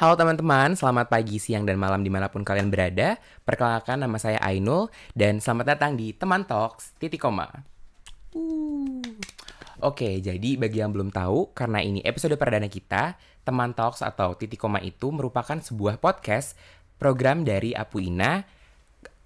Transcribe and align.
Halo 0.00 0.16
teman-teman, 0.16 0.72
selamat 0.72 1.12
pagi, 1.12 1.36
siang, 1.36 1.68
dan 1.68 1.76
malam 1.76 2.00
di 2.00 2.08
mana 2.08 2.32
pun 2.32 2.40
kalian 2.40 2.72
berada. 2.72 3.20
Perkenalkan 3.44 4.00
nama 4.00 4.16
saya 4.16 4.40
Ainul, 4.40 4.88
dan 5.12 5.44
selamat 5.44 5.76
datang 5.76 5.92
di 5.92 6.16
Teman 6.16 6.48
Talks, 6.48 6.96
titik 6.96 7.20
koma. 7.20 7.68
Uh. 8.32 9.04
Oke, 9.84 10.24
jadi 10.24 10.56
bagi 10.56 10.80
yang 10.80 10.96
belum 10.96 11.12
tahu, 11.12 11.52
karena 11.52 11.84
ini 11.84 12.00
episode 12.00 12.32
perdana 12.40 12.64
kita, 12.72 13.20
Teman 13.44 13.76
Talks 13.76 14.00
atau 14.00 14.32
titik 14.40 14.56
koma 14.56 14.80
itu 14.80 15.12
merupakan 15.12 15.60
sebuah 15.60 16.00
podcast 16.00 16.56
program 16.96 17.44
dari 17.44 17.76
Apuina, 17.76 18.40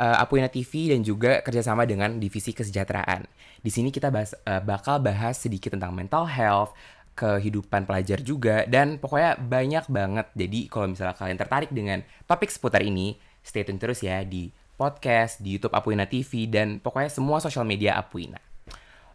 uh, 0.03 0.17
Apuina 0.19 0.51
TV 0.51 0.91
dan 0.91 1.07
juga 1.07 1.39
kerjasama 1.47 1.87
dengan 1.87 2.19
Divisi 2.19 2.51
Kesejahteraan. 2.51 3.23
Di 3.63 3.71
sini 3.71 3.95
kita 3.95 4.11
bahas, 4.11 4.35
uh, 4.43 4.59
bakal 4.59 4.99
bahas 4.99 5.39
sedikit 5.39 5.79
tentang 5.79 5.95
mental 5.95 6.27
health, 6.27 6.75
kehidupan 7.15 7.87
pelajar 7.87 8.19
juga 8.21 8.67
dan 8.67 8.99
pokoknya 8.99 9.39
banyak 9.39 9.87
banget. 9.87 10.27
Jadi 10.35 10.61
kalau 10.67 10.91
misalnya 10.91 11.15
kalian 11.15 11.39
tertarik 11.39 11.71
dengan 11.71 12.03
topik 12.27 12.51
seputar 12.51 12.83
ini, 12.83 13.15
stay 13.41 13.63
tune 13.63 13.79
terus 13.79 14.03
ya 14.03 14.27
di 14.27 14.51
podcast, 14.75 15.39
di 15.39 15.55
YouTube 15.55 15.75
Apuina 15.79 16.05
TV 16.11 16.51
dan 16.51 16.83
pokoknya 16.83 17.11
semua 17.11 17.39
sosial 17.39 17.63
media 17.63 17.95
Apuina. 17.95 18.43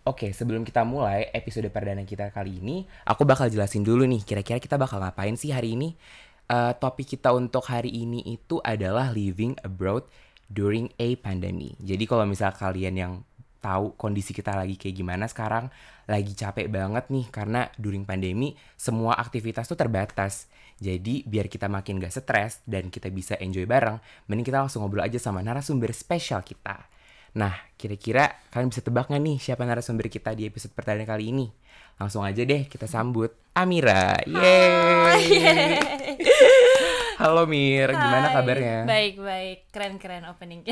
Oke, 0.08 0.32
sebelum 0.32 0.64
kita 0.64 0.88
mulai 0.88 1.28
episode 1.36 1.68
perdana 1.70 2.02
kita 2.08 2.32
kali 2.32 2.64
ini, 2.64 2.88
aku 3.04 3.28
bakal 3.28 3.52
jelasin 3.52 3.84
dulu 3.84 4.08
nih 4.08 4.24
kira-kira 4.24 4.58
kita 4.58 4.80
bakal 4.80 5.04
ngapain 5.04 5.36
sih 5.36 5.52
hari 5.52 5.76
ini. 5.76 5.94
Uh, 6.50 6.74
topik 6.74 7.06
kita 7.14 7.30
untuk 7.30 7.62
hari 7.70 7.94
ini 7.94 8.26
itu 8.26 8.58
adalah 8.66 9.14
living 9.14 9.54
abroad 9.62 10.02
during 10.50 10.90
a 10.98 11.14
pandemic. 11.22 11.78
Jadi 11.78 12.10
kalau 12.10 12.26
misalnya 12.26 12.58
kalian 12.58 12.96
yang 12.98 13.14
tahu 13.60 13.96
kondisi 14.00 14.32
kita 14.32 14.56
lagi 14.56 14.80
kayak 14.80 14.96
gimana 14.96 15.28
sekarang 15.28 15.68
lagi 16.10 16.34
capek 16.34 16.72
banget 16.72 17.06
nih 17.14 17.30
karena 17.30 17.70
during 17.78 18.08
pandemi 18.08 18.58
semua 18.80 19.16
aktivitas 19.20 19.70
tuh 19.70 19.78
terbatas. 19.78 20.50
Jadi 20.80 21.28
biar 21.28 21.52
kita 21.52 21.68
makin 21.68 22.00
gak 22.00 22.24
stres 22.24 22.64
dan 22.64 22.88
kita 22.88 23.12
bisa 23.12 23.36
enjoy 23.38 23.68
bareng 23.68 24.00
mending 24.32 24.48
kita 24.48 24.64
langsung 24.64 24.82
ngobrol 24.82 25.04
aja 25.04 25.20
sama 25.20 25.44
narasumber 25.44 25.92
spesial 25.92 26.40
kita. 26.42 26.88
Nah 27.36 27.54
kira-kira 27.76 28.32
kalian 28.50 28.72
bisa 28.72 28.82
tebak 28.82 29.12
gak 29.12 29.20
nih 29.20 29.38
siapa 29.38 29.68
narasumber 29.68 30.08
kita 30.08 30.32
di 30.34 30.48
episode 30.48 30.72
pertama 30.72 31.04
kali 31.04 31.36
ini? 31.36 31.48
Langsung 32.00 32.24
aja 32.24 32.42
deh 32.42 32.66
kita 32.66 32.88
sambut 32.88 33.36
Amira. 33.54 34.16
Yeay 34.24 35.78
Halo 37.20 37.44
Mir, 37.44 37.92
Hai. 37.92 38.00
gimana 38.00 38.28
kabarnya? 38.32 38.88
Baik 38.88 39.20
baik, 39.20 39.60
keren 39.76 40.00
keren 40.00 40.24
openingnya. 40.32 40.72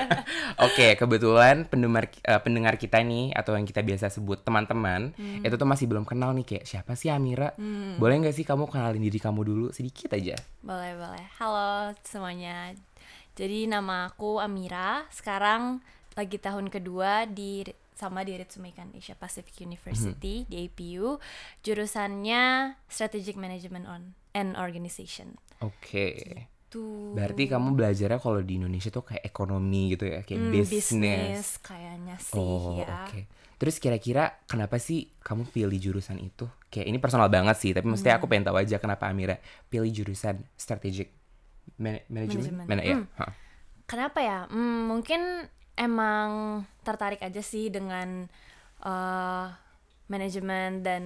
Oke, 0.64 0.96
kebetulan 0.96 1.68
pendengar 1.68 2.08
uh, 2.24 2.40
pendengar 2.40 2.80
kita 2.80 3.04
nih 3.04 3.36
atau 3.36 3.52
yang 3.52 3.68
kita 3.68 3.84
biasa 3.84 4.08
sebut 4.08 4.40
teman-teman 4.40 5.12
hmm. 5.12 5.44
itu 5.44 5.52
tuh 5.52 5.68
masih 5.68 5.84
belum 5.84 6.08
kenal 6.08 6.32
nih 6.32 6.48
kayak 6.48 6.64
siapa 6.64 6.96
sih 6.96 7.12
Amira? 7.12 7.52
Hmm. 7.60 8.00
Boleh 8.00 8.24
nggak 8.24 8.32
sih 8.32 8.48
kamu 8.48 8.72
kenalin 8.72 9.04
diri 9.04 9.20
kamu 9.20 9.44
dulu 9.44 9.66
sedikit 9.68 10.16
aja? 10.16 10.40
Boleh 10.64 10.96
boleh. 10.96 11.24
Halo 11.36 11.92
semuanya. 12.08 12.72
Jadi 13.36 13.68
nama 13.68 14.08
aku 14.08 14.40
Amira. 14.40 15.04
Sekarang 15.12 15.84
lagi 16.16 16.40
tahun 16.40 16.72
kedua 16.72 17.28
di 17.28 17.68
sama 17.92 18.24
di 18.24 18.32
Ritsumeikan 18.32 18.96
Asia 18.96 19.12
Pacific 19.12 19.60
University 19.60 20.40
hmm. 20.40 20.48
di 20.48 20.56
APU. 20.72 21.20
Jurusannya 21.60 22.72
Strategic 22.88 23.36
Management 23.36 23.84
on 23.84 24.16
and 24.36 24.52
Organization. 24.60 25.40
Oke. 25.64 25.72
Okay. 25.80 26.12
Gitu. 26.66 27.16
Berarti 27.16 27.48
kamu 27.48 27.72
belajarnya 27.72 28.20
kalau 28.20 28.44
di 28.44 28.60
Indonesia 28.60 28.92
tuh 28.92 29.08
kayak 29.08 29.24
ekonomi 29.24 29.96
gitu 29.96 30.04
ya, 30.04 30.20
kayak 30.26 30.40
hmm, 30.44 30.52
bisnis. 30.52 31.62
kayaknya 31.64 32.16
sih 32.20 32.36
oh, 32.36 32.82
ya. 32.82 32.84
Oke. 32.84 33.08
Okay. 33.08 33.22
Terus 33.56 33.80
kira-kira 33.80 34.36
kenapa 34.44 34.76
sih 34.76 35.08
kamu 35.24 35.48
pilih 35.48 35.78
jurusan 35.80 36.20
itu? 36.20 36.44
Kayak 36.68 36.86
ini 36.92 36.98
personal 37.00 37.32
banget 37.32 37.56
sih, 37.56 37.72
tapi 37.72 37.88
mesti 37.88 38.12
hmm. 38.12 38.16
aku 38.20 38.24
pengen 38.28 38.52
tahu 38.52 38.60
aja 38.60 38.76
kenapa 38.76 39.08
Amira 39.08 39.40
pilih 39.72 39.88
jurusan 39.88 40.44
strategic 40.60 41.08
man 41.80 42.04
management. 42.12 42.68
Mana 42.68 42.82
ya? 42.84 43.00
Hmm. 43.00 43.32
Kenapa 43.88 44.18
ya? 44.20 44.44
Hmm, 44.52 44.92
mungkin 44.92 45.48
emang 45.78 46.60
tertarik 46.84 47.22
aja 47.22 47.40
sih 47.40 47.72
dengan 47.72 48.28
uh, 48.84 49.46
manajemen 50.10 50.84
dan 50.84 51.02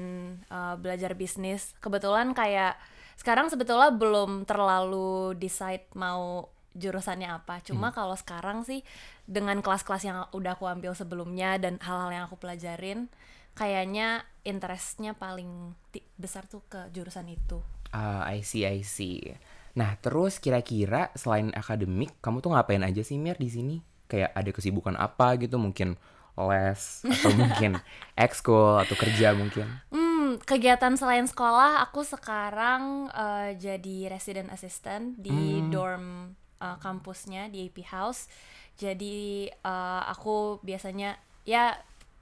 uh, 0.50 0.74
belajar 0.74 1.14
bisnis. 1.14 1.76
Kebetulan 1.78 2.34
kayak 2.34 2.80
sekarang 3.20 3.53
sebetulnya 3.53 3.92
belum 3.92 4.48
terlalu 4.48 5.36
decide 5.36 5.84
mau 5.92 6.48
jurusannya 6.72 7.28
apa. 7.28 7.60
Cuma 7.60 7.92
hmm. 7.92 7.97
kalau 8.00 8.16
sekarang 8.16 8.64
sih 8.64 8.81
dengan 9.28 9.60
kelas-kelas 9.60 10.03
yang 10.08 10.25
udah 10.32 10.56
aku 10.56 10.64
ambil 10.64 10.97
sebelumnya 10.97 11.60
dan 11.60 11.76
hal-hal 11.84 12.08
yang 12.08 12.25
aku 12.25 12.41
pelajarin, 12.41 13.12
kayaknya 13.53 14.25
interestnya 14.48 15.12
paling 15.12 15.76
besar 16.16 16.48
tuh 16.48 16.64
ke 16.72 16.88
jurusan 16.97 17.28
itu. 17.28 17.60
Ah, 17.92 18.25
uh, 18.25 18.32
I 18.32 18.41
see, 18.41 18.64
I 18.64 18.81
see. 18.81 19.37
Nah, 19.76 20.00
terus 20.00 20.41
kira-kira 20.41 21.12
selain 21.12 21.52
akademik, 21.52 22.16
kamu 22.25 22.41
tuh 22.41 22.56
ngapain 22.56 22.81
aja 22.81 23.04
sih 23.04 23.20
Mir 23.20 23.37
di 23.37 23.52
sini? 23.52 23.76
Kayak 24.08 24.32
ada 24.32 24.50
kesibukan 24.50 24.97
apa 24.97 25.37
gitu? 25.37 25.60
Mungkin 25.60 26.00
les 26.41 26.82
atau 27.04 27.31
mungkin 27.37 27.76
ekskul 28.25 28.81
atau 28.81 28.97
kerja 28.97 29.37
mungkin? 29.37 29.69
Hmm, 29.92 30.09
kegiatan 30.38 30.94
selain 30.94 31.26
sekolah 31.26 31.82
aku 31.82 32.06
sekarang 32.06 33.10
uh, 33.10 33.50
jadi 33.58 34.12
resident 34.12 34.52
assistant 34.54 35.18
di 35.18 35.64
hmm. 35.64 35.70
dorm 35.72 36.36
uh, 36.62 36.76
kampusnya 36.78 37.50
di 37.50 37.66
AP 37.66 37.82
House. 37.91 38.30
Jadi 38.78 39.50
uh, 39.66 40.02
aku 40.06 40.62
biasanya 40.62 41.19
ya 41.42 41.74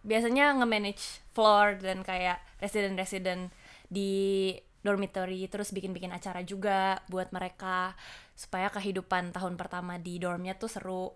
biasanya 0.07 0.57
nge-manage 0.57 1.21
floor 1.35 1.83
dan 1.83 2.01
kayak 2.07 2.41
resident-resident 2.63 3.51
di 3.91 4.55
dormitory 4.81 5.45
terus 5.51 5.75
bikin-bikin 5.75 6.15
acara 6.15 6.41
juga 6.47 7.03
buat 7.11 7.35
mereka 7.35 7.99
supaya 8.39 8.71
kehidupan 8.71 9.35
tahun 9.35 9.59
pertama 9.59 9.99
di 9.99 10.23
dormnya 10.23 10.55
tuh 10.55 10.71
seru. 10.71 11.07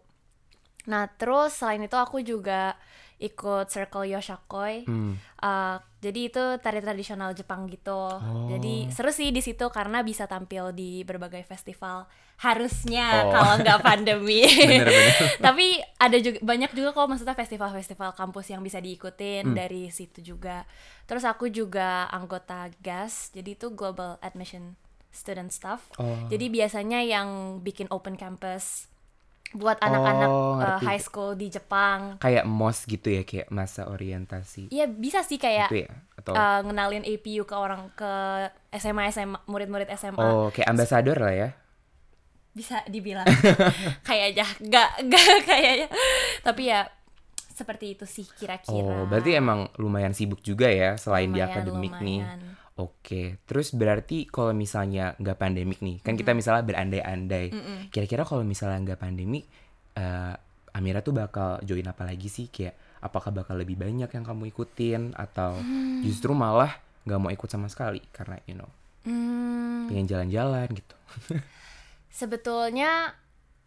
Nah, 0.91 1.06
terus 1.14 1.62
selain 1.62 1.86
itu 1.86 1.94
aku 1.94 2.26
juga 2.26 2.75
ikut 3.22 3.71
circle 3.71 4.10
Yoshakoi. 4.10 4.83
Hmm. 4.83 5.15
Uh, 5.38 5.78
jadi 6.03 6.27
itu 6.27 6.43
tari 6.59 6.83
tradisional 6.83 7.31
Jepang 7.38 7.71
gitu. 7.71 7.94
Oh. 7.94 8.50
Jadi 8.50 8.91
seru 8.91 9.15
sih 9.15 9.31
di 9.31 9.38
situ 9.38 9.71
karena 9.71 10.03
bisa 10.03 10.27
tampil 10.27 10.75
di 10.75 11.06
berbagai 11.06 11.47
festival. 11.47 12.11
Harusnya 12.43 13.22
oh. 13.22 13.31
kalau 13.31 13.55
nggak 13.62 13.81
pandemi. 13.87 14.43
bener, 14.43 14.91
bener. 14.91 15.15
Tapi 15.47 15.78
ada 16.03 16.19
juga 16.19 16.38
banyak 16.43 16.71
juga 16.75 16.91
kok 16.91 17.06
maksudnya 17.06 17.38
festival-festival 17.38 18.11
kampus 18.19 18.50
yang 18.50 18.66
bisa 18.66 18.82
diikutin 18.82 19.55
hmm. 19.55 19.56
dari 19.56 19.87
situ 19.94 20.34
juga. 20.34 20.66
Terus 21.06 21.22
aku 21.22 21.47
juga 21.47 22.11
anggota 22.11 22.66
GAS. 22.82 23.31
Jadi 23.31 23.55
itu 23.55 23.71
Global 23.71 24.19
Admission 24.19 24.75
Student 25.15 25.55
Staff. 25.55 25.87
Oh. 26.03 26.27
Jadi 26.27 26.50
biasanya 26.50 26.99
yang 27.06 27.62
bikin 27.62 27.87
open 27.94 28.19
campus 28.19 28.91
buat 29.52 29.76
anak-anak 29.80 30.28
oh, 30.28 30.56
uh, 30.60 30.78
high 30.80 31.00
school 31.00 31.36
di 31.36 31.52
Jepang. 31.52 32.16
Kayak 32.18 32.48
MOS 32.48 32.88
gitu 32.88 33.08
ya, 33.12 33.22
kayak 33.22 33.52
masa 33.52 33.88
orientasi. 33.88 34.72
Iya, 34.72 34.88
bisa 34.88 35.20
sih 35.22 35.36
kayak 35.36 35.68
gitu 35.68 35.88
ya? 35.88 35.92
Atau... 36.16 36.32
uh, 36.32 36.60
ngenalin 36.64 37.04
APU 37.04 37.44
ke 37.44 37.56
orang 37.56 37.92
ke 37.92 38.12
SMA 38.76 39.12
SMA 39.12 39.38
murid-murid 39.44 39.88
SMA. 39.96 40.20
Oh, 40.20 40.48
kayak 40.48 40.72
ambasador 40.72 41.20
lah 41.20 41.34
ya. 41.34 41.48
Bisa 42.52 42.80
dibilang. 42.88 43.28
kayaknya 44.08 44.48
nggak 44.60 44.90
nggak 45.08 45.26
kayaknya. 45.48 45.88
Tapi 46.40 46.62
ya 46.69 46.88
seperti 47.52 47.94
itu 47.94 48.04
sih 48.08 48.24
kira-kira. 48.24 48.72
Oh, 48.72 49.04
berarti 49.04 49.36
emang 49.36 49.69
lumayan 49.76 50.16
sibuk 50.16 50.40
juga 50.40 50.72
ya 50.72 50.96
selain 50.96 51.28
lumayan, 51.28 51.36
di 51.36 51.52
akademik 51.52 51.94
lumayan. 52.00 52.08
nih. 52.08 52.20
Oke, 52.81 53.37
terus 53.44 53.77
berarti 53.77 54.25
kalau 54.25 54.56
misalnya 54.56 55.12
nggak 55.21 55.37
pandemik 55.37 55.84
nih, 55.84 56.00
kan 56.00 56.03
mm 56.03 56.09
-hmm. 56.16 56.21
kita 56.25 56.33
misalnya 56.33 56.65
berandai-andai. 56.65 57.47
Mm 57.53 57.60
-hmm. 57.60 57.78
Kira-kira 57.93 58.25
kalau 58.25 58.41
misalnya 58.49 58.81
nggak 58.81 59.00
pandemik, 59.00 59.44
uh, 60.00 60.33
Amira 60.72 61.05
tuh 61.05 61.12
bakal 61.12 61.61
join 61.69 61.84
apa 61.84 62.09
lagi 62.09 62.32
sih? 62.32 62.49
Kayak 62.49 62.81
apakah 63.05 63.28
bakal 63.28 63.61
lebih 63.61 63.77
banyak 63.77 64.08
yang 64.08 64.25
kamu 64.25 64.49
ikutin 64.55 65.12
atau 65.12 65.58
mm. 65.61 66.00
justru 66.06 66.32
malah 66.32 66.73
nggak 67.05 67.19
mau 67.19 67.29
ikut 67.35 67.50
sama 67.50 67.67
sekali 67.67 67.99
karena 68.14 68.38
you 68.46 68.55
know 68.55 68.70
mm. 69.05 69.93
pengen 69.93 70.06
jalan-jalan 70.08 70.70
gitu. 70.73 70.96
Sebetulnya 72.23 73.12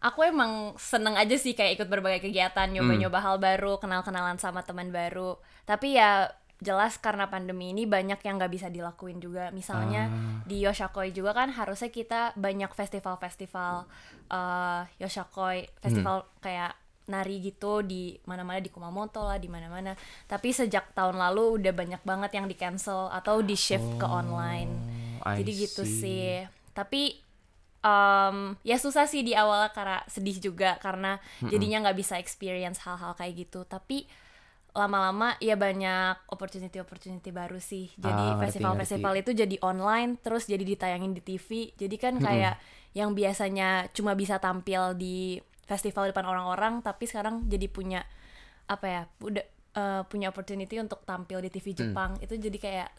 aku 0.02 0.26
emang 0.26 0.74
seneng 0.80 1.14
aja 1.14 1.36
sih 1.38 1.54
kayak 1.54 1.78
ikut 1.78 1.88
berbagai 1.92 2.26
kegiatan, 2.26 2.66
nyoba-nyoba 2.74 3.18
mm. 3.20 3.26
hal 3.26 3.36
baru, 3.38 3.78
kenal-kenalan 3.78 4.40
sama 4.42 4.66
teman 4.66 4.90
baru. 4.90 5.38
Tapi 5.62 5.94
ya 5.94 6.30
jelas 6.56 6.96
karena 6.96 7.28
pandemi 7.28 7.76
ini 7.76 7.84
banyak 7.84 8.16
yang 8.24 8.40
nggak 8.40 8.52
bisa 8.52 8.68
dilakuin 8.72 9.20
juga. 9.20 9.52
Misalnya 9.52 10.08
uh. 10.08 10.40
di 10.48 10.64
Yoshakoi 10.64 11.12
juga 11.12 11.36
kan 11.36 11.52
harusnya 11.52 11.92
kita 11.92 12.32
banyak 12.36 12.72
festival-festival 12.72 13.84
uh, 14.32 14.82
Yoshakoi 14.96 15.68
festival 15.80 16.24
hmm. 16.24 16.32
kayak 16.40 16.72
nari 17.06 17.38
gitu 17.38 17.86
di 17.86 18.18
mana-mana 18.26 18.58
di 18.58 18.72
Kumamoto 18.72 19.22
lah 19.22 19.38
di 19.38 19.46
mana-mana. 19.46 19.94
Tapi 20.26 20.50
sejak 20.50 20.90
tahun 20.96 21.20
lalu 21.20 21.62
udah 21.62 21.72
banyak 21.76 22.02
banget 22.02 22.30
yang 22.34 22.46
di 22.50 22.56
cancel 22.58 23.12
atau 23.14 23.44
di 23.44 23.54
shift 23.54 23.86
oh, 23.96 24.00
ke 24.00 24.06
online. 24.06 24.72
I 25.22 25.42
jadi 25.42 25.50
gitu 25.68 25.82
sih. 25.86 26.42
Tapi 26.74 27.14
um, 27.86 28.58
ya 28.66 28.76
susah 28.80 29.06
sih 29.06 29.22
di 29.22 29.38
awal 29.38 29.70
karena 29.70 30.02
sedih 30.10 30.38
juga 30.42 30.80
karena 30.82 31.22
jadinya 31.46 31.86
nggak 31.86 31.98
bisa 31.98 32.18
experience 32.18 32.82
hal-hal 32.82 33.14
kayak 33.14 33.46
gitu. 33.46 33.62
Tapi 33.68 34.08
lama-lama 34.76 35.40
ya 35.40 35.56
banyak 35.56 36.28
opportunity 36.28 36.76
opportunity 36.76 37.32
baru 37.32 37.56
sih. 37.56 37.88
Jadi 37.96 38.24
Ah, 38.28 38.36
festival-festival 38.38 39.12
itu 39.16 39.32
jadi 39.32 39.56
online 39.60 40.20
terus 40.20 40.44
jadi 40.44 40.60
ditayangin 40.60 41.16
di 41.16 41.22
TV 41.22 41.48
jadi 41.74 41.96
kan 41.96 42.14
kayak 42.20 42.60
yang 42.92 43.12
biasanya 43.12 43.88
cuma 43.90 44.12
bisa 44.12 44.36
tampil 44.36 44.92
di 44.92 45.36
festival 45.64 46.06
depan 46.06 46.24
orang-orang 46.24 46.80
tapi 46.80 47.04
sekarang 47.04 47.44
jadi 47.44 47.66
punya 47.66 48.00
apa 48.66 48.86
ya 48.86 49.02
udah 49.18 49.44
eh, 49.72 50.02
punya 50.06 50.28
opportunity 50.28 50.76
untuk 50.76 51.02
tampil 51.02 51.40
di 51.40 51.48
Mm. 51.48 51.54
TV 51.54 51.66
Jepang. 51.74 52.10
Itu 52.18 52.36
jadi 52.36 52.56
kayak 52.56 52.90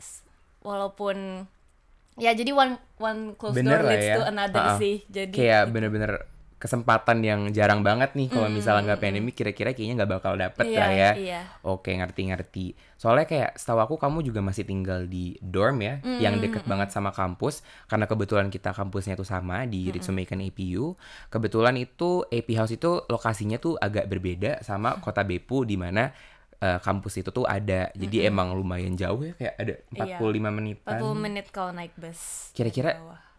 walaupun 0.62 1.46
ya 2.18 2.34
jadi 2.34 2.50
one 2.52 2.78
one 2.98 3.34
closed 3.34 3.54
Bener 3.56 3.82
door 3.82 3.90
leads 3.90 4.08
ya. 4.08 4.16
to 4.18 4.24
another 4.26 4.62
Ha-ha. 4.64 4.78
sih. 4.78 5.06
Jadi 5.08 5.38
kayak 5.38 5.70
bener-bener 5.70 6.26
kesempatan 6.58 7.22
yang 7.22 7.42
jarang 7.50 7.86
banget 7.86 8.18
nih 8.18 8.28
kalau 8.28 8.50
misalnya 8.50 8.90
nggak 8.90 9.00
pandemi 9.00 9.30
kira-kira 9.30 9.72
kayaknya 9.72 10.02
nggak 10.02 10.12
bakal 10.18 10.34
dapet 10.34 10.66
Iya, 10.66 10.80
lah 10.80 10.90
ya. 10.92 11.12
iya. 11.14 11.42
oke 11.62 11.86
ngerti-ngerti. 11.88 12.74
Soalnya 12.98 13.26
kayak 13.26 13.50
setahu 13.56 13.78
aku 13.80 13.96
kamu 13.96 14.26
juga 14.26 14.42
masih 14.42 14.66
tinggal 14.66 15.06
di 15.06 15.38
dorm 15.38 15.78
ya 15.80 16.02
yang 16.18 16.38
deket 16.38 16.66
banget 16.66 16.90
sama 16.90 17.10
kampus. 17.10 17.62
Karena 17.86 18.06
kebetulan 18.06 18.50
kita 18.50 18.74
kampusnya 18.74 19.14
tuh 19.14 19.24
sama 19.24 19.64
di 19.64 19.88
Ritsumeikan 19.88 20.42
APU 20.42 20.98
kebetulan 21.28 21.78
itu 21.78 22.26
AP 22.26 22.50
House 22.54 22.74
itu 22.74 23.06
lokasinya 23.06 23.58
tuh 23.58 23.78
agak 23.78 24.06
berbeda 24.08 24.62
sama 24.62 24.98
kota 24.98 25.22
Beppu 25.22 25.62
di 25.62 25.78
mana 25.78 26.10
eh, 26.58 26.80
kampus 26.82 27.22
itu 27.22 27.30
tuh 27.30 27.46
ada. 27.46 27.94
Jadi 27.94 28.26
emang 28.26 28.50
lumayan 28.52 28.98
jauh 28.98 29.22
ya 29.22 29.38
kayak 29.38 29.56
ada 29.56 29.74
45 29.94 30.10
Iya. 30.18 30.50
menitan. 30.50 30.98
40 31.06 31.14
menit 31.22 31.46
kalau 31.54 31.70
naik 31.70 31.94
bus 31.94 32.50
kira-kira 32.52 32.98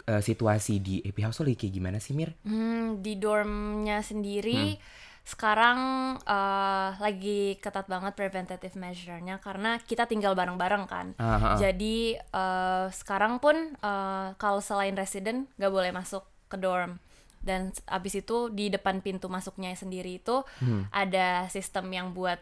eh, 0.08 0.22
situasi 0.25 0.81
di 0.81 0.94
AP 1.05 1.20
House 1.20 1.38
tuh 1.38 1.46
lagi 1.46 1.60
kayak 1.60 1.75
gimana 1.75 1.99
sih 2.00 2.16
Mir? 2.16 2.32
Hmm, 2.43 2.99
di 2.99 3.14
dormnya 3.14 4.00
sendiri 4.00 4.75
Hmm. 4.75 5.06
sekarang 5.22 5.78
eh, 6.25 6.90
lagi 6.96 7.60
ketat 7.60 7.84
banget 7.84 8.16
preventative 8.16 8.72
measure-nya 8.75 9.37
karena 9.38 9.76
kita 9.78 10.08
tinggal 10.08 10.32
bareng-bareng 10.32 10.88
kan. 10.88 11.12
Ah, 11.20 11.37
ah. 11.52 11.56
Jadi 11.60 12.16
eh, 12.16 12.87
sekarang 12.88 13.37
pun 13.37 13.76
eh, 13.76 14.28
kalau 14.34 14.64
selain 14.64 14.96
resident 14.96 15.44
nggak 15.60 15.69
boleh 15.69 15.93
masuk 15.93 16.25
ke 16.49 16.56
dorm. 16.56 16.96
Dan 17.38 17.70
abis 17.87 18.19
itu 18.19 18.49
di 18.50 18.66
depan 18.66 18.99
pintu 18.99 19.28
masuknya 19.28 19.76
sendiri 19.76 20.16
itu 20.16 20.40
Hmm. 20.64 20.88
ada 20.90 21.44
sistem 21.52 21.93
yang 21.93 22.16
buat 22.16 22.40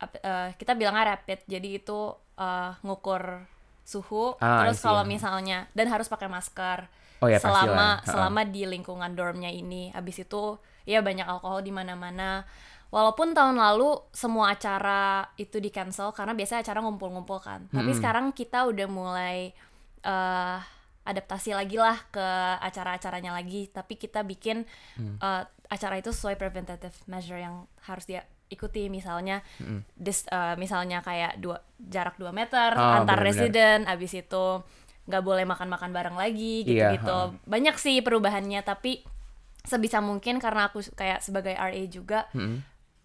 eh, 0.00 0.50
kita 0.56 0.72
bilangnya 0.72 1.14
rapid. 1.14 1.44
Jadi 1.44 1.68
itu 1.78 2.00
eh, 2.40 2.72
ngukur 2.80 3.44
suhu. 3.84 4.40
Ah, 4.40 4.64
terus 4.64 4.80
kalau 4.80 5.04
misalnya 5.04 5.68
dan 5.76 5.92
harus 5.92 6.08
pakai 6.08 6.32
masker 6.32 6.88
Oh 7.22 7.28
ya, 7.28 7.38
pastilah. 7.38 7.62
selama 7.62 7.86
Ha-ha. 7.94 8.04
selama 8.04 8.40
di 8.44 8.62
lingkungan 8.64 9.10
dormnya 9.12 9.48
ini. 9.48 9.88
Habis 9.88 10.20
itu 10.20 10.58
ya 10.82 11.00
banyak 11.00 11.24
alkohol 11.24 11.60
di 11.60 11.70
mana-mana. 11.70 12.42
Walaupun 12.88 13.32
tahun 13.32 13.56
lalu 13.56 13.88
semua 14.10 14.52
acara 14.52 15.02
itu 15.36 15.56
di 15.56 15.70
cancel 15.70 16.10
karena 16.10 16.34
biasanya 16.34 16.60
acara 16.60 16.82
ngumpul-ngumpul 16.82 17.38
kan. 17.38 17.64
Tapi 17.68 17.94
sekarang 17.94 18.30
kita 18.30 18.66
udah 18.66 18.86
mulai 18.86 19.54
eh 20.02 20.58
adaptasi 21.02 21.50
lagi 21.52 21.74
lah 21.76 21.98
ke 22.08 22.26
acara-acaranya 22.60 23.32
lagi. 23.32 23.66
Tapi 23.68 23.96
kita 23.96 24.22
bikin 24.22 24.62
eh, 25.18 25.42
acara 25.66 25.94
itu 25.96 26.10
sesuai 26.10 26.36
preventative 26.36 26.92
measure 27.06 27.38
yang 27.38 27.64
harus 27.82 28.04
dia 28.04 28.22
ikuti 28.46 28.86
misalnya 28.86 29.40
dis- 29.90 30.28
eh, 30.28 30.54
misalnya 30.54 31.00
kayak 31.00 31.38
dua 31.38 31.56
jarak 31.80 32.14
2 32.14 32.28
meter 32.30 32.70
Oh, 32.70 32.84
antar 32.94 33.16
benar-benar. 33.16 33.24
resident 33.24 33.80
habis 33.88 34.12
itu 34.12 34.44
nggak 35.02 35.22
boleh 35.22 35.42
makan-makan 35.42 35.90
bareng 35.90 36.14
lagi 36.14 36.62
Iya, 36.62 36.94
gitu-gitu 36.94 37.10
ha. 37.10 37.34
banyak 37.44 37.74
sih 37.74 37.98
perubahannya 38.00 38.62
tapi 38.62 39.02
sebisa 39.62 39.98
mungkin 39.98 40.38
karena 40.38 40.70
aku 40.70 40.82
kayak 40.94 41.22
sebagai 41.22 41.54
RA 41.54 41.82
juga 41.86 42.26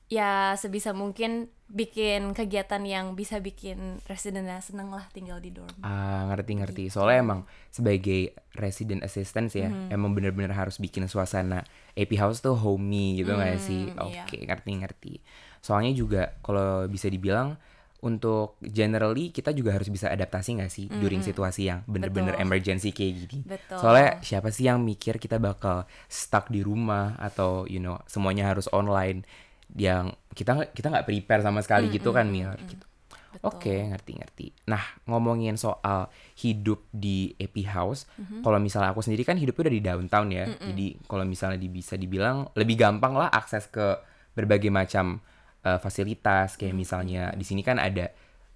ya 0.07 0.55
sebisa 0.55 0.95
mungkin 0.95 1.51
bikin 1.67 2.31
kegiatan 2.31 2.79
yang 2.81 3.11
bisa 3.11 3.43
bikin 3.43 3.99
residentnya 4.07 4.63
seneng 4.63 4.87
lah 4.87 5.03
tinggal 5.11 5.35
di 5.37 5.51
dorm 5.51 5.67
Ah, 5.83 6.23
ngerti-ngerti. 6.31 6.87
Soalnya 6.87 7.19
emang 7.19 7.39
sebagai 7.67 8.31
resident 8.55 9.03
assistant 9.03 9.51
ya, 9.51 9.67
Mm-hmm. 9.67 9.91
emang 9.91 10.15
bener-bener 10.15 10.55
harus 10.55 10.79
bikin 10.79 11.11
suasana 11.11 11.67
AP 11.93 12.15
House 12.15 12.39
tuh 12.39 12.55
homey 12.55 13.19
gitu 13.19 13.35
nggak 13.35 13.59
sih? 13.59 13.91
Mm, 13.91 13.99
iya. 14.07 14.23
Oke, 14.23 14.37
ngerti-ngerti. 14.41 15.19
Soalnya 15.59 15.91
juga 15.91 16.39
kalau 16.39 16.87
bisa 16.87 17.11
dibilang 17.11 17.59
untuk 17.97 18.61
generally 18.61 19.29
kita 19.29 19.49
juga 19.49 19.73
harus 19.73 19.87
bisa 19.87 20.05
adaptasi 20.07 20.61
nggak 20.61 20.69
sih 20.69 20.85
during 20.87 21.19
situasi 21.19 21.65
yang 21.65 21.81
bener-bener 21.83 22.33
Mm-hmm. 22.33 22.45
Betul. 22.45 22.53
emergency 22.53 22.89
kayak 22.91 23.13
gini. 23.19 23.39
Betul. 23.43 23.77
Soalnya 23.77 24.09
siapa 24.21 24.49
sih 24.49 24.65
yang 24.65 24.77
mikir 24.79 25.17
kita 25.17 25.37
bakal 25.37 25.83
stuck 26.05 26.47
di 26.47 26.61
rumah 26.61 27.17
atau 27.17 27.65
you 27.65 27.77
know 27.77 27.97
semuanya 28.05 28.47
harus 28.47 28.69
online 28.69 29.25
yang 29.73 30.09
kita 30.31 30.69
kita 30.69 30.87
nggak 30.87 31.03
prepare 31.03 31.41
sama 31.41 31.59
sekali 31.59 31.89
gitu 31.89 32.09
kan 32.11 32.27
Mir 32.27 32.53
gitu. 32.63 32.85
Betul. 33.27 33.43
Oke, 33.43 33.75
ngerti-ngerti. 33.85 34.65
Nah, 34.65 34.81
ngomongin 35.05 35.55
soal 35.55 36.09
hidup 36.35 36.89
di 36.89 37.29
AP 37.35 37.65
House, 37.67 38.09
Mm-hmm. 38.17 38.41
kalau 38.41 38.57
misalnya 38.57 38.89
aku 38.91 39.01
sendiri 39.01 39.21
kan 39.21 39.37
hidupnya 39.37 39.67
udah 39.67 39.75
di 39.75 39.83
downtown 39.83 40.27
ya. 40.29 40.45
Jadi 40.47 40.87
kalau 41.05 41.21
misalnya 41.21 41.57
bisa 41.63 41.93
dibilang 41.93 42.49
lebih 42.53 42.77
gampang 42.77 43.13
lah 43.13 43.29
akses 43.29 43.67
ke 43.67 43.97
berbagai 44.33 44.69
macam 44.69 45.21
eh, 45.65 45.79
fasilitas 45.81 46.57
kayak 46.59 46.73
Mm-hmm. 46.73 46.77
misalnya 46.77 47.23
di 47.37 47.45
sini 47.47 47.61
kan 47.65 47.77
ada 47.81 48.11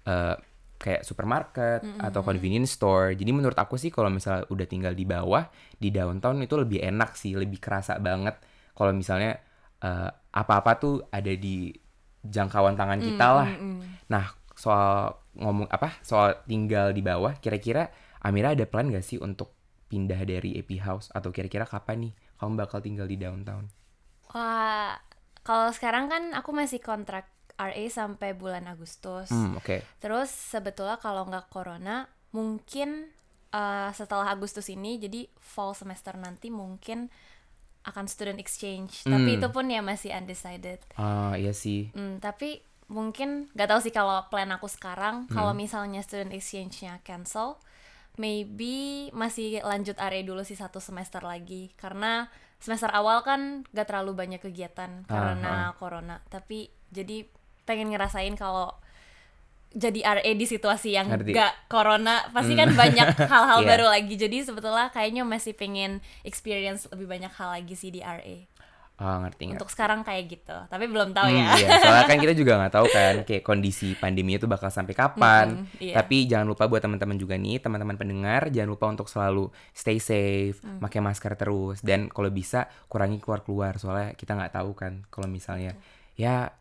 eh, 0.06 0.34
kayak 0.82 1.02
supermarket 1.06 1.80
Mm-hmm. 1.82 2.02
atau 2.02 2.20
convenience 2.26 2.74
store. 2.78 3.14
Jadi 3.14 3.30
menurut 3.30 3.54
aku 3.58 3.78
sih 3.78 3.90
kalau 3.94 4.10
misalnya 4.10 4.44
udah 4.50 4.66
tinggal 4.66 4.94
di 4.98 5.06
bawah 5.06 5.46
di 5.78 5.88
downtown 5.94 6.42
itu 6.42 6.54
lebih 6.58 6.82
enak 6.82 7.14
sih, 7.14 7.34
lebih 7.38 7.58
kerasa 7.62 7.98
banget 8.02 8.38
kalau 8.74 8.90
misalnya 8.94 9.38
eh, 9.82 10.10
apa-apa 10.34 10.72
tuh 10.82 10.94
ada 11.14 11.30
di 11.34 11.70
jangkauan 12.22 12.74
tangan 12.78 13.00
Mm, 13.00 13.04
kita 13.04 13.26
lah. 13.34 13.50
Nah, 14.10 14.26
soal 14.54 15.16
ngomong 15.38 15.66
apa? 15.70 15.98
Soal 16.04 16.38
tinggal 16.46 16.92
di 16.94 17.02
bawah, 17.02 17.34
kira-kira 17.42 17.90
Amira 18.22 18.54
ada 18.54 18.62
plan 18.70 18.86
gak 18.86 19.02
sih 19.02 19.18
untuk 19.18 19.50
pindah 19.90 20.22
dari 20.22 20.54
AP 20.58 20.78
House 20.78 21.10
atau 21.12 21.34
kira-kira 21.34 21.66
kapan 21.66 22.08
nih 22.08 22.12
kamu 22.38 22.52
bakal 22.58 22.78
tinggal 22.80 23.06
di 23.10 23.18
downtown? 23.18 23.66
wah 24.34 24.96
kalau 25.42 25.70
sekarang 25.70 26.06
kan 26.06 26.32
aku 26.32 26.50
masih 26.50 26.78
kontrak 26.78 27.26
RA 27.54 27.84
sampai 27.86 28.32
bulan 28.32 28.64
Agustus 28.64 29.28
Hmm, 29.28 29.54
oke. 29.54 29.84
Terus 29.98 30.30
sebetulnya 30.30 30.96
kalau 30.96 31.28
nggak 31.28 31.46
corona, 31.48 32.08
mungkin 32.32 33.12
eh, 33.52 33.90
setelah 33.92 34.32
Agustus 34.32 34.66
ini, 34.66 34.96
jadi 34.96 35.28
fall 35.36 35.76
semester 35.76 36.16
nanti 36.16 36.48
mungkin 36.48 37.12
akan 37.84 38.08
student 38.08 38.40
exchange. 38.40 39.04
Tapi 39.04 39.28
Hmm. 39.28 39.36
itu 39.36 39.48
pun 39.50 39.68
ya 39.68 39.84
masih 39.84 40.08
undecided. 40.08 40.80
Ah, 40.96 41.36
iya 41.36 41.52
sih. 41.52 41.92
Hmm, 41.92 42.16
tapi 42.16 42.62
mungkin 42.88 43.52
nggak 43.52 43.68
tahu 43.68 43.80
sih 43.84 43.92
kalau 43.92 44.24
plan 44.32 44.48
aku 44.48 44.72
sekarang. 44.72 45.28
Hmm. 45.28 45.34
Kalau 45.36 45.52
misalnya 45.52 46.00
student 46.00 46.32
exchange-nya 46.32 47.04
cancel, 47.04 47.60
maybe 48.16 49.08
masih 49.12 49.62
lanjut 49.62 49.96
RA 49.96 50.20
dulu 50.20 50.42
sih 50.42 50.54
satu 50.54 50.78
semester 50.78 51.20
lagi. 51.22 51.72
Karena 51.74 52.28
semester 52.58 52.88
awal 52.88 53.22
kan 53.22 53.64
nggak 53.70 53.86
terlalu 53.86 54.12
banyak 54.14 54.40
kegiatan 54.40 55.04
karena 55.04 55.72
corona. 55.76 56.20
Tapi 56.28 56.68
jadi 56.88 57.24
pengen 57.62 57.90
ngerasain 57.90 58.34
kalau 58.34 58.74
jadi 59.72 60.04
RA 60.20 60.32
di 60.36 60.44
situasi 60.44 60.92
yang 60.92 61.08
Ngerti. 61.08 61.32
gak 61.32 61.64
corona 61.64 62.20
pasti 62.28 62.52
kan 62.52 62.76
banyak 62.76 63.08
hal-hal 63.32 63.64
Iya. 63.64 63.68
baru 63.72 63.86
lagi 63.88 64.20
jadi 64.20 64.44
sebetulnya 64.44 64.92
kayaknya 64.92 65.24
masih 65.24 65.56
pengen 65.56 66.04
experience 66.28 66.84
lebih 66.92 67.08
banyak 67.08 67.32
hal 67.32 67.56
lagi 67.56 67.72
sih 67.72 67.88
di 67.88 68.04
RA 68.04 68.36
Ah, 68.94 69.18
ngerti 69.18 69.44
ngerti. 69.44 69.56
untuk 69.56 69.68
sekarang 69.68 70.00
kayak 70.00 70.24
gitu 70.30 70.54
tapi 70.68 70.84
belum 70.84 71.10
tahu 71.10 71.26
Hmm, 71.26 71.34
ya 71.34 71.48
iya. 71.56 71.68
Soalnya 71.76 72.04
kan 72.04 72.18
kita 72.18 72.32
juga 72.32 72.52
nggak 72.60 72.72
tahu 72.72 72.86
kan 72.88 73.14
kayak 73.24 73.42
kondisi 73.42 73.92
pandemi 73.94 74.36
itu 74.36 74.44
bakal 74.44 74.68
sampai 74.68 74.92
kapan. 74.92 75.46
Mm-mm, 75.58 75.80
iya. 75.80 75.94
Tapi 75.96 76.24
jangan 76.24 76.46
lupa 76.46 76.64
buat 76.64 76.78
teman-teman 76.78 77.16
juga 77.16 77.34
nih, 77.34 77.58
teman-teman 77.58 77.96
pendengar, 77.96 78.46
jangan 78.48 78.70
lupa 78.70 78.86
untuk 78.88 79.06
selalu 79.06 79.44
stay 79.70 79.98
safe, 79.98 80.60
Mm. 80.60 80.78
pakai 80.80 81.00
masker 81.00 81.32
terus 81.34 81.80
dan 81.80 82.06
kalau 82.06 82.28
bisa 82.28 82.60
kurangi 82.84 83.18
keluar-keluar 83.18 83.74
soalnya 83.76 84.12
kita 84.12 84.32
nggak 84.32 84.54
tahu 84.54 84.70
kan 84.72 85.02
kalau 85.08 85.26
misalnya 85.26 85.74
ya 86.12 86.52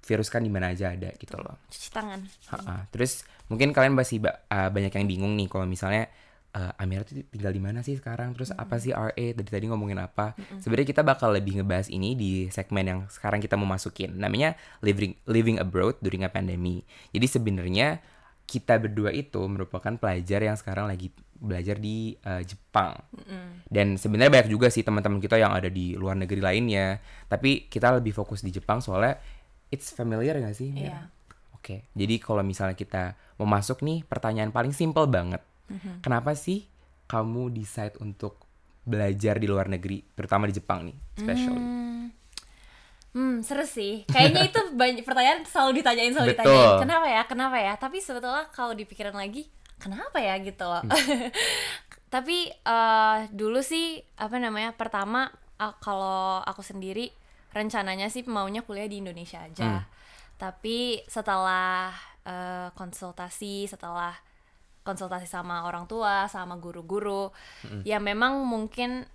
virus 0.00 0.28
kan 0.28 0.40
di 0.40 0.48
mana 0.48 0.68
aja 0.68 0.92
ada 0.92 1.08
gitu 1.14 1.36
loh. 1.36 1.56
cuci 1.66 1.88
tangan 1.90 2.20
Ha-ha. 2.50 2.88
Terus 2.88 3.20
mungkin 3.46 3.72
kalian 3.72 3.92
masih 3.92 4.20
ba- 4.20 4.44
uh, 4.46 4.68
banyak 4.68 4.92
yang 4.92 5.06
bingung 5.06 5.32
nih 5.34 5.48
kalau 5.48 5.64
misalnya 5.64 6.08
uh, 6.54 6.80
Amira 6.80 7.02
tuh 7.02 7.20
tinggal 7.28 7.50
di 7.50 7.60
mana 7.60 7.82
sih 7.82 7.98
sekarang? 7.98 8.32
Terus 8.38 8.54
apa 8.54 8.78
sih 8.78 8.94
RA? 8.94 9.10
Tadi 9.12 9.50
tadi 9.50 9.66
ngomongin 9.66 9.98
apa? 9.98 10.38
Sebenarnya 10.62 10.88
kita 10.88 11.02
bakal 11.02 11.34
lebih 11.34 11.60
ngebahas 11.60 11.90
ini 11.90 12.14
di 12.14 12.46
segmen 12.48 12.86
yang 12.86 13.00
sekarang 13.10 13.42
kita 13.42 13.58
mau 13.58 13.66
masukin. 13.66 14.14
Namanya 14.14 14.54
living 14.80 15.18
living 15.26 15.58
abroad 15.58 15.98
during 16.00 16.22
a 16.22 16.30
pandemic. 16.30 16.86
Jadi 17.10 17.26
sebenarnya 17.26 17.98
kita 18.44 18.76
berdua 18.76 19.10
itu 19.10 19.40
merupakan 19.48 19.96
pelajar 19.96 20.44
yang 20.44 20.54
sekarang 20.54 20.84
lagi 20.86 21.10
belajar 21.34 21.76
di 21.76 22.14
uh, 22.24 22.40
Jepang. 22.40 22.94
Dan 23.66 23.98
sebenarnya 23.98 24.30
banyak 24.30 24.48
juga 24.52 24.70
sih 24.70 24.86
teman-teman 24.86 25.18
kita 25.18 25.36
yang 25.36 25.52
ada 25.52 25.68
di 25.68 25.98
luar 25.98 26.14
negeri 26.14 26.40
lainnya. 26.40 27.00
Tapi 27.26 27.66
kita 27.66 27.98
lebih 27.98 28.14
fokus 28.14 28.44
di 28.44 28.54
Jepang 28.54 28.78
soalnya 28.84 29.18
it's 29.72 29.90
familiar 29.90 30.38
gak 30.38 30.54
sih? 30.54 30.70
Mira? 30.70 30.86
Iya. 30.86 31.00
Oke, 31.56 31.88
jadi 31.96 32.20
kalau 32.20 32.44
misalnya 32.44 32.76
kita 32.76 33.16
mau 33.40 33.48
masuk 33.48 33.80
nih, 33.80 34.04
pertanyaan 34.04 34.52
paling 34.52 34.76
simple 34.76 35.08
banget. 35.08 35.40
Kenapa 36.04 36.36
sih 36.36 36.68
kamu 37.08 37.52
decide 37.52 37.96
untuk 38.00 38.44
belajar 38.84 39.40
di 39.40 39.48
luar 39.48 39.66
negeri, 39.72 40.04
terutama 40.12 40.44
di 40.44 40.54
Jepang 40.54 40.84
nih, 40.84 40.96
especially? 41.16 41.60
Hmm, 41.64 41.84
Hmm, 43.14 43.46
seru 43.46 43.62
sih. 43.62 44.02
Kayaknya 44.10 44.50
itu 44.50 44.60
banyak 44.82 45.06
pertanyaan 45.06 45.46
selalu 45.46 45.80
ditanyain 45.80 46.10
selalu 46.10 46.34
Betul. 46.34 46.42
ditanyain. 46.50 46.82
Kenapa 46.82 47.06
ya? 47.06 47.22
Kenapa 47.30 47.56
ya? 47.62 47.74
Tapi 47.78 47.98
sebetulnya 48.02 48.44
kalau 48.50 48.74
dipikirin 48.74 49.14
lagi, 49.14 49.46
kenapa 49.78 50.18
ya 50.18 50.34
gitu 50.42 50.66
loh. 50.66 50.82
Tapi 52.14 52.50
eh, 52.50 53.18
dulu 53.30 53.62
sih 53.62 54.02
apa 54.18 54.34
namanya? 54.42 54.74
Pertama 54.74 55.30
ah, 55.62 55.74
kalau 55.78 56.42
aku 56.42 56.66
sendiri 56.66 57.14
rencananya 57.54 58.10
sih 58.10 58.26
maunya 58.26 58.66
kuliah 58.66 58.90
di 58.90 58.98
Indonesia 58.98 59.46
aja. 59.46 59.86
Tapi 60.34 61.06
setelah 61.06 61.94
eh, 62.26 62.68
konsultasi, 62.74 63.70
setelah 63.70 64.10
konsultasi 64.84 65.24
sama 65.26 65.64
orang 65.64 65.88
tua, 65.88 66.28
sama 66.28 66.60
guru-guru, 66.60 67.32
ya 67.82 67.96
memang 67.98 68.44
mungkin 68.44 69.08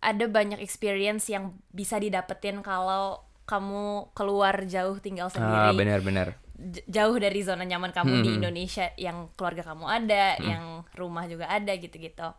ada 0.00 0.24
banyak 0.24 0.58
experience 0.58 1.28
yang 1.28 1.52
bisa 1.70 2.00
didapetin 2.00 2.64
kalau 2.64 3.20
kamu 3.44 4.08
keluar 4.16 4.64
jauh 4.64 4.96
tinggal 4.96 5.28
Ah, 5.28 5.34
sendiri 5.34 5.76
benar-benar. 5.76 6.40
j- 6.56 6.84
jauh 6.88 7.16
dari 7.16 7.44
zona 7.44 7.68
nyaman 7.68 7.92
kamu 7.92 8.24
di 8.24 8.30
Hmm. 8.32 8.38
Indonesia 8.40 8.88
yang 8.96 9.28
keluarga 9.36 9.60
kamu 9.60 9.84
ada, 9.84 10.40
yang 10.40 10.64
rumah 10.96 11.28
juga 11.28 11.52
ada 11.52 11.72
gitu-gitu. 11.76 12.32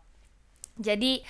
Jadi 0.74 1.22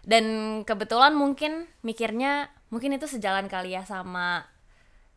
dan 0.00 0.24
kebetulan 0.62 1.12
mungkin 1.12 1.66
mikirnya 1.82 2.48
mungkin 2.70 2.94
itu 2.94 3.10
sejalan 3.10 3.50
kali 3.50 3.74
ya 3.74 3.82
sama 3.82 4.46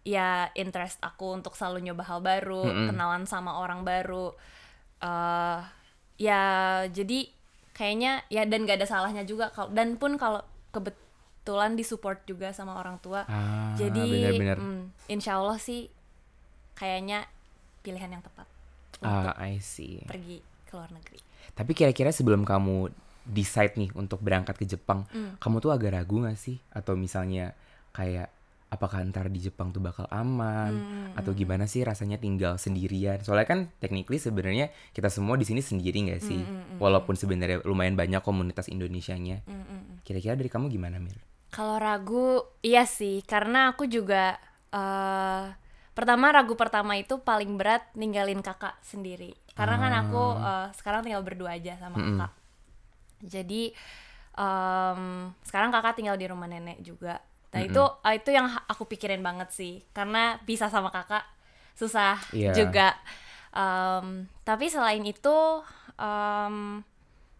ya 0.03 0.49
interest 0.55 0.99
aku 0.99 1.37
untuk 1.37 1.53
selalu 1.53 1.85
nyoba 1.85 2.03
hal 2.03 2.19
baru, 2.19 2.63
kenalan 2.89 3.23
sama 3.23 3.61
orang 3.61 3.85
baru. 3.85 4.33
eh 4.99 5.59
ya 6.15 6.41
jadi 6.87 7.29
kayaknya 7.71 8.21
ya 8.27 8.45
dan 8.45 8.63
gak 8.63 8.77
ada 8.77 8.87
salahnya 8.87 9.23
juga 9.23 9.49
kalau 9.49 9.69
dan 9.69 9.95
pun 9.95 10.15
kalau 10.15 10.45
kebetulan 10.69 11.73
disupport 11.73 12.21
juga 12.23 12.49
sama 12.49 12.75
orang 12.75 12.97
tua. 12.97 13.25
Ah, 13.25 13.73
jadi 13.73 14.01
benar-benar. 14.31 14.57
mm, 14.57 14.81
insya 15.07 15.37
Allah 15.37 15.57
sih 15.57 15.89
kayaknya 16.73 17.25
pilihan 17.81 18.09
yang 18.09 18.23
tepat 18.23 18.47
Ah, 18.99 19.35
I 19.37 19.59
see. 19.59 19.99
pergi 20.03 20.39
ke 20.63 20.73
luar 20.73 20.89
negeri. 20.89 21.19
Tapi 21.51 21.71
kira-kira 21.71 22.09
sebelum 22.09 22.41
kamu 22.41 22.87
decide 23.23 23.75
nih 23.75 23.91
untuk 23.93 24.17
berangkat 24.19 24.55
ke 24.55 24.65
Jepang, 24.65 25.03
Hmm. 25.07 25.35
kamu 25.37 25.59
tuh 25.59 25.71
agak 25.71 25.93
ragu 25.93 26.23
gak 26.23 26.35
sih? 26.35 26.57
Atau 26.71 26.95
misalnya 26.95 27.51
kayak 27.91 28.31
apakah 28.73 29.05
ntar 29.13 29.29
di 29.29 29.37
Jepang 29.37 29.69
tuh 29.69 29.77
bakal 29.77 30.09
aman? 30.09 30.73
Hmm, 30.73 31.13
Atau 31.13 31.37
gimana 31.37 31.69
sih 31.69 31.85
rasanya 31.85 32.17
tinggal 32.17 32.57
sendirian? 32.57 33.21
Soalnya 33.21 33.45
kan 33.45 33.59
technically 33.77 34.17
sebenarnya 34.17 34.73
kita 34.97 35.13
semua 35.13 35.37
di 35.37 35.45
sini 35.45 35.61
sendiri 35.61 36.09
gak 36.09 36.21
sih? 36.25 36.41
Hmm, 36.41 36.81
Walaupun 36.81 37.13
sebenarnya 37.13 37.61
lumayan 37.63 37.93
banyak 37.93 38.25
komunitas 38.25 38.65
Indonesianya. 38.67 39.45
Hmm, 39.45 40.01
Kira-kira 40.01 40.33
dari 40.33 40.49
kamu 40.49 40.73
gimana 40.73 40.97
Mir? 40.97 41.21
Kalau 41.53 41.77
ragu, 41.77 42.41
iya 42.65 42.89
sih, 42.89 43.21
karena 43.21 43.69
aku 43.69 43.85
juga 43.85 44.41
eh 44.73 45.45
pertama 45.93 46.33
ragu 46.33 46.57
pertama 46.57 46.97
itu 46.97 47.21
paling 47.21 47.53
berat 47.61 47.85
ninggalin 47.93 48.41
kakak 48.41 48.73
sendiri. 48.81 49.37
Karena 49.53 49.77
kan 49.77 49.93
aku 49.93 50.23
eh, 50.41 50.67
sekarang 50.73 51.05
tinggal 51.05 51.21
berdua 51.21 51.53
aja 51.53 51.77
sama 51.77 52.01
kakak. 52.01 52.31
Jadi 53.23 53.69
em, 54.33 55.01
sekarang 55.45 55.69
kakak 55.69 55.95
tinggal 56.01 56.17
di 56.17 56.25
rumah 56.25 56.49
nenek 56.49 56.81
juga. 56.81 57.21
Nah 57.53 57.61
itu 57.61 57.83
eh, 58.03 58.13
itu 58.17 58.29
yang 58.29 58.49
aku 58.65 58.83
pikirin 58.85 59.21
banget 59.21 59.53
sih, 59.53 59.85
karena 59.93 60.41
pisah 60.41 60.67
sama 60.67 60.89
kakak 60.89 61.21
susah 61.73 62.17
Iya. 62.33 62.53
juga. 62.53 62.97
Em, 63.53 64.25
tapi 64.41 64.67
selain 64.67 65.05
itu 65.05 65.37
em, 65.95 66.81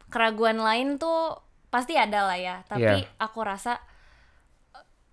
keraguan 0.07 0.61
lain 0.61 1.01
tuh 1.01 1.41
pasti 1.67 1.97
ada 1.97 2.29
lah 2.29 2.37
ya. 2.37 2.55
Tapi 2.65 3.01
Iya. 3.01 3.09
aku 3.17 3.39
rasa 3.41 3.81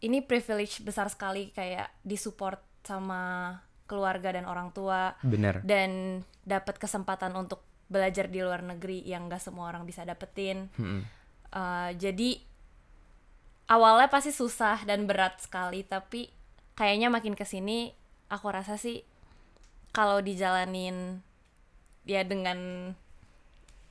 ini 0.01 0.21
privilege 0.21 0.81
besar 0.81 1.09
sekali 1.09 1.53
kayak 1.53 1.93
disupport 2.01 2.61
sama 2.81 3.57
keluarga 3.85 4.33
dan 4.33 4.49
orang 4.49 4.73
tua 4.73 5.13
Bener. 5.21 5.61
dan 5.61 6.23
dapat 6.41 6.81
kesempatan 6.81 7.37
untuk 7.37 7.61
belajar 7.91 8.31
di 8.31 8.39
luar 8.41 8.63
negeri 8.63 9.03
yang 9.03 9.27
gak 9.29 9.43
semua 9.43 9.69
orang 9.69 9.83
bisa 9.85 10.07
dapetin. 10.07 10.71
Mm-mm. 10.79 11.03
Uh, 11.51 11.91
jadi 11.99 12.39
awalnya 13.71 14.11
pasti 14.11 14.35
susah 14.35 14.83
dan 14.83 15.07
berat 15.07 15.39
sekali, 15.39 15.87
tapi 15.87 16.27
kayaknya 16.75 17.07
makin 17.09 17.39
ke 17.39 17.47
sini 17.47 17.95
aku 18.27 18.51
rasa 18.51 18.75
sih 18.75 19.07
kalau 19.95 20.19
dijalanin 20.19 21.23
ya 22.03 22.27
dengan 22.27 22.91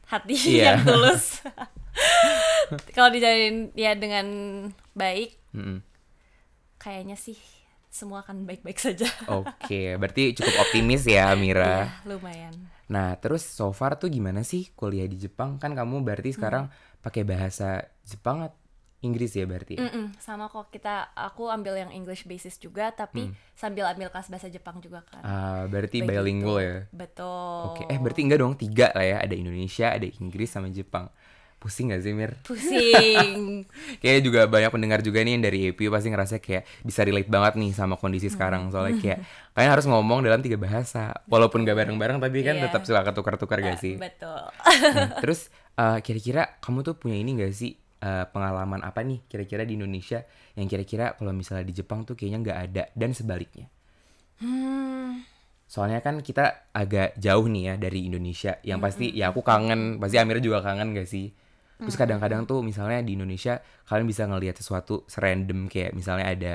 hati 0.10 0.36
Iya. 0.60 0.76
yang 0.76 0.84
tulus, 0.84 1.40
kalau 2.96 3.10
dijalanin 3.14 3.72
ya 3.74 3.96
dengan 3.96 4.28
baik, 4.94 5.38
Mm-mm. 5.56 5.80
kayaknya 6.78 7.16
sih 7.16 7.38
semua 7.90 8.22
akan 8.22 8.46
baik-baik 8.46 8.78
saja. 8.78 9.10
Oke, 9.42 9.98
berarti 9.98 10.36
cukup 10.38 10.56
optimis 10.68 11.08
ya 11.08 11.34
Mira. 11.34 11.90
Ya, 11.90 12.06
lumayan. 12.06 12.54
Nah, 12.90 13.18
terus 13.22 13.46
so 13.46 13.70
far 13.70 13.98
tuh 14.02 14.10
gimana 14.10 14.42
sih 14.42 14.70
kuliah 14.74 15.06
di 15.06 15.18
Jepang? 15.18 15.62
Kan 15.62 15.78
kamu 15.78 16.02
berarti 16.02 16.34
sekarang 16.34 16.74
pakai 17.06 17.22
bahasa 17.22 17.86
Jepang 18.02 18.50
Inggris 19.00 19.32
ya 19.32 19.44
berarti? 19.44 19.76
ya? 19.76 19.88
Mm-mm, 19.88 20.12
sama 20.18 20.46
kok 20.46 20.68
kita 20.70 21.12
aku 21.14 21.48
ambil 21.48 21.74
yang 21.74 21.88
English 21.90 22.24
basis 22.24 22.56
juga 22.56 22.92
tapi 22.92 23.28
sambil 23.54 23.88
ambil 23.88 24.08
kelas 24.08 24.28
bahasa 24.28 24.48
Jepang 24.48 24.80
juga 24.80 25.04
kan. 25.04 25.22
Ah, 25.22 25.64
berarti 25.66 26.00
Begitu. 26.00 26.12
bilingual 26.12 26.60
ya? 26.60 26.78
Betul. 26.92 27.64
Oke, 27.66 27.82
eh 27.86 27.96
berarti 27.96 28.22
enggak 28.22 28.40
dong 28.40 28.54
tiga 28.54 28.92
lah 28.92 29.06
ya, 29.06 29.18
ada 29.20 29.32
Indonesia, 29.32 29.88
ada 29.90 30.04
Inggris 30.06 30.48
sama 30.48 30.68
Jepang. 30.68 31.08
Pusing 31.56 31.92
gak 31.92 32.00
sih 32.02 32.12
Mir? 32.12 32.40
pusing. 32.42 33.68
Kayaknya 34.00 34.22
juga 34.24 34.42
banyak 34.48 34.72
pendengar 34.72 35.00
juga 35.00 35.20
nih 35.20 35.36
yang 35.36 35.44
dari 35.44 35.60
APU 35.68 35.92
pasti 35.92 36.08
ngerasa 36.08 36.40
kayak 36.40 36.64
bisa 36.82 37.04
relate 37.04 37.28
banget 37.28 37.54
nih 37.56 37.72
sama 37.72 37.96
kondisi 37.96 38.28
sekarang 38.28 38.68
soalnya 38.70 38.96
kayak 39.04 39.20
kalian 39.52 39.68
harus 39.70 39.84
ngomong 39.84 40.24
dalam 40.24 40.40
tiga 40.40 40.56
bahasa 40.56 41.12
walaupun 41.26 41.64
gak 41.64 41.76
bareng-bareng 41.78 42.16
tapi 42.18 42.38
kan 42.42 42.56
Iya. 42.56 42.64
tetap 42.64 42.84
suka 42.84 43.04
ketukar-tukar 43.06 43.60
gak 43.60 43.76
sih? 43.76 43.96
Betul. 43.96 44.40
Nah, 44.96 45.12
terus 45.24 45.52
eh, 45.76 46.00
kira-kira 46.00 46.48
kamu 46.60 46.80
tuh 46.82 46.96
punya 46.96 47.16
ini 47.16 47.36
gak 47.38 47.52
sih 47.52 47.76
eh, 48.02 48.26
pengalaman 48.30 48.82
apa 48.84 49.04
nih 49.04 49.24
kira-kira 49.28 49.64
di 49.68 49.80
Indonesia 49.80 50.24
yang 50.56 50.68
kira-kira 50.68 51.16
kalau 51.20 51.32
misalnya 51.32 51.68
di 51.68 51.74
Jepang 51.76 52.04
tuh 52.04 52.16
kayaknya 52.16 52.40
nggak 52.44 52.60
ada 52.72 52.84
dan 52.96 53.12
sebaliknya. 53.16 53.68
Hmm, 54.40 55.28
Soalnya 55.70 56.02
kan 56.02 56.18
kita 56.26 56.74
agak 56.74 57.14
jauh 57.22 57.46
nih 57.46 57.64
ya 57.70 57.74
dari 57.78 58.10
Indonesia. 58.10 58.58
Yang 58.66 58.80
pasti 58.82 59.06
ya 59.14 59.30
aku 59.30 59.46
kangen, 59.46 60.02
pasti 60.02 60.18
Amir 60.18 60.42
juga 60.42 60.66
kangen 60.66 60.98
gak 60.98 61.06
sih? 61.06 61.30
Terus 61.78 61.96
kadang-kadang 61.96 62.50
tuh 62.50 62.66
misalnya 62.66 63.06
di 63.06 63.14
Indonesia 63.14 63.62
kalian 63.86 64.10
bisa 64.10 64.26
ngelihat 64.26 64.58
sesuatu 64.58 65.06
serandom 65.06 65.70
kayak 65.70 65.94
misalnya 65.94 66.26
ada 66.28 66.54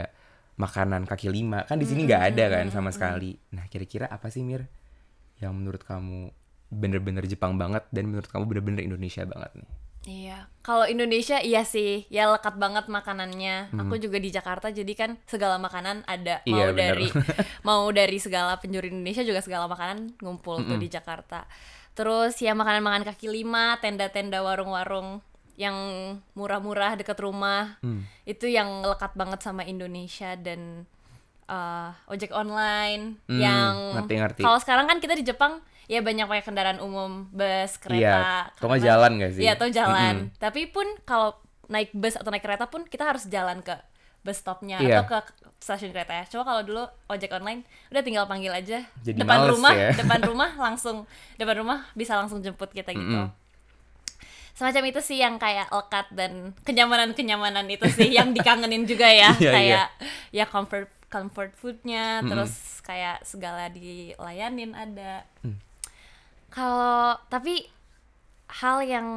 makanan 0.59 1.07
kaki 1.09 1.31
lima 1.33 1.67
kan 1.67 1.81
di 1.81 1.87
sini 1.89 2.07
nggak 2.07 2.23
ada 2.35 2.45
kan 2.59 2.67
sama 2.75 2.91
sekali. 2.93 3.33
Nah 3.57 3.65
kira-kira 3.71 4.11
apa 4.11 4.29
sih 4.29 4.45
Mir 4.45 4.67
yang 5.41 5.55
menurut 5.57 5.81
kamu 5.87 6.29
bener-bener 6.75 7.25
Jepang 7.25 7.55
banget 7.57 7.87
dan 7.95 8.11
menurut 8.11 8.29
kamu 8.29 8.45
bener-bener 8.51 8.83
Indonesia 8.85 9.25
banget 9.25 9.63
nih? 9.63 9.71
Iya. 10.05 10.49
Kalau 10.65 10.85
Indonesia 10.85 11.41
iya 11.41 11.65
sih, 11.65 12.05
ya 12.13 12.29
lekat 12.29 12.57
banget 12.61 12.89
makanannya. 12.89 13.73
Aku 13.85 13.97
juga 14.01 14.21
di 14.21 14.29
Jakarta 14.33 14.69
jadi 14.73 14.93
kan 14.97 15.11
segala 15.25 15.57
makanan 15.61 16.05
ada. 16.05 16.41
Mau 16.45 16.53
Hmm. 16.53 16.57
Iya, 16.57 16.67
bener. 16.73 16.77
dari 16.77 17.09
mau 17.69 17.85
dari 17.89 18.19
segala 18.21 18.57
penjuru 18.61 18.89
Indonesia 18.89 19.25
juga 19.25 19.41
segala 19.41 19.69
makanan 19.69 20.21
ngumpul 20.21 20.65
tuh 20.65 20.77
di 20.77 20.89
Jakarta. 20.89 21.49
Terus 21.95 22.37
ya 22.43 22.53
makanan-makanan 22.59 23.07
kaki 23.07 23.31
lima, 23.31 23.79
tenda-tenda 23.79 24.43
warung-warung 24.43 25.23
yang 25.55 25.77
murah-murah 26.35 26.99
deket 26.99 27.17
rumah. 27.23 27.79
Hmm. 27.81 28.05
Itu 28.27 28.51
yang 28.51 28.83
lekat 28.85 29.15
banget 29.15 29.41
sama 29.41 29.63
Indonesia 29.65 30.35
dan 30.35 30.85
eh, 31.49 31.91
ojek 32.09 32.33
online 32.33 33.21
Hmm, 33.29 33.41
yang 33.41 33.75
kalau 34.41 34.59
sekarang 34.61 34.89
kan 34.89 34.99
kita 34.99 35.15
di 35.17 35.25
Jepang 35.25 35.61
ya 35.87 36.01
banyak 36.01 36.25
pakai 36.25 36.45
kendaraan 36.45 36.79
umum, 36.79 37.29
bus, 37.29 37.77
kereta. 37.77 38.01
Iya, 38.01 38.19
atau 38.51 38.67
karena- 38.67 38.83
jalan 38.83 39.11
nggak 39.17 39.33
sih? 39.33 39.43
Iya, 39.43 39.53
atau 39.55 39.69
jalan. 39.69 40.15
Tapi 40.35 40.61
pun 40.67 40.87
kalau 41.03 41.37
naik 41.65 41.93
bus 41.93 42.15
atau 42.15 42.29
naik 42.29 42.41
kereta 42.41 42.67
pun 42.67 42.85
kita 42.85 43.05
harus 43.05 43.25
jalan 43.27 43.61
ke 43.61 43.73
bus 44.21 44.37
stopnya 44.37 44.77
Iya. 44.79 45.01
atau 45.01 45.05
ke 45.11 45.19
stasiun 45.59 45.91
kereta 45.91 46.13
ya. 46.15 46.25
Coba 46.27 46.43
kalau 46.47 46.63
dulu 46.63 46.83
ojek 47.07 47.29
online 47.31 47.63
udah 47.89 48.01
tinggal 48.01 48.25
panggil 48.25 48.51
aja 48.51 48.85
Jadi 49.01 49.17
depan 49.17 49.39
males 49.39 49.51
rumah, 49.51 49.73
ya. 49.73 49.91
depan 49.95 50.21
rumah 50.29 50.51
langsung 50.55 50.97
depan 51.35 51.57
rumah 51.57 51.85
bisa 51.93 52.15
langsung 52.15 52.41
jemput 52.41 52.69
kita 52.69 52.91
gitu. 52.91 53.05
Mm-mm. 53.05 53.29
Semacam 54.55 54.87
itu 54.87 55.01
sih 55.03 55.19
yang 55.19 55.35
kayak 55.35 55.67
lekat 55.69 56.07
dan 56.11 56.55
kenyamanan-kenyamanan 56.63 57.67
itu 57.67 57.91
sih 57.91 58.09
yang 58.09 58.31
dikangenin 58.31 58.87
juga 58.87 59.05
ya. 59.05 59.35
Iya, 59.41 59.51
kayak 59.51 59.87
ya 60.31 60.45
comfort 60.47 60.89
comfort 61.09 61.53
foodnya, 61.55 62.23
terus 62.23 62.53
kayak 62.81 63.23
segala 63.23 63.67
dilayanin 63.69 64.73
ada. 64.73 65.27
Mm. 65.43 65.59
Kalau 66.55 67.19
tapi 67.27 67.67
hal 68.45 68.87
yang 68.87 69.09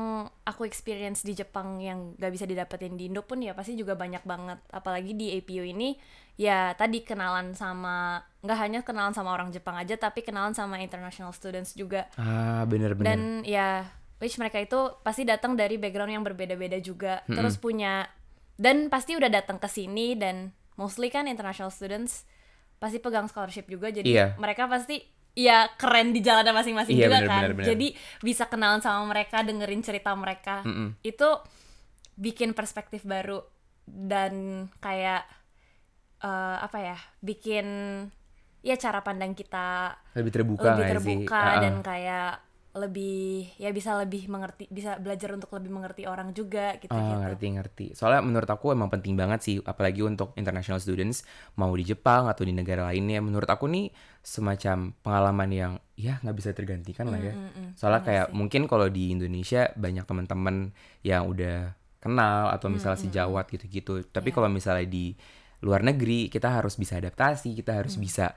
aku 0.41 0.65
experience 0.65 1.22
di 1.22 1.38
Jepang 1.38 1.77
yang 1.77 2.17
gak 2.17 2.34
bisa 2.34 2.50
didapetin 2.50 2.98
di 2.98 3.06
Indo 3.06 3.22
pun 3.22 3.38
ya 3.38 3.53
pasti 3.53 3.77
juga 3.77 3.94
banyak 3.94 4.25
banget. 4.25 4.58
Apalagi 4.74 5.13
di 5.13 5.38
APU 5.38 5.62
ini 5.62 5.94
ya 6.34 6.74
tadi 6.74 7.01
kenalan 7.01 7.53
sama 7.53 8.22
nggak 8.41 8.60
hanya 8.62 8.79
kenalan 8.82 9.13
sama 9.13 9.34
orang 9.34 9.50
Jepang 9.50 9.74
aja 9.74 9.98
tapi 9.98 10.22
kenalan 10.22 10.53
sama 10.53 10.77
international 10.77 11.34
students 11.34 11.74
juga 11.74 12.06
Ah 12.13 12.62
bener-bener. 12.63 13.10
dan 13.10 13.22
ya 13.41 13.89
which 14.22 14.38
mereka 14.38 14.62
itu 14.62 14.77
pasti 15.01 15.25
datang 15.25 15.58
dari 15.58 15.82
background 15.82 16.13
yang 16.13 16.22
berbeda-beda 16.22 16.77
juga 16.77 17.25
terus 17.25 17.58
punya 17.58 18.06
dan 18.53 18.86
pasti 18.86 19.17
udah 19.17 19.34
datang 19.34 19.58
ke 19.58 19.65
sini 19.65 20.13
dan 20.13 20.53
mostly 20.77 21.10
kan 21.10 21.25
international 21.25 21.74
students 21.74 22.29
pasti 22.77 23.01
pegang 23.01 23.25
scholarship 23.25 23.65
juga 23.65 23.89
jadi 23.89 24.06
Iya. 24.06 24.25
mereka 24.38 24.70
pasti 24.70 25.01
ya 25.38 25.70
keren 25.77 26.17
di 26.17 26.25
jalannya 26.25 26.50
masing-masing 26.50 26.98
Iya, 26.98 27.06
juga 27.06 27.17
bener, 27.22 27.29
kan 27.29 27.41
bener, 27.46 27.53
bener. 27.53 27.67
jadi 27.70 27.88
bisa 28.25 28.44
kenalan 28.50 28.82
sama 28.82 29.06
mereka 29.06 29.46
dengerin 29.46 29.86
cerita 29.86 30.10
mereka 30.17 30.65
Mm-mm. 30.65 30.98
itu 31.06 31.29
bikin 32.17 32.58
perspektif 32.58 33.06
baru 33.06 33.46
dan 33.86 34.65
kayak 34.82 35.29
eh, 36.25 36.58
apa 36.58 36.77
ya 36.82 36.98
bikin 37.22 37.67
ya 38.65 38.75
cara 38.82 39.06
pandang 39.06 39.38
kita 39.38 39.94
lebih 40.17 40.34
terbuka 40.34 40.74
lebih 40.74 40.86
terbuka 40.98 41.41
sih? 41.46 41.53
Ah, 41.53 41.62
dan 41.62 41.74
ah. 41.79 41.84
kayak 41.86 42.32
lebih 42.77 43.50
ya 43.58 43.74
bisa 43.74 43.98
lebih 43.98 44.29
mengerti 44.29 44.70
bisa 44.70 45.01
belajar 45.01 45.34
untuk 45.34 45.50
lebih 45.58 45.74
mengerti 45.74 46.06
orang 46.06 46.29
juga 46.32 46.77
gitu 46.77 46.94
Oh, 46.94 47.01
gitu 47.01 47.25
ngerti 47.25 47.46
ngerti. 47.58 47.86
Soalnya 47.98 48.22
menurut 48.22 48.46
aku 48.46 48.70
emang 48.70 48.94
penting 48.94 49.17
banget 49.17 49.41
sih, 49.41 49.56
apalagi 49.65 50.06
untuk 50.06 50.38
international 50.38 50.77
students 50.77 51.25
mau 51.58 51.74
di 51.74 51.82
Jepang 51.82 52.29
atau 52.29 52.46
di 52.46 52.53
negara 52.53 52.86
lainnya. 52.94 53.17
Menurut 53.17 53.50
aku 53.50 53.65
nih 53.65 53.89
semacam 54.28 54.92
pengalaman 55.00 55.50
yang 55.56 55.74
ya 55.96 56.20
nggak 56.20 56.36
bisa 56.36 56.52
tergantikan 56.52 57.08
lah 57.08 57.16
ya. 57.24 57.32
Soalnya 57.80 58.04
kayak 58.04 58.28
mungkin 58.36 58.68
kalau 58.68 58.92
di 58.92 59.16
Indonesia 59.16 59.72
banyak 59.72 60.04
teman-teman 60.04 60.76
yang 61.00 61.32
udah 61.32 61.72
kenal 62.04 62.52
atau 62.52 62.68
misalnya 62.68 63.00
sejawat 63.00 63.48
gitu-gitu. 63.48 64.04
Tapi 64.12 64.36
kalau 64.36 64.52
misalnya 64.52 64.84
di 64.84 65.16
luar 65.64 65.80
negeri 65.80 66.28
kita 66.28 66.60
harus 66.60 66.76
bisa 66.76 67.00
adaptasi, 67.00 67.56
kita 67.56 67.80
harus 67.80 67.96
bisa 67.96 68.36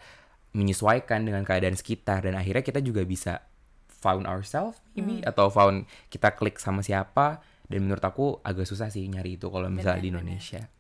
menyesuaikan 0.54 1.26
dengan 1.26 1.42
keadaan 1.42 1.74
sekitar 1.74 2.22
dan 2.22 2.38
akhirnya 2.38 2.62
kita 2.62 2.78
juga 2.78 3.02
bisa 3.02 3.42
found 3.90 4.30
ourselves 4.30 4.78
maybe 4.94 5.20
atau 5.26 5.50
found 5.50 5.90
kita 6.06 6.38
klik 6.38 6.62
sama 6.62 6.86
siapa. 6.86 7.42
Dan 7.66 7.86
menurut 7.86 8.02
aku 8.02 8.38
agak 8.46 8.66
susah 8.66 8.94
sih 8.94 9.06
nyari 9.10 9.38
itu 9.38 9.50
kalau 9.50 9.66
misalnya 9.66 10.02
di 10.02 10.10
Indonesia. 10.10 10.70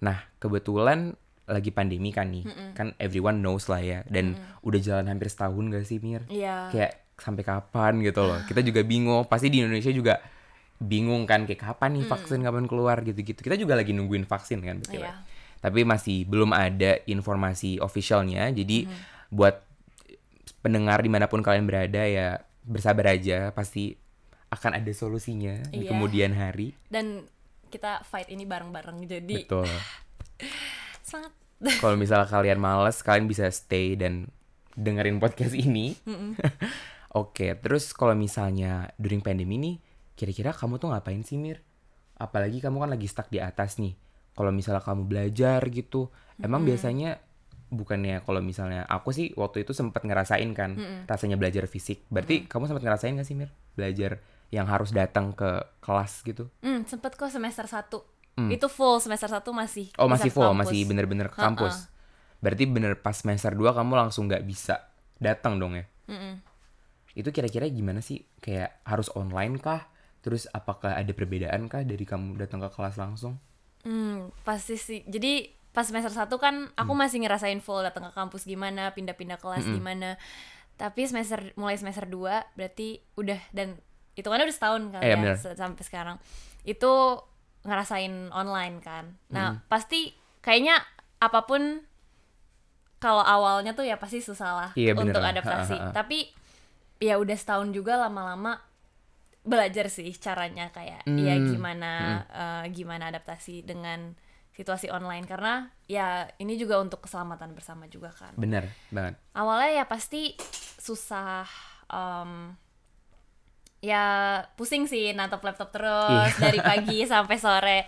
Nah, 0.00 0.28
kebetulan 0.36 1.16
lagi 1.44 1.70
pandemi 1.70 2.10
kan 2.10 2.30
nih. 2.30 2.44
Kan 2.72 2.94
everyone 2.96 3.40
knows 3.40 3.66
lah 3.66 3.78
ya 3.78 4.00
dan 4.06 4.34
udah 4.60 4.78
jalan 4.78 5.06
hampir 5.06 5.26
setahun 5.26 5.64
gak 5.68 5.84
sih 5.84 5.98
Mir? 5.98 6.22
Iya. 6.26 6.70
Kayak 6.70 6.92
sampai 7.18 7.42
kapan 7.42 8.02
gitu 8.02 8.22
loh. 8.22 8.38
Kita 8.44 8.60
juga 8.60 8.80
bingung. 8.82 9.26
Pasti 9.26 9.46
di 9.46 9.62
Indonesia 9.62 9.90
juga 9.90 10.18
bingung 10.78 11.22
kan 11.24 11.46
kayak 11.46 11.62
kapan 11.62 11.94
nih 11.94 12.04
vaksin 12.04 12.42
kapan 12.42 12.66
keluar 12.66 12.98
gitu-gitu. 13.00 13.38
Kita 13.38 13.54
juga 13.54 13.74
lagi 13.74 13.94
nungguin 13.94 14.26
vaksin 14.26 14.58
kan 14.60 14.82
betul. 14.82 15.02
Iya. 15.02 15.22
Tapi 15.58 15.86
masih 15.86 16.26
belum 16.26 16.50
ada 16.50 16.98
informasi 17.06 17.78
officialnya. 17.78 18.50
Jadi 18.50 18.90
buat 19.30 19.62
pendengar 20.58 21.02
di 21.02 21.10
mana 21.10 21.26
pun 21.26 21.38
kalian 21.38 21.66
berada 21.66 22.02
ya 22.02 22.38
bersabar 22.62 23.14
aja 23.14 23.50
pasti 23.50 23.94
akan 24.48 24.78
ada 24.78 24.92
solusinya 24.92 25.58
di 25.70 25.82
Iya. 25.82 25.90
kemudian 25.90 26.36
hari. 26.36 26.70
dan 26.86 27.26
kita 27.66 28.04
fight 28.04 28.28
ini 28.28 28.44
bareng-bareng 28.44 29.00
jadi 29.08 29.48
Betul. 29.48 29.64
semangat 31.12 31.32
Kalau 31.78 31.94
misalnya 31.94 32.26
kalian 32.26 32.58
males, 32.58 33.04
kalian 33.06 33.30
bisa 33.30 33.46
stay 33.54 33.94
dan 33.94 34.26
dengerin 34.74 35.22
podcast 35.22 35.54
ini. 35.54 35.94
Oke, 37.22 37.54
terus 37.54 37.94
kalau 37.94 38.18
misalnya 38.18 38.90
during 38.98 39.22
pandemi 39.22 39.60
nih, 39.62 39.76
kira-kira 40.18 40.50
kamu 40.50 40.82
tuh 40.82 40.90
ngapain 40.90 41.22
sih 41.22 41.38
Mir? 41.38 41.62
Apalagi 42.18 42.58
kamu 42.58 42.82
kan 42.82 42.90
lagi 42.90 43.06
stuck 43.06 43.30
di 43.30 43.38
atas 43.38 43.78
nih. 43.78 43.94
Kalau 44.34 44.50
misalnya 44.50 44.82
kamu 44.82 45.06
belajar 45.06 45.60
gitu, 45.70 46.10
emang 46.42 46.66
biasanya 46.66 47.20
bukannya 47.70 48.24
kalau 48.26 48.42
misalnya 48.42 48.84
aku 48.90 49.14
sih 49.14 49.30
waktu 49.38 49.62
itu 49.62 49.72
sempat 49.72 50.02
ngerasain 50.02 50.50
kan 50.56 50.74
rasanya 51.06 51.38
belajar 51.38 51.70
fisik. 51.70 52.02
Berarti 52.10 52.50
kamu 52.50 52.66
sempat 52.66 52.82
ngerasain 52.82 53.14
gak 53.14 53.28
sih 53.28 53.38
Mir? 53.38 53.54
Belajar 53.78 54.18
yang 54.50 54.66
harus 54.66 54.90
datang 54.90 55.30
ke 55.32 55.62
kelas 55.78 56.26
gitu? 56.26 56.50
hmm, 56.60 56.84
sempet 56.84 57.16
kok 57.16 57.32
semester 57.32 57.64
1 57.64 58.11
itu 58.48 58.66
full 58.66 58.96
semester 58.96 59.28
1 59.28 59.44
masih 59.52 59.92
Oh 59.96 60.08
masih 60.08 60.28
full, 60.28 60.46
kampus. 60.46 60.60
masih 60.66 60.80
bener-bener 60.84 61.28
ke 61.28 61.36
kampus. 61.36 61.88
Berarti 62.38 62.64
bener 62.64 62.96
pas 62.96 63.12
semester 63.12 63.50
2 63.50 63.70
kamu 63.70 63.92
langsung 63.94 64.24
nggak 64.24 64.42
bisa 64.42 64.88
datang 65.16 65.56
dong 65.56 65.76
ya? 65.76 65.84
Mm-mm. 66.06 66.40
Itu 67.12 67.28
kira-kira 67.28 67.68
gimana 67.68 68.00
sih? 68.00 68.24
Kayak 68.38 68.80
harus 68.82 69.12
online 69.12 69.56
kah? 69.56 69.84
Terus 70.20 70.48
apakah 70.48 70.94
ada 70.94 71.10
perbedaan 71.10 71.66
kah 71.66 71.82
dari 71.82 72.02
kamu 72.02 72.34
datang 72.36 72.58
ke 72.58 72.68
kelas 72.68 72.96
langsung? 72.96 73.36
Hmm, 73.82 74.32
pasti 74.40 74.74
sih. 74.74 75.04
Jadi 75.04 75.46
pas 75.68 75.84
semester 75.84 76.10
1 76.10 76.30
kan 76.36 76.54
Hmm. 76.62 76.74
aku 76.74 76.92
masih 76.92 77.20
ngerasain 77.20 77.58
full 77.58 77.80
datang 77.80 78.04
ke 78.04 78.12
kampus 78.12 78.44
gimana, 78.44 78.90
pindah-pindah 78.90 79.36
kelas 79.36 79.66
gimana. 79.66 80.16
Tapi 80.74 81.04
semester 81.04 81.52
mulai 81.54 81.76
semester 81.76 82.06
2 82.06 82.48
berarti 82.54 82.96
udah 83.14 83.38
dan 83.50 83.76
itu 84.12 84.24
kan 84.24 84.38
udah 84.38 84.50
setahun 84.50 84.82
kan 84.90 85.00
Iya, 85.00 85.10
ya 85.10 85.16
bener. 85.16 85.36
sampai 85.36 85.82
sekarang. 85.82 86.16
Itu 86.62 87.22
ngerasain 87.62 88.30
online 88.30 88.78
kan. 88.78 89.16
Nah, 89.28 89.54
Hmm. 89.54 89.62
pasti 89.66 90.10
kayaknya 90.38 90.78
apa 91.18 91.42
pun 91.42 91.86
kalau 92.98 93.22
awalnya 93.22 93.72
tuh 93.72 93.82
ya 93.82 93.98
pasti 93.98 94.18
susah 94.18 94.50
lah 94.52 94.70
Iya, 94.74 94.94
untuk 94.94 95.18
lah. 95.18 95.34
adaptasi. 95.34 95.74
Ha, 95.74 95.80
ha, 95.80 95.88
ha. 95.90 95.92
Tapi 95.92 96.30
ya 96.98 97.18
udah 97.18 97.34
setahun 97.34 97.70
juga 97.70 97.98
lama-lama 97.98 98.62
belajar 99.42 99.90
sih 99.90 100.14
caranya 100.14 100.70
kayak 100.70 101.02
ya 101.04 101.34
Hmm, 101.34 101.46
gimana 101.48 101.92
eh, 102.30 102.64
gimana 102.70 103.10
adaptasi 103.10 103.66
dengan 103.66 104.14
situasi 104.54 104.86
online 104.86 105.26
karena 105.26 105.66
ya 105.84 106.30
ini 106.38 106.54
juga 106.54 106.78
untuk 106.78 107.02
keselamatan 107.02 107.50
bersama 107.50 107.90
juga 107.90 108.14
kan 108.14 108.38
Bener 108.38 108.70
banget. 108.86 109.18
awalnya 109.34 109.82
ya 109.82 109.84
pasti 109.84 110.38
susah 110.78 111.42
em, 111.90 112.54
ya 113.82 114.04
pusing 114.54 114.86
sih 114.86 115.10
natap 115.10 115.42
laptop 115.42 115.68
terus 115.70 116.30
Iya. 116.30 116.40
dari 116.40 116.58
pagi 116.64 117.02
sampai 117.04 117.36
sore. 117.36 117.80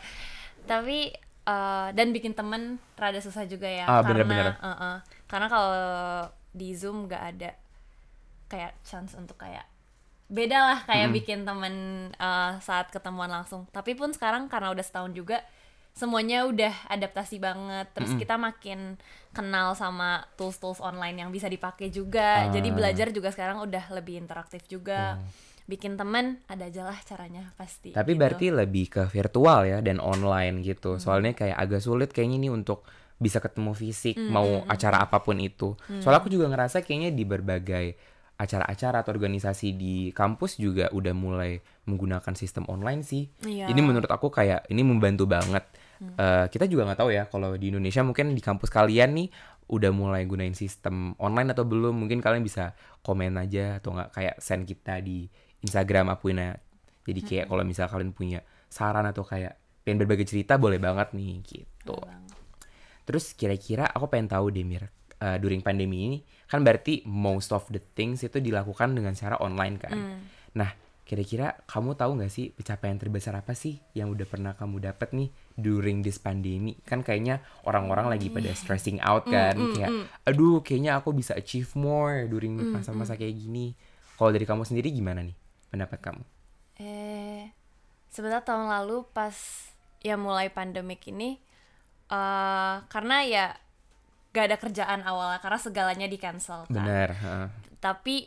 Tapi 0.64 1.14
eh, 1.44 1.88
dan 1.90 2.08
bikin 2.10 2.32
temen 2.32 2.62
rada 2.94 3.18
susah 3.18 3.44
juga 3.44 3.66
ya 3.66 3.84
Ah, 3.84 4.00
karena 4.00 4.26
bener-bener. 4.26 4.52
eh, 4.52 4.68
eh, 4.68 4.96
karena 5.24 5.46
kalau 5.46 5.74
di 6.50 6.72
zoom 6.72 7.06
gak 7.06 7.22
ada 7.32 7.50
kayak 8.46 8.74
chance 8.82 9.14
untuk 9.14 9.36
kayak 9.36 9.66
beda 10.26 10.56
lah 10.56 10.78
kayak 10.82 11.12
bikin 11.12 11.44
temen 11.44 11.74
eh, 12.10 12.52
saat 12.58 12.88
ketemuan 12.88 13.28
langsung. 13.28 13.68
Tapi 13.68 13.92
pun 13.92 14.10
sekarang 14.10 14.48
karena 14.48 14.70
udah 14.70 14.82
setahun 14.82 15.12
juga 15.12 15.38
semuanya 15.92 16.42
udah 16.44 16.74
adaptasi 16.88 17.38
banget. 17.38 17.86
Terus 17.92 18.16
kita 18.16 18.34
makin 18.34 18.98
kenal 19.30 19.74
sama 19.74 20.26
tools-tools 20.34 20.80
online 20.80 21.18
yang 21.18 21.30
bisa 21.30 21.46
dipakai 21.46 21.86
juga. 21.88 22.50
Jadi 22.50 22.68
Ah. 22.68 22.74
belajar 22.74 23.06
juga 23.10 23.30
sekarang 23.30 23.60
udah 23.60 23.92
lebih 23.92 24.18
interaktif 24.18 24.66
juga 24.66 25.22
bikin 25.64 25.96
temen 25.96 26.44
ada 26.44 26.68
aja 26.68 26.84
lah 26.84 26.98
caranya 27.00 27.56
pasti 27.56 27.96
Tapi 27.96 28.12
gitu. 28.12 28.20
berarti 28.20 28.46
lebih 28.52 28.86
ke 28.92 29.02
virtual 29.08 29.64
ya 29.64 29.78
dan 29.80 29.96
online 29.96 30.60
gitu. 30.60 31.00
Soalnya 31.00 31.32
kayak 31.32 31.56
agak 31.56 31.80
sulit 31.80 32.12
kayaknya 32.12 32.48
nih 32.48 32.52
untuk 32.52 32.84
bisa 33.16 33.40
ketemu 33.40 33.72
fisik 33.72 34.20
mau 34.20 34.66
acara 34.68 35.00
apa 35.00 35.24
pun 35.24 35.40
itu. 35.40 35.72
Soalnya 36.04 36.20
aku 36.20 36.28
juga 36.28 36.52
ngerasa 36.52 36.84
kayaknya 36.84 37.16
di 37.16 37.24
berbagai 37.24 37.86
acara-acara 38.34 39.06
atau 39.06 39.14
organisasi 39.14 39.78
di 39.78 40.10
kampus 40.10 40.58
juga 40.58 40.90
udah 40.90 41.14
mulai 41.14 41.62
menggunakan 41.86 42.34
sistem 42.34 42.66
online 42.66 43.06
sih. 43.06 43.30
Iya. 43.46 43.70
Jadi 43.70 43.80
menurut 43.80 44.10
aku 44.10 44.28
kayak 44.28 44.66
ini 44.68 44.82
membantu 44.82 45.24
banget. 45.30 45.64
Eh, 46.04 46.46
kita 46.50 46.66
juga 46.68 46.84
nggak 46.90 47.00
tahu 47.00 47.10
ya 47.14 47.24
kalau 47.30 47.54
di 47.54 47.70
Indonesia 47.70 48.02
mungkin 48.04 48.34
di 48.34 48.42
kampus 48.42 48.68
kalian 48.68 49.16
nih 49.16 49.28
udah 49.70 49.88
mulai 49.94 50.28
gunain 50.28 50.52
sistem 50.52 51.14
online 51.22 51.54
atau 51.54 51.62
belum. 51.64 51.94
Mungkin 51.94 52.18
kalian 52.18 52.42
bisa 52.42 52.74
komen 53.06 53.38
aja 53.38 53.78
atau 53.78 53.94
nggak 53.94 54.10
kayak 54.12 54.36
send 54.42 54.66
kita 54.66 54.98
di 55.00 55.30
Instagram 55.64 56.12
Apuina. 56.12 56.52
Jadi 57.04 57.20
kayak 57.24 57.46
kalau 57.48 57.64
misalnya 57.64 57.90
kalian 57.92 58.12
punya 58.12 58.40
saran 58.68 59.08
atau 59.08 59.24
kayak 59.24 59.56
pengen 59.84 60.04
berbagi 60.04 60.24
cerita 60.24 60.56
boleh 60.60 60.80
banget 60.80 61.12
nih 61.12 61.40
gitu. 61.44 61.96
Terus 63.04 63.36
kira-kira 63.36 63.84
aku 63.84 64.08
pengen 64.08 64.32
tahu 64.32 64.48
deh 64.48 64.64
Mir, 64.64 64.88
eh, 65.20 65.36
during 65.36 65.60
pandemi 65.60 66.08
ini 66.08 66.18
kan 66.48 66.64
berarti 66.64 67.04
most 67.04 67.52
of 67.52 67.68
the 67.68 67.80
things 67.92 68.24
itu 68.24 68.40
dilakukan 68.40 68.96
dengan 68.96 69.12
cara 69.12 69.36
online 69.44 69.76
kan. 69.76 69.96
Nah, 70.56 70.72
kira-kira 71.04 71.60
kamu 71.68 72.00
tahu 72.00 72.16
nggak 72.16 72.32
sih 72.32 72.48
pencapaian 72.56 72.96
terbesar 72.96 73.36
apa 73.36 73.52
sih 73.52 73.76
yang 73.92 74.08
udah 74.08 74.24
pernah 74.24 74.56
kamu 74.56 74.88
dapat 74.88 75.12
nih 75.12 75.28
during 75.60 76.00
this 76.00 76.16
pandemi? 76.16 76.80
Kan 76.88 77.04
kayaknya 77.04 77.44
orang-orang 77.68 78.08
lagi 78.08 78.32
pada 78.32 78.48
stressing 78.56 79.04
out 79.04 79.28
kan, 79.28 79.52
kayak 79.76 79.92
aduh 80.24 80.64
kayaknya 80.64 80.96
aku 80.96 81.12
bisa 81.12 81.36
achieve 81.36 81.68
more 81.76 82.24
during 82.24 82.56
masa-masa 82.72 83.20
kayak 83.20 83.36
gini. 83.36 83.76
Kalau 84.16 84.32
dari 84.32 84.48
kamu 84.48 84.64
sendiri 84.64 84.88
gimana 84.88 85.20
nih 85.20 85.43
pendapat 85.74 85.98
kamu? 85.98 86.22
Eh, 86.78 87.50
sebenarnya 88.10 88.46
tahun 88.46 88.70
lalu 88.70 89.06
pas 89.10 89.34
ya 90.00 90.14
mulai 90.14 90.50
pandemik 90.50 91.02
ini, 91.10 91.42
eh 92.10 92.76
karena 92.86 93.16
ya 93.26 93.46
gak 94.34 94.44
ada 94.50 94.56
kerjaan 94.58 95.00
awalnya 95.06 95.38
karena 95.38 95.58
segalanya 95.58 96.06
di 96.10 96.18
cancel 96.18 96.66
kan. 96.66 96.74
Bener. 96.74 97.10
heeh. 97.14 97.46
Tapi 97.78 98.26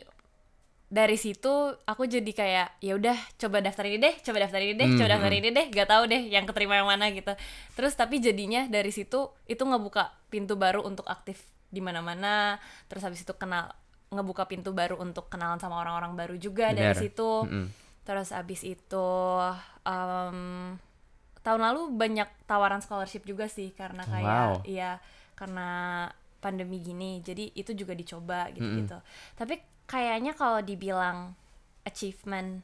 dari 0.88 1.20
situ 1.20 1.52
aku 1.84 2.08
jadi 2.08 2.32
kayak 2.32 2.68
ya 2.80 2.96
udah 2.96 3.16
coba 3.36 3.60
daftar 3.60 3.84
ini 3.84 4.00
deh, 4.00 4.14
coba 4.24 4.48
daftar 4.48 4.60
ini 4.64 4.72
deh, 4.72 4.88
Hmm, 4.88 4.96
coba 4.96 5.08
daftar 5.20 5.32
ini 5.36 5.48
deh, 5.52 5.66
gak 5.68 5.88
tahu 5.92 6.02
deh 6.08 6.22
yang 6.32 6.48
keterima 6.48 6.80
yang 6.80 6.88
mana 6.88 7.12
gitu. 7.12 7.32
Terus 7.76 7.92
tapi 7.92 8.24
jadinya 8.24 8.64
dari 8.72 8.88
situ 8.88 9.28
itu 9.44 9.62
ngebuka 9.64 10.16
pintu 10.32 10.56
baru 10.56 10.80
untuk 10.80 11.04
aktif 11.04 11.44
di 11.68 11.84
mana-mana. 11.84 12.56
Terus 12.88 13.04
habis 13.04 13.20
itu 13.20 13.36
kenal 13.36 13.76
ngebuka 14.08 14.44
pintu 14.44 14.72
baru 14.72 14.96
untuk 14.96 15.28
kenalan 15.28 15.56
sama 15.56 15.78
orang-orang 15.78 16.16
baru 16.16 16.34
juga 16.36 16.72
dari 16.72 16.92
Bener. 16.92 16.98
situ. 16.98 17.44
Mm-mm. 17.44 17.66
Terus 18.02 18.32
abis 18.32 18.64
itu 18.64 19.08
em, 19.84 20.38
tahun 21.40 21.60
lalu 21.62 21.80
banyak 21.92 22.28
tawaran 22.44 22.80
scholarship 22.80 23.24
juga 23.24 23.48
sih 23.48 23.72
karena 23.72 24.04
Wow. 24.04 24.12
kayak 24.12 24.44
iya 24.64 24.90
karena 25.32 25.68
pandemi 26.38 26.78
gini 26.78 27.18
jadi 27.20 27.50
itu 27.52 27.74
juga 27.74 27.92
dicoba 27.92 28.46
gitu 28.52 28.62
gitu 28.78 28.96
tapi 29.34 29.58
kayaknya 29.84 30.32
kalau 30.32 30.60
dibilang 30.60 31.34
achievement 31.82 32.62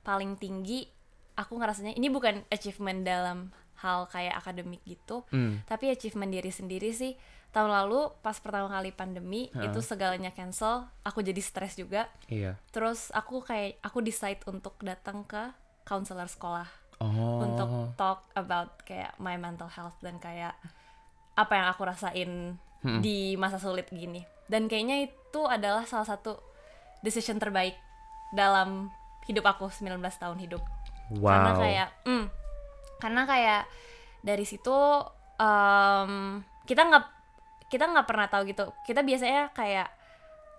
paling 0.00 0.36
tinggi 0.36 0.88
aku 1.34 1.56
ngerasanya 1.56 1.92
ini 1.94 2.08
bukan 2.08 2.44
achievement 2.48 3.02
dalam 3.02 3.50
hal 3.80 4.06
kayak 4.06 4.36
akademik 4.36 4.80
gitu 4.84 5.24
Hmm. 5.28 5.64
tapi 5.64 5.88
achievement 5.88 6.28
diri 6.28 6.48
sendiri 6.48 6.90
sih 6.90 7.16
tahun 7.50 7.66
lalu 7.68 8.14
pas 8.20 8.38
pertama 8.38 8.70
kali 8.70 8.90
pandemi 8.90 9.50
itu 9.50 9.80
segalanya 9.80 10.30
cancel 10.30 10.86
aku 11.02 11.18
jadi 11.20 11.40
stres 11.40 11.74
juga 11.74 12.06
Iya. 12.26 12.54
terus 12.70 13.10
aku 13.10 13.42
kayak 13.42 13.80
aku 13.80 13.98
decide 14.00 14.38
untuk 14.46 14.78
datang 14.80 15.24
ke 15.24 15.50
counselor 15.82 16.26
sekolah 16.26 16.68
Oh. 17.00 17.40
untuk 17.40 17.96
talk 17.96 18.28
about 18.34 18.84
kayak 18.84 19.16
my 19.16 19.34
mental 19.34 19.66
health 19.66 19.96
dan 19.98 20.20
kayak 20.20 20.52
apa 21.32 21.52
yang 21.54 21.66
aku 21.66 21.82
rasain 21.82 22.30
di 23.00 23.34
masa 23.34 23.56
sulit 23.56 23.88
gini 23.88 24.20
dan 24.46 24.64
kayaknya 24.64 25.04
itu 25.04 25.40
adalah 25.42 25.84
salah 25.84 26.04
satu 26.06 26.36
decision 27.00 27.36
terbaik 27.36 27.76
dalam 28.30 28.88
hidup 29.24 29.44
aku 29.46 29.68
19 29.68 29.96
tahun 30.14 30.38
hidup 30.38 30.60
wow. 31.14 31.28
karena 31.28 31.52
kayak 31.56 31.88
mm, 32.04 32.24
karena 33.00 33.24
kayak 33.24 33.62
dari 34.20 34.44
situ 34.44 34.76
em, 35.36 36.40
kita 36.64 36.82
nggak 36.84 37.04
kita 37.66 37.84
nggak 37.86 38.06
pernah 38.06 38.26
tahu 38.28 38.42
gitu. 38.46 38.70
Kita 38.84 39.00
biasanya 39.00 39.50
kayak 39.50 39.88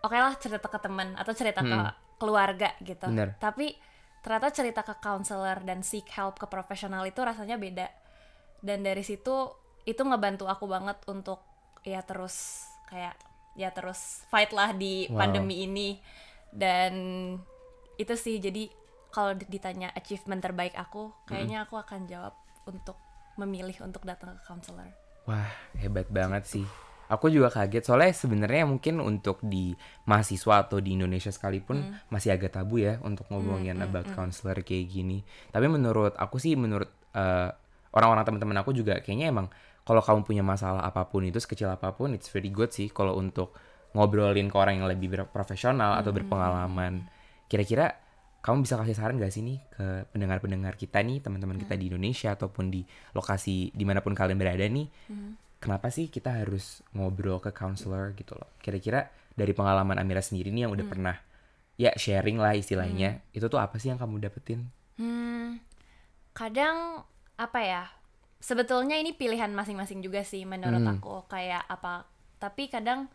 oke 0.01 0.17
lah 0.17 0.33
cerita 0.35 0.65
ke 0.65 0.79
teman 0.81 1.13
atau 1.13 1.31
cerita 1.31 1.61
ke 1.61 1.77
keluarga 2.17 2.73
gitu. 2.81 3.05
Bener. 3.09 3.33
tapi 3.37 3.73
ternyata 4.21 4.53
cerita 4.53 4.85
ke 4.85 4.93
counselor 5.01 5.65
dan 5.65 5.81
seek 5.81 6.05
help 6.13 6.37
ke 6.37 6.45
profesional 6.45 7.01
itu 7.05 7.17
rasanya 7.21 7.57
beda. 7.57 7.89
Dan 8.61 8.85
dari 8.85 9.01
situ 9.01 9.49
itu 9.81 10.01
ngebantu 10.01 10.45
aku 10.45 10.69
banget 10.69 11.01
untuk 11.09 11.41
ya 11.81 12.05
terus 12.05 12.69
kayak 12.85 13.17
ya 13.57 13.73
terus 13.73 14.21
fight 14.29 14.53
lah 14.53 14.71
di 14.71 15.09
Wow. 15.09 15.17
pandemi 15.25 15.65
ini. 15.65 15.97
Dan 16.53 16.93
itu 17.97 18.13
sih 18.13 18.37
jadi 18.37 18.69
kalau 19.11 19.35
ditanya 19.35 19.91
achievement 19.93 20.41
terbaik 20.41 20.73
aku 20.73 21.11
kayaknya 21.27 21.67
aku 21.67 21.77
akan 21.77 22.07
jawab 22.07 22.33
untuk 22.65 22.95
memilih 23.35 23.75
untuk 23.83 24.03
datang 24.07 24.35
ke 24.39 24.43
counselor 24.47 24.91
Wah, 25.29 25.49
hebat 25.77 26.09
banget 26.09 26.43
sih. 26.49 26.65
Aku 27.11 27.27
juga 27.27 27.51
kaget 27.51 27.83
soalnya 27.83 28.15
sebenarnya 28.15 28.63
mungkin 28.63 29.03
untuk 29.03 29.43
di 29.43 29.75
mahasiswa 30.07 30.63
atau 30.63 30.79
di 30.79 30.95
Indonesia 30.95 31.27
sekalipun 31.27 31.83
masih 32.07 32.31
agak 32.31 32.55
tabu 32.55 32.79
ya 32.79 33.03
untuk 33.03 33.27
ngomongin 33.27 33.75
about 33.83 34.07
counselor 34.15 34.55
kayak 34.63 34.87
gini. 34.87 35.19
Tapi 35.51 35.67
menurut 35.67 36.15
aku 36.15 36.39
sih 36.39 36.55
menurut 36.55 36.87
eh, 37.11 37.51
orang-orang 37.91 38.23
teman-teman 38.23 38.57
aku 38.63 38.71
juga 38.71 39.03
kayaknya 39.03 39.27
emang 39.27 39.51
kalau 39.83 39.99
kamu 39.99 40.23
punya 40.23 40.39
masalah 40.39 40.87
apa 40.87 41.03
pun 41.11 41.27
itu 41.27 41.35
sekecil 41.35 41.67
apa 41.67 41.91
pun 41.91 42.15
it's 42.15 42.31
very 42.31 42.47
good 42.47 42.71
sih 42.71 42.87
kalau 42.87 43.19
untuk 43.19 43.51
ngobrolin 43.91 44.47
ke 44.47 44.55
orang 44.55 44.79
yang 44.79 44.87
lebih 44.87 45.11
profesional 45.35 45.99
atau 45.99 46.15
berpengalaman. 46.15 47.11
Kira-kira 47.51 47.91
kamu 48.41 48.65
bisa 48.65 48.75
kasih 48.81 48.97
saran 48.97 49.21
gak 49.21 49.29
sih 49.29 49.45
nih 49.45 49.61
ke 49.69 49.85
pendengar-pendengar 50.09 50.73
kita 50.73 50.97
nih, 51.05 51.21
teman-teman 51.21 51.61
kita 51.61 51.77
di 51.77 51.93
Indonesia 51.93 52.33
ataupun 52.33 52.73
di 52.73 52.81
lokasi 53.13 53.69
di 53.69 53.83
mana 53.85 54.01
pun 54.01 54.17
kalian 54.17 54.37
berada 54.41 54.65
nih, 54.65 54.89
kenapa 55.61 55.93
sih 55.93 56.09
kita 56.09 56.41
harus 56.41 56.81
ngobrol 56.97 57.37
ke 57.37 57.53
counselor 57.53 58.17
gitu 58.17 58.33
loh? 58.33 58.49
Kira-kira 58.57 59.13
dari 59.37 59.53
pengalaman 59.53 60.01
Amira 60.01 60.25
sendiri 60.25 60.49
nih 60.49 60.65
yang 60.65 60.73
udah 60.73 60.85
pernah 60.89 61.15
ya 61.77 61.93
sharing 61.93 62.41
lah 62.41 62.57
istilahnya, 62.57 63.21
itu 63.29 63.45
tuh 63.45 63.61
apa 63.61 63.77
sih 63.77 63.93
yang 63.93 64.01
kamu 64.01 64.17
dapetin? 64.25 64.65
Hmm, 64.97 65.61
kadang 66.33 67.05
apa 67.37 67.59
ya? 67.61 67.83
Sebetulnya 68.41 68.97
ini 68.97 69.13
pilihan 69.13 69.53
masing-masing 69.53 70.01
juga 70.01 70.25
sih 70.25 70.49
menurut 70.49 70.81
Hmm. 70.81 70.97
aku 70.97 71.29
kayak 71.29 71.61
apa. 71.69 72.09
Tapi 72.41 72.73
kadang 72.73 73.05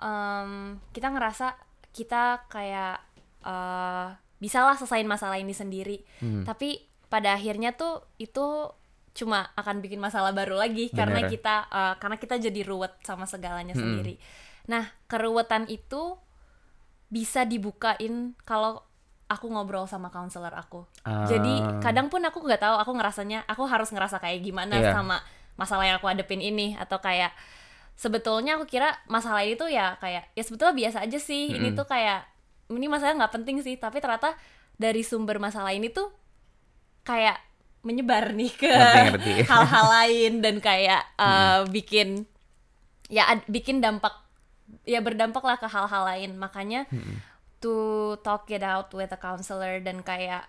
em, 0.00 0.80
kita 0.96 1.12
ngerasa 1.12 1.60
kita 1.92 2.48
kayak 2.48 3.04
eh 3.44 4.08
bisalah 4.42 4.74
selesaiin 4.74 5.06
masalah 5.06 5.38
ini 5.38 5.54
sendiri. 5.54 6.02
Hmm. 6.18 6.42
Tapi 6.42 6.82
pada 7.06 7.38
akhirnya 7.38 7.78
tuh 7.78 8.02
itu 8.18 8.74
cuma 9.14 9.52
akan 9.54 9.78
bikin 9.78 10.00
masalah 10.00 10.34
baru 10.34 10.58
lagi 10.58 10.90
karena 10.90 11.22
Bener. 11.22 11.30
kita 11.30 11.54
eh, 11.70 11.94
karena 12.02 12.16
kita 12.18 12.34
jadi 12.42 12.60
ruwet 12.66 12.98
sama 13.06 13.22
segalanya 13.24 13.78
Hmm. 13.78 13.82
sendiri. 13.86 14.18
Nah, 14.66 14.90
keruwetan 15.06 15.70
itu 15.70 16.18
bisa 17.06 17.44
dibukain 17.44 18.32
kalau 18.42 18.80
aku 19.28 19.46
ngobrol 19.46 19.84
sama 19.84 20.08
counselor 20.08 20.52
aku. 20.52 20.88
Ah. 21.04 21.24
Jadi 21.24 21.60
kadang 21.80 22.08
pun 22.08 22.24
aku 22.24 22.40
nggak 22.40 22.60
tahu, 22.60 22.76
aku 22.80 22.92
ngerasanya 22.96 23.44
aku 23.46 23.68
harus 23.68 23.92
ngerasa 23.92 24.16
kayak 24.18 24.40
gimana 24.40 24.80
Iya. 24.80 24.92
sama 24.92 25.20
masalah 25.60 25.84
yang 25.84 25.96
aku 26.00 26.08
hadepin 26.08 26.40
ini 26.40 26.72
atau 26.74 26.96
kayak 26.98 27.32
sebetulnya 27.92 28.56
aku 28.56 28.64
kira 28.64 28.96
masalah 29.06 29.44
ini 29.44 29.54
tuh 29.54 29.68
ya 29.68 30.00
kayak 30.00 30.32
ya 30.32 30.42
sebetulnya 30.42 30.72
biasa 30.72 31.04
aja 31.04 31.18
sih. 31.20 31.52
Ini 31.52 31.76
tuh 31.76 31.84
kayak 31.84 32.24
ini 32.76 32.88
masalah 32.88 33.16
nggak 33.18 33.34
penting 33.40 33.60
sih, 33.60 33.76
tapi 33.76 34.00
ternyata 34.02 34.34
dari 34.76 35.04
sumber 35.04 35.36
masalah 35.38 35.70
ini 35.72 35.92
tuh 35.92 36.10
kayak 37.02 37.38
menyebar 37.82 38.30
nih 38.30 38.52
ke 38.54 38.70
hal-hal 39.50 39.86
lain 39.90 40.38
dan 40.38 40.62
kayak 40.62 41.02
uh, 41.18 41.66
bikin 41.66 42.24
ya 43.10 43.26
ad- 43.26 43.48
bikin 43.50 43.82
dampak 43.82 44.14
ya 44.86 45.02
berdampak 45.02 45.42
lah 45.42 45.58
ke 45.58 45.66
hal-hal 45.66 46.06
lain. 46.06 46.38
Makanya 46.38 46.86
to 47.62 47.74
talk 48.26 48.50
it 48.50 48.62
out 48.62 48.90
with 48.94 49.10
a 49.10 49.18
counselor 49.18 49.82
dan 49.82 50.02
kayak 50.02 50.46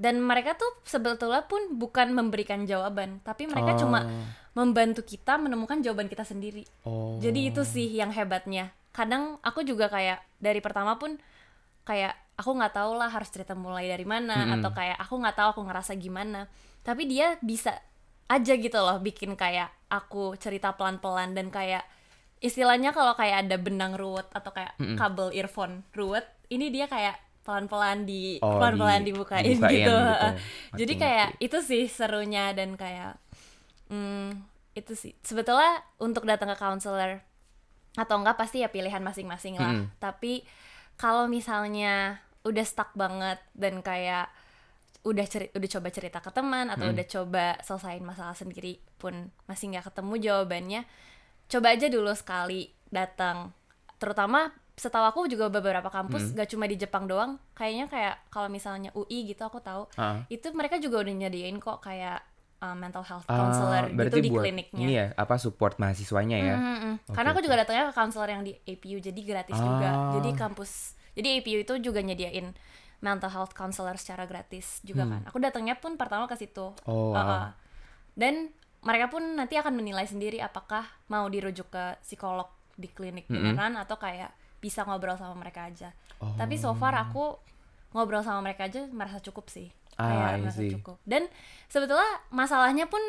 dan 0.00 0.16
mereka 0.16 0.56
tuh 0.56 0.80
sebetulnya 0.88 1.44
pun 1.44 1.76
bukan 1.76 2.16
memberikan 2.16 2.64
jawaban 2.64 3.20
tapi 3.20 3.44
mereka 3.44 3.76
cuma 3.76 4.08
membantu 4.56 5.04
kita 5.04 5.36
menemukan 5.36 5.84
jawaban 5.84 6.08
kita 6.08 6.24
sendiri. 6.24 6.64
Oh. 6.88 7.20
jadi 7.20 7.52
itu 7.52 7.62
sih 7.62 7.86
yang 7.86 8.10
hebatnya. 8.10 8.72
Kadang 8.90 9.38
aku 9.44 9.62
juga 9.62 9.86
kayak 9.92 10.24
dari 10.40 10.58
pertama 10.64 10.96
pun 10.96 11.20
kayak 11.90 12.14
aku 12.38 12.54
nggak 12.54 12.72
tahu 12.72 12.94
lah 12.94 13.10
harus 13.10 13.26
cerita 13.28 13.58
mulai 13.58 13.90
dari 13.90 14.06
mana 14.06 14.46
atau 14.54 14.70
kayak 14.70 14.96
aku 14.96 15.14
nggak 15.18 15.36
tahu 15.36 15.48
aku 15.58 15.62
ngerasa 15.66 15.98
gimana. 15.98 16.46
Tapi 16.80 17.04
dia 17.04 17.34
bisa 17.42 17.74
aja 18.30 18.54
gitu 18.54 18.78
loh 18.78 19.02
bikin 19.02 19.34
kayak 19.34 19.74
aku 19.90 20.38
cerita 20.38 20.70
pelan-pelan 20.78 21.34
dan 21.34 21.50
kayak 21.50 21.82
istilahnya 22.38 22.94
kalau 22.94 23.12
kayak 23.12 23.44
ada 23.44 23.58
benang 23.58 23.98
ruwet 23.98 24.30
atau 24.30 24.54
kayak 24.54 24.72
kabel 24.94 25.34
earphone 25.34 25.82
ruwet 25.92 26.24
ini 26.48 26.70
dia 26.70 26.86
kayak 26.86 27.18
pelan-pelan 27.42 28.06
di 28.06 28.38
Oh, 28.38 28.56
pelan-pelan 28.56 29.02
di- 29.02 29.10
dibukain, 29.10 29.42
dibukain 29.44 29.74
gitu, 29.74 29.98
gitu. 29.98 30.28
jadi 30.78 30.92
kayak 30.96 31.28
itu 31.42 31.58
sih 31.60 31.84
serunya 31.90 32.54
dan 32.54 32.78
kayak 32.78 33.18
hmm, 33.90 34.38
itu 34.72 34.92
sih. 34.94 35.12
Sebetulnya 35.20 35.82
untuk 35.98 36.24
datang 36.24 36.48
ke 36.48 36.56
counselor 36.56 37.20
atau 37.98 38.14
enggak 38.22 38.38
pasti 38.38 38.62
ya 38.62 38.70
pilihan 38.70 39.02
masing-masing 39.02 39.58
lah. 39.58 39.74
Mm-mm. 39.74 39.90
tapi 39.98 40.46
kalau 41.00 41.24
misalnya 41.24 42.20
udah 42.44 42.64
stuck 42.64 42.92
banget 42.92 43.40
dan 43.56 43.80
kayak 43.80 44.28
udah 45.00 45.24
ceri 45.24 45.48
udah 45.56 45.68
coba 45.80 45.88
cerita 45.88 46.20
ke 46.20 46.28
teman 46.28 46.68
atau 46.68 46.92
udah 46.92 47.06
coba 47.08 47.46
selesaiin 47.64 48.04
masalah 48.04 48.36
sendiri 48.36 48.76
pun 49.00 49.32
masih 49.48 49.72
nggak 49.72 49.88
ketemu 49.88 50.14
jawabannya 50.20 50.80
coba 51.48 51.66
aja 51.72 51.88
dulu 51.88 52.12
sekali 52.12 52.68
datang. 52.92 53.48
Terutama 53.96 54.52
setahu 54.76 55.04
aku 55.04 55.20
juga 55.28 55.48
beberapa 55.48 55.88
kampus 55.88 56.32
gak 56.32 56.48
cuma 56.52 56.64
di 56.64 56.76
Jepang 56.76 57.04
doang 57.04 57.36
kayaknya 57.52 57.84
kayak 57.84 58.14
kalau 58.32 58.48
misalnya 58.48 58.88
UI 58.96 59.28
gitu 59.28 59.44
aku 59.44 59.60
tahu 59.60 59.84
Ah. 60.00 60.24
itu 60.32 60.48
mereka 60.56 60.80
juga 60.80 61.04
udah 61.04 61.12
nyediain 61.12 61.60
kok 61.60 61.84
kayak 61.84 62.24
uh, 62.60 62.76
mental 62.76 63.02
health 63.02 63.26
Ah, 63.26 63.36
counselor 63.36 63.84
gitu 63.90 64.18
di 64.20 64.30
buat 64.30 64.44
kliniknya 64.44 64.80
Ini 64.80 64.92
ya, 64.92 65.06
apa 65.16 65.34
support 65.40 65.80
mahasiswanya 65.80 66.36
ya? 66.38 66.56
Mm-mm. 66.56 66.94
Oke, 67.08 67.16
Karena 67.16 67.28
aku 67.32 67.40
juga 67.42 67.56
datangnya 67.60 67.84
ke 67.90 67.94
counselor 67.96 68.28
yang 68.30 68.42
di 68.44 68.52
APU 68.54 69.00
jadi 69.00 69.20
gratis 69.24 69.56
juga. 69.58 69.88
Ah. 69.90 70.12
Jadi 70.20 70.30
kampus 70.36 70.94
jadi 71.16 71.42
APU 71.42 71.58
itu 71.64 71.74
juga 71.82 72.00
nyediain 72.04 72.54
mental 73.00 73.32
health 73.32 73.56
counselor 73.56 73.96
secara 73.96 74.28
gratis 74.28 74.84
juga 74.84 75.08
kan. 75.08 75.24
Aku 75.32 75.40
datangnya 75.40 75.74
pun 75.80 75.96
pertama 75.96 76.28
ke 76.28 76.36
situ. 76.36 76.76
Hmm. 76.84 76.88
Oh, 76.88 77.16
wow. 77.16 77.18
Uh-uh. 77.18 77.46
Dan 78.14 78.52
mereka 78.84 79.08
pun 79.12 79.24
nanti 79.36 79.56
akan 79.56 79.76
menilai 79.76 80.04
sendiri 80.08 80.40
apakah 80.40 80.84
mau 81.08 81.28
dirujuk 81.28 81.68
ke 81.72 81.84
psikolog 82.04 82.48
di 82.80 82.88
klinik 82.88 83.28
beneran 83.28 83.76
atau 83.76 84.00
kayak 84.00 84.32
bisa 84.60 84.84
ngobrol 84.88 85.16
sama 85.16 85.36
mereka 85.36 85.68
aja. 85.68 85.92
Tapi 86.20 86.56
so 86.60 86.72
far 86.76 86.92
aku 86.96 87.36
ngobrol 87.96 88.20
sama 88.24 88.44
mereka 88.44 88.68
aja 88.68 88.84
merasa 88.92 89.20
cukup 89.20 89.48
sih. 89.48 89.72
Ah, 89.94 90.06
kayak 90.06 90.42
merasa 90.42 90.62
cukup. 90.70 90.96
Dan 91.02 91.22
sebetulnya 91.66 92.10
masalahnya 92.28 92.86
pun 92.86 93.00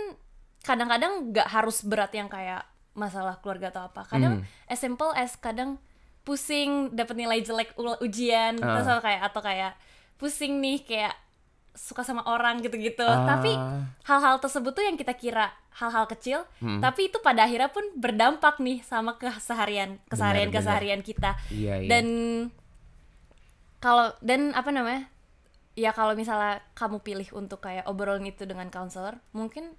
kadang-kadang 0.62 1.32
nggak 1.32 1.48
harus 1.48 1.82
berat 1.82 2.12
yang 2.12 2.28
kayak 2.28 2.66
masalah 2.94 3.40
keluarga 3.40 3.70
atau 3.70 3.84
apa. 3.84 4.04
Kadang 4.04 4.42
Hmm. 4.42 4.48
as 4.66 4.78
simple 4.78 5.10
as 5.12 5.34
kadang 5.36 5.80
pusing 6.22 6.92
dapat 6.92 7.18
nilai 7.18 7.40
jelek 7.40 7.74
ujian 8.00 8.58
Ah. 8.58 8.78
terus 8.78 8.88
atau 8.88 9.02
kayak 9.02 9.22
atau 9.26 9.42
kayak 9.42 9.74
pusing 10.16 10.60
nih 10.60 10.82
kayak 10.82 11.16
suka 11.72 12.04
sama 12.04 12.22
orang 12.26 12.60
gitu-gitu. 12.60 13.02
Ah. 13.02 13.26
Tapi 13.26 13.56
hal-hal 14.04 14.38
tersebut 14.38 14.72
tuh 14.72 14.84
yang 14.84 14.96
kita 14.96 15.16
kira 15.16 15.50
hal-hal 15.72 16.04
kecil, 16.06 16.44
Hmm. 16.60 16.78
tapi 16.78 17.08
itu 17.08 17.18
pada 17.18 17.48
akhirnya 17.48 17.72
pun 17.72 17.82
berdampak 17.96 18.60
nih 18.60 18.84
sama 18.84 19.16
keseharian 19.16 20.04
keseharian 20.06 20.52
benar. 20.52 20.58
keseharian 20.60 21.02
kita. 21.02 21.32
Iya, 21.48 21.74
iya. 21.80 21.88
Dan 21.88 22.06
kalau 23.80 24.14
dan 24.22 24.54
apa 24.54 24.70
namanya? 24.70 25.10
Ya 25.74 25.96
kalau 25.96 26.14
misalnya 26.16 26.60
kamu 26.76 27.00
pilih 27.00 27.30
untuk 27.38 27.64
kayak 27.64 27.88
obrolin 27.88 28.28
itu 28.28 28.44
dengan 28.44 28.68
counselor 28.68 29.16
mungkin 29.32 29.72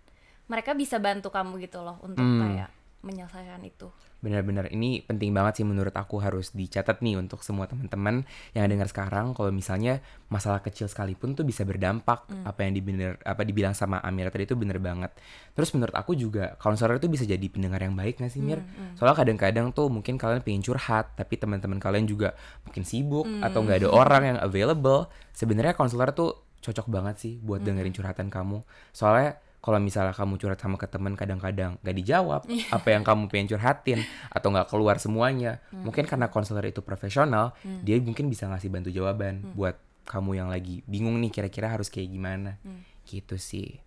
mereka 0.48 0.72
bisa 0.72 0.96
bantu 0.98 1.28
kamu 1.28 1.60
gitu 1.64 1.84
loh 1.84 2.00
untuk 2.00 2.24
Hmm. 2.24 2.40
kayak 2.40 2.70
menyelesaikan 3.02 3.62
itu 3.66 3.90
Benar-benar 4.22 4.70
ini 4.70 5.02
penting 5.02 5.34
banget 5.34 5.60
sih 5.60 5.66
menurut 5.66 5.90
aku 5.92 6.22
harus 6.22 6.54
dicatat 6.54 7.02
nih 7.02 7.18
untuk 7.18 7.42
semua 7.42 7.66
teman-teman 7.66 8.22
yang 8.54 8.70
dengar 8.70 8.86
sekarang 8.86 9.34
kalau 9.34 9.50
misalnya 9.50 9.98
masalah 10.30 10.62
kecil 10.62 10.86
sekalipun 10.86 11.34
tuh 11.34 11.42
bisa 11.42 11.66
berdampak 11.66 12.30
apa 12.46 12.62
yang 12.62 12.72
dibener 12.78 13.18
apa 13.26 13.42
dibilang 13.42 13.74
sama 13.74 13.98
Amira 13.98 14.30
tadi 14.30 14.46
itu 14.46 14.54
bener 14.54 14.78
banget. 14.78 15.10
Terus 15.58 15.74
menurut 15.74 15.92
aku 15.98 16.14
juga 16.14 16.54
konselor 16.62 17.02
itu 17.02 17.10
bisa 17.10 17.26
jadi 17.26 17.42
pendengar 17.50 17.82
yang 17.82 17.98
baik 17.98 18.22
gak 18.22 18.30
sih 18.30 18.38
Mir? 18.38 18.62
Soalnya 18.94 19.18
kadang-kadang 19.18 19.74
tuh 19.74 19.90
mungkin 19.90 20.14
kalian 20.16 20.40
pengen 20.46 20.62
curhat 20.62 21.18
tapi 21.18 21.34
teman-teman 21.36 21.82
kalian 21.82 22.06
juga 22.06 22.38
mungkin 22.62 22.86
sibuk 22.86 23.26
atau 23.42 23.58
nggak 23.66 23.82
ada 23.82 23.88
orang 23.90 24.22
yang 24.22 24.38
available. 24.38 25.10
Sebenarnya 25.34 25.74
konselor 25.74 26.14
tuh 26.14 26.46
cocok 26.62 26.86
banget 26.86 27.18
sih 27.18 27.32
buat 27.42 27.58
dengerin 27.60 27.90
curhatan 27.90 28.30
kamu. 28.30 28.62
Soalnya 28.94 29.42
kalau 29.62 29.78
misalnya 29.78 30.10
kamu 30.10 30.42
curhat 30.42 30.58
sama 30.58 30.74
ke 30.74 30.90
teman 30.90 31.14
kadang-kadang 31.14 31.78
gak 31.86 31.94
dijawab. 31.94 32.42
Apa 32.74 32.98
yang 32.98 33.06
kamu 33.06 33.30
pengen 33.30 33.46
curhatin 33.54 34.02
atau 34.26 34.50
nggak 34.50 34.66
keluar 34.66 34.98
semuanya. 34.98 35.62
Mungkin 35.70 36.10
karena 36.10 36.26
konselor 36.34 36.66
itu 36.66 36.82
profesional 36.82 37.54
dia 37.86 37.94
mungkin 38.02 38.26
bisa 38.26 38.50
ngasih 38.50 38.68
bantu 38.74 38.90
jawaban 38.90 39.54
buat 39.54 39.78
kamu 40.02 40.34
yang 40.34 40.48
lagi 40.50 40.82
bingung 40.90 41.14
nih 41.22 41.30
kira-kira 41.30 41.70
harus 41.70 41.86
kayak 41.86 42.10
gimana. 42.10 42.58
Gitu 43.06 43.38
sih. 43.38 43.78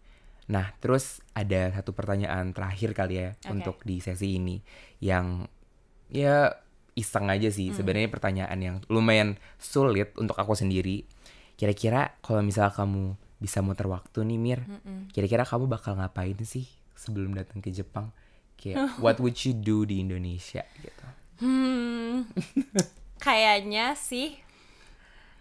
Nah 0.47 0.71
terus 0.79 1.19
ada 1.35 1.75
satu 1.75 1.91
pertanyaan 1.91 2.55
terakhir 2.55 2.95
kali 2.95 3.15
ya 3.19 3.29
Oke. 3.35 3.51
untuk 3.51 3.77
di 3.83 3.99
sesi 3.99 4.39
ini 4.39 4.63
yang 5.03 5.43
ya 6.07 6.55
iseng 6.95 7.27
aja 7.27 7.51
sih. 7.51 7.75
Sebenarnya 7.75 8.07
pertanyaan 8.07 8.59
yang 8.63 8.75
lumayan 8.88 9.35
sulit 9.59 10.15
untuk 10.15 10.39
aku 10.39 10.55
sendiri. 10.55 11.03
Kira-kira 11.59 12.15
kalau 12.23 12.39
misalnya 12.39 12.71
kamu 12.71 13.24
bisa 13.45 13.62
muter 13.62 13.86
waktu 13.86 14.25
nih 14.25 14.38
Mir. 14.38 14.62
Kira-kira 15.13 15.45
kamu 15.45 15.69
bakal 15.69 15.93
ngapain 15.95 16.34
sih 16.41 16.65
sebelum 16.93 17.31
datang 17.31 17.62
ke 17.62 17.69
Jepang? 17.69 18.10
Kayak 18.58 18.89
what 19.03 19.21
would 19.21 19.38
you 19.38 19.53
do 19.53 19.86
di 19.86 20.01
Indonesia 20.01 20.65
gitu. 20.75 21.05
Hmm 21.38 22.25
kayaknya 23.25 23.93
sih 23.93 24.34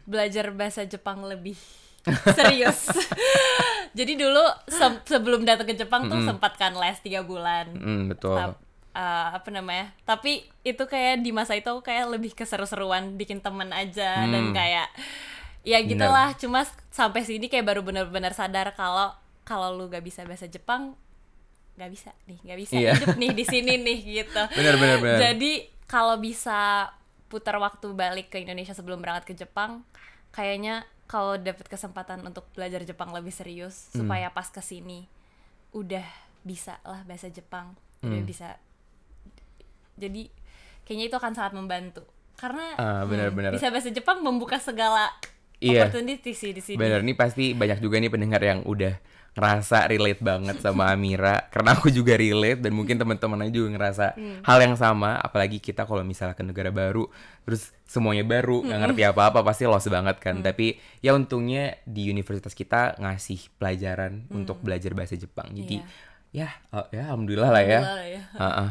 belajar 0.04 0.52
bahasa 0.52 0.84
Jepang 0.84 1.24
lebih 1.24 1.56
serius. 2.36 2.92
Jadi 3.94 4.12
dulu 4.14 4.42
se- 4.66 5.00
sebelum 5.06 5.48
datang 5.48 5.64
ke 5.64 5.72
Jepang 5.72 6.04
tuh 6.06 6.20
sempat 6.20 6.60
kan 6.60 6.74
les 6.74 7.00
tiga 7.00 7.24
bulan. 7.24 7.72
Hmm, 7.72 8.12
betul. 8.12 8.36
Eh, 8.94 9.28
apa 9.34 9.50
namanya 9.50 9.90
tapi 10.06 10.46
itu 10.62 10.78
kayak 10.78 11.18
di 11.18 11.34
masa 11.34 11.58
itu 11.58 11.66
kayak 11.82 12.14
lebih 12.14 12.30
keseru-seruan 12.30 13.18
bikin 13.18 13.42
temen 13.42 13.74
aja 13.74 14.22
dan 14.22 14.54
kayak 14.54 14.86
ya 15.64 15.80
gitulah 15.80 16.36
cuma 16.36 16.62
sampai 16.88 17.20
sini 17.20 17.48
kayak 17.48 17.64
baru 17.64 17.80
benar-benar 17.80 18.30
sadar 18.30 18.72
kalau 18.72 19.10
kalau 19.42 19.72
lu 19.72 19.88
gak 19.88 20.00
bisa 20.00 20.22
bahasa 20.22 20.44
Jepang 20.44 20.92
gak 21.74 21.88
bisa 21.88 22.12
nih 22.24 22.38
gak 22.44 22.58
bisa 22.58 22.72
Iya. 22.74 22.92
hidup 22.94 23.16
nih 23.16 23.30
di 23.32 23.44
sini 23.50 23.74
nih 23.76 23.98
gitu 24.14 24.42
Benar, 24.52 24.74
benar, 24.76 24.96
benar. 24.98 25.18
jadi 25.18 25.52
kalau 25.84 26.16
bisa 26.16 26.88
putar 27.26 27.56
waktu 27.56 27.90
balik 27.90 28.28
ke 28.28 28.38
Indonesia 28.38 28.70
sebelum 28.70 29.00
berangkat 29.00 29.24
ke 29.26 29.36
Jepang 29.36 29.82
kayaknya 30.30 30.84
kalau 31.04 31.36
dapet 31.36 31.66
kesempatan 31.66 32.20
untuk 32.22 32.46
belajar 32.52 32.80
Jepang 32.80 33.10
lebih 33.10 33.30
serius 33.30 33.88
Hmm. 33.90 34.04
supaya 34.04 34.28
pas 34.28 34.46
ke 34.46 34.60
sini 34.60 35.08
udah 35.72 36.04
bisa 36.40 36.76
lah 36.82 37.02
bahasa 37.02 37.26
Jepang 37.26 37.72
udah 38.00 38.14
Hmm. 38.14 38.24
bisa 38.24 38.60
jadi 39.94 40.28
kayaknya 40.82 41.06
itu 41.08 41.16
akan 41.16 41.32
sangat 41.32 41.52
membantu 41.54 42.04
karena 42.34 42.74
Ah, 42.74 43.02
benar, 43.04 43.30
hmm, 43.30 43.36
benar. 43.36 43.50
bisa 43.50 43.70
bahasa 43.70 43.88
Jepang 43.88 44.20
membuka 44.20 44.58
segala 44.58 45.08
Iya. 45.64 45.88
opportunity 45.88 46.30
sih 46.36 46.52
di 46.52 46.60
sini. 46.60 46.76
Bener, 46.76 47.00
nih 47.00 47.16
pasti 47.16 47.56
banyak 47.56 47.80
juga 47.80 47.96
nih 47.96 48.12
pendengar 48.12 48.42
yang 48.44 48.60
udah 48.68 49.00
ngerasa 49.34 49.90
relate 49.90 50.20
banget 50.20 50.60
sama 50.60 50.88
Amira. 50.92 51.48
Karena 51.48 51.72
aku 51.72 51.88
juga 51.88 52.14
relate 52.14 52.60
dan 52.60 52.76
mungkin 52.76 53.00
teman-teman 53.00 53.48
juga 53.48 53.72
ngerasa 53.72 54.06
hal 54.44 54.58
yang 54.60 54.76
sama. 54.76 55.16
Apalagi 55.18 55.58
kita 55.58 55.88
kalau 55.88 56.04
misalnya 56.04 56.36
ke 56.36 56.44
negara 56.44 56.68
baru 56.68 57.08
Terus 57.44 57.76
semuanya 57.84 58.24
baru, 58.24 58.64
nggak 58.64 58.80
ngerti 58.80 59.02
apa-apa 59.04 59.44
pasti 59.44 59.68
lost 59.68 59.92
banget 59.92 60.16
kan. 60.16 60.40
Tapi 60.40 60.80
ya 61.04 61.12
untungnya 61.12 61.76
di 61.84 62.08
universitas 62.08 62.56
kita 62.56 62.96
ngasih 62.96 63.52
pelajaran 63.60 64.24
untuk 64.32 64.64
belajar 64.64 64.96
bahasa 64.96 65.14
Jepang. 65.14 65.52
Jadi 65.52 65.84
ya, 66.32 66.48
oh, 66.72 66.88
ya 66.88 67.12
alhamdulillah 67.12 67.52
lah 67.52 67.64
ya. 67.64 67.80
Alhamdulillah 67.84 68.08
ya. 68.08 68.22
Heeh. 68.40 68.70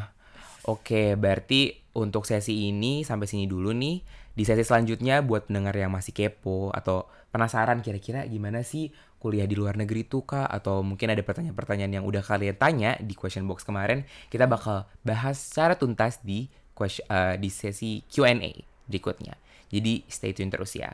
Oke, 0.64 1.14
berarti 1.14 1.76
untuk 1.94 2.26
sesi 2.26 2.74
ini 2.74 3.06
sampai 3.06 3.30
sini 3.30 3.46
dulu 3.46 3.70
nih. 3.78 4.23
Di 4.34 4.50
sesi 4.50 4.66
selanjutnya 4.66 5.22
buat 5.22 5.46
pendengar 5.46 5.78
yang 5.78 5.94
masih 5.94 6.10
kepo 6.10 6.74
atau 6.74 7.06
penasaran 7.30 7.86
kira-kira 7.86 8.26
gimana 8.26 8.66
sih 8.66 8.90
kuliah 9.22 9.46
di 9.46 9.54
luar 9.54 9.78
negeri 9.78 10.10
tuh 10.10 10.26
kak? 10.26 10.50
Atau 10.50 10.82
mungkin 10.82 11.14
ada 11.14 11.22
pertanyaan-pertanyaan 11.22 12.02
yang 12.02 12.06
udah 12.10 12.26
kalian 12.26 12.58
tanya 12.58 12.98
di 12.98 13.14
question 13.14 13.46
box 13.46 13.62
kemarin 13.62 14.02
kita 14.34 14.50
bakal 14.50 14.90
bahas 15.06 15.38
secara 15.38 15.78
tuntas 15.78 16.18
di 16.26 16.50
question, 16.74 17.06
eh, 17.14 17.38
di 17.38 17.50
sesi 17.54 18.02
Q&A 18.10 18.52
berikutnya. 18.90 19.38
Jadi 19.70 20.02
stay 20.10 20.34
tune 20.34 20.50
terus 20.50 20.74
ya. 20.74 20.90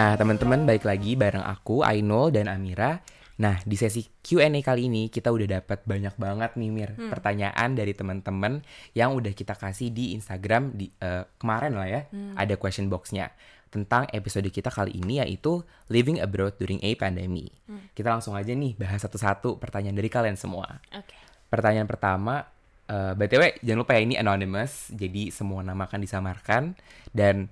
Nah, 0.00 0.16
teman-teman 0.16 0.64
balik 0.64 0.88
lagi 0.88 1.12
bareng 1.12 1.44
aku, 1.44 1.84
Ainul 1.84 2.32
dan 2.32 2.48
Amira. 2.48 3.04
Nah, 3.40 3.56
di 3.64 3.72
sesi 3.80 4.04
Q&A 4.04 4.52
kali 4.60 4.92
ini 4.92 5.08
kita 5.08 5.32
udah 5.32 5.60
dapat 5.60 5.80
banyak 5.88 6.12
banget 6.20 6.60
nih 6.60 6.70
Mir 6.70 6.90
pertanyaan 6.92 7.72
dari 7.72 7.96
teman-teman 7.96 8.60
yang 8.92 9.16
udah 9.16 9.32
kita 9.32 9.56
kasih 9.56 9.88
di 9.88 10.12
Instagram 10.12 10.76
di 10.76 10.92
eh, 11.00 11.24
kemarin 11.40 11.72
lah 11.72 11.88
ya. 11.88 12.00
Ada 12.36 12.60
question 12.60 12.92
box-nya 12.92 13.32
tentang 13.70 14.04
episode 14.10 14.50
kita 14.50 14.68
kali 14.68 14.98
ini 14.98 15.22
yaitu 15.24 15.62
living 15.88 16.20
abroad 16.20 16.58
during 16.60 16.82
a 16.84 16.92
pandemic. 17.00 17.54
Kita 17.96 18.12
langsung 18.12 18.36
aja 18.36 18.52
nih 18.52 18.76
bahas 18.76 19.00
satu-satu 19.00 19.56
pertanyaan 19.56 19.96
dari 19.96 20.12
kalian 20.12 20.36
semua. 20.36 20.68
oke 20.92 21.16
Pertanyaan 21.48 21.88
pertama, 21.88 22.44
eh, 22.86 23.12
BTW 23.16 23.64
jangan 23.64 23.80
lupa 23.80 23.96
ya 23.96 24.02
ini 24.04 24.14
anonymous, 24.20 24.92
jadi 24.92 25.32
semua 25.32 25.64
nama 25.64 25.88
akan 25.88 26.00
disamarkan 26.04 26.76
dan 27.16 27.48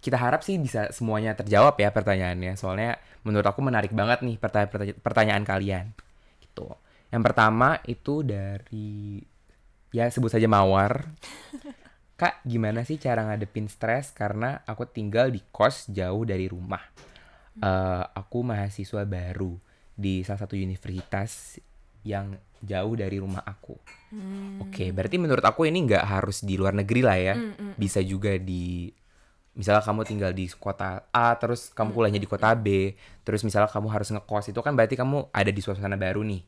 kita 0.00 0.16
harap 0.16 0.40
sih 0.40 0.56
bisa 0.56 0.88
semuanya 0.90 1.36
terjawab 1.36 1.76
ya 1.76 1.92
pertanyaannya. 1.92 2.56
Soalnya 2.56 2.96
menurut 3.22 3.44
aku 3.44 3.60
menarik 3.60 3.92
banget 3.92 4.24
nih 4.24 4.40
pertanyaan 4.40 4.96
pertanyaan 5.00 5.44
kalian. 5.44 5.86
Gitu. 6.40 6.66
Yang 7.12 7.22
pertama 7.22 7.78
itu 7.84 8.24
dari 8.24 9.20
ya 9.92 10.08
sebut 10.08 10.32
saja 10.32 10.48
Mawar. 10.48 11.04
Kak, 12.20 12.44
gimana 12.44 12.84
sih 12.84 13.00
cara 13.00 13.24
ngadepin 13.24 13.68
stres 13.68 14.12
karena 14.12 14.60
aku 14.68 14.84
tinggal 14.84 15.32
di 15.32 15.40
kos 15.48 15.88
jauh 15.88 16.28
dari 16.28 16.52
rumah. 16.52 16.84
Eh, 17.60 18.04
aku 18.12 18.44
mahasiswa 18.44 19.08
baru 19.08 19.56
di 19.96 20.20
salah 20.20 20.44
satu 20.44 20.52
universitas 20.56 21.60
yang 22.04 22.36
jauh 22.60 22.92
dari 22.96 23.16
rumah 23.16 23.40
aku. 23.44 23.76
Oke, 24.60 24.92
berarti 24.92 25.16
menurut 25.16 25.44
aku 25.44 25.64
ini 25.64 25.84
nggak 25.88 26.04
harus 26.04 26.44
di 26.44 26.60
luar 26.60 26.76
negeri 26.76 27.00
lah 27.00 27.18
ya. 27.20 27.34
Bisa 27.76 28.04
juga 28.04 28.36
di 28.36 28.92
misalnya 29.50 29.82
kamu 29.82 30.06
tinggal 30.06 30.30
di 30.30 30.46
kota 30.50 31.10
A 31.10 31.34
terus 31.36 31.74
kamu 31.74 31.90
kuliahnya 31.90 32.22
di 32.22 32.30
kota 32.30 32.54
B, 32.54 32.94
terus 33.26 33.42
misalnya 33.42 33.66
kamu 33.66 33.90
harus 33.90 34.08
ngekos 34.14 34.54
itu 34.54 34.60
kan 34.62 34.78
berarti 34.78 34.94
kamu 34.94 35.30
ada 35.34 35.50
di 35.50 35.60
suasana 35.60 35.98
baru 35.98 36.22
nih. 36.22 36.42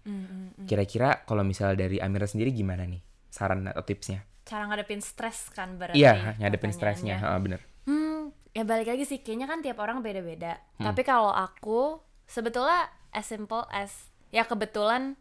Kira-kira 0.67 1.27
kalau 1.27 1.43
misalnya 1.43 1.87
dari 1.87 1.99
Amira 1.99 2.25
sendiri 2.31 2.55
gimana 2.55 2.87
nih? 2.87 3.03
Saran 3.33 3.65
atau 3.67 3.83
tipsnya? 3.83 4.23
cara 4.43 4.67
ngadepin 4.67 4.99
stres 4.99 5.49
kan 5.55 5.79
berarti 5.79 6.03
Iya, 6.03 6.35
ngadepin 6.43 6.75
stresnya, 6.75 7.17
ha, 7.23 7.39
bener. 7.39 7.63
Hmm, 7.87 8.35
ya 8.51 8.67
balik 8.67 8.91
lagi 8.91 9.07
sih, 9.07 9.23
kayaknya 9.23 9.47
kan 9.47 9.63
tiap 9.63 9.79
orang 9.79 10.03
beda-beda. 10.03 10.59
Tapi 10.83 11.03
kalau 11.07 11.31
aku 11.31 12.03
sebetulnya 12.27 12.91
as 13.15 13.27
simple 13.31 13.63
as 13.71 14.11
ya 14.35 14.43
kebetulan 14.43 15.15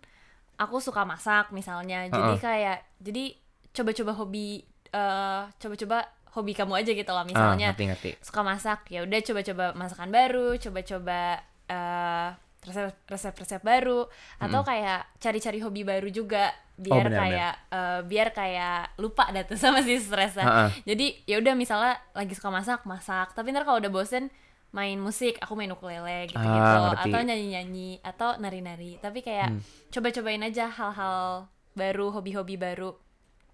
aku 0.57 0.81
suka 0.81 1.05
masak 1.05 1.53
misalnya. 1.53 2.09
Jadi 2.09 2.33
Heeh. 2.37 2.41
kayak 2.41 2.77
jadi 2.97 3.23
coba-coba 3.71 4.11
hobi 4.17 4.65
eh 4.91 5.43
coba-coba 5.55 6.03
hobi 6.31 6.51
kamu 6.51 6.73
aja 6.77 6.91
gitu 6.91 7.07
loh 7.07 7.21
Ah, 7.21 7.27
misalnya. 7.27 7.69
ngerti-ngerti. 7.69 8.11
suka 8.19 8.41
masak 8.41 8.87
ya 8.87 9.01
udah 9.01 9.19
coba-coba 9.19 9.65
masakan 9.73 10.09
baru 10.09 10.55
coba-coba 10.57 11.19
eh, 11.65 12.29
resep 12.61 12.93
resep-resep 13.05 13.61
baru 13.61 14.05
atau 14.37 14.61
kayak 14.61 15.17
cari-cari 15.17 15.59
hobi 15.59 15.81
baru 15.81 16.07
juga 16.07 16.49
biar 16.75 17.05
benar, 17.05 17.19
kayak 17.19 17.53
eh, 17.69 17.99
biar 18.03 18.27
kayak 18.31 18.79
lupa 18.97 19.27
dah 19.27 19.43
tuh 19.43 19.57
sama 19.59 19.81
si 19.81 19.97
stresnya 19.97 20.45
jadi 20.81 21.05
ya 21.25 21.37
udah 21.37 21.53
misalnya 21.53 21.97
lagi 22.11 22.31
suka 22.31 22.49
masak 22.49 22.85
masak 22.85 23.31
tapi 23.31 23.49
ntar 23.49 23.63
kalau 23.63 23.77
udah 23.77 23.89
bosen 23.89 24.29
main 24.71 24.95
musik 24.95 25.35
aku 25.37 25.51
main 25.53 25.67
ukulele 25.67 26.25
gitu 26.27 26.37
gitu 26.37 26.47
Ah, 26.63 26.95
ngerti. 26.95 27.09
atau 27.09 27.19
nyanyi-nyanyi 27.19 27.99
atau 27.99 28.29
nari-nari 28.37 28.95
tapi 28.97 29.19
kayak 29.19 29.51
Hmm. 29.51 29.59
coba-cobain 29.89 30.39
aja 30.41 30.69
hal-hal 30.69 31.49
baru 31.73 32.11
hobi-hobi 32.11 32.55
baru 32.55 32.95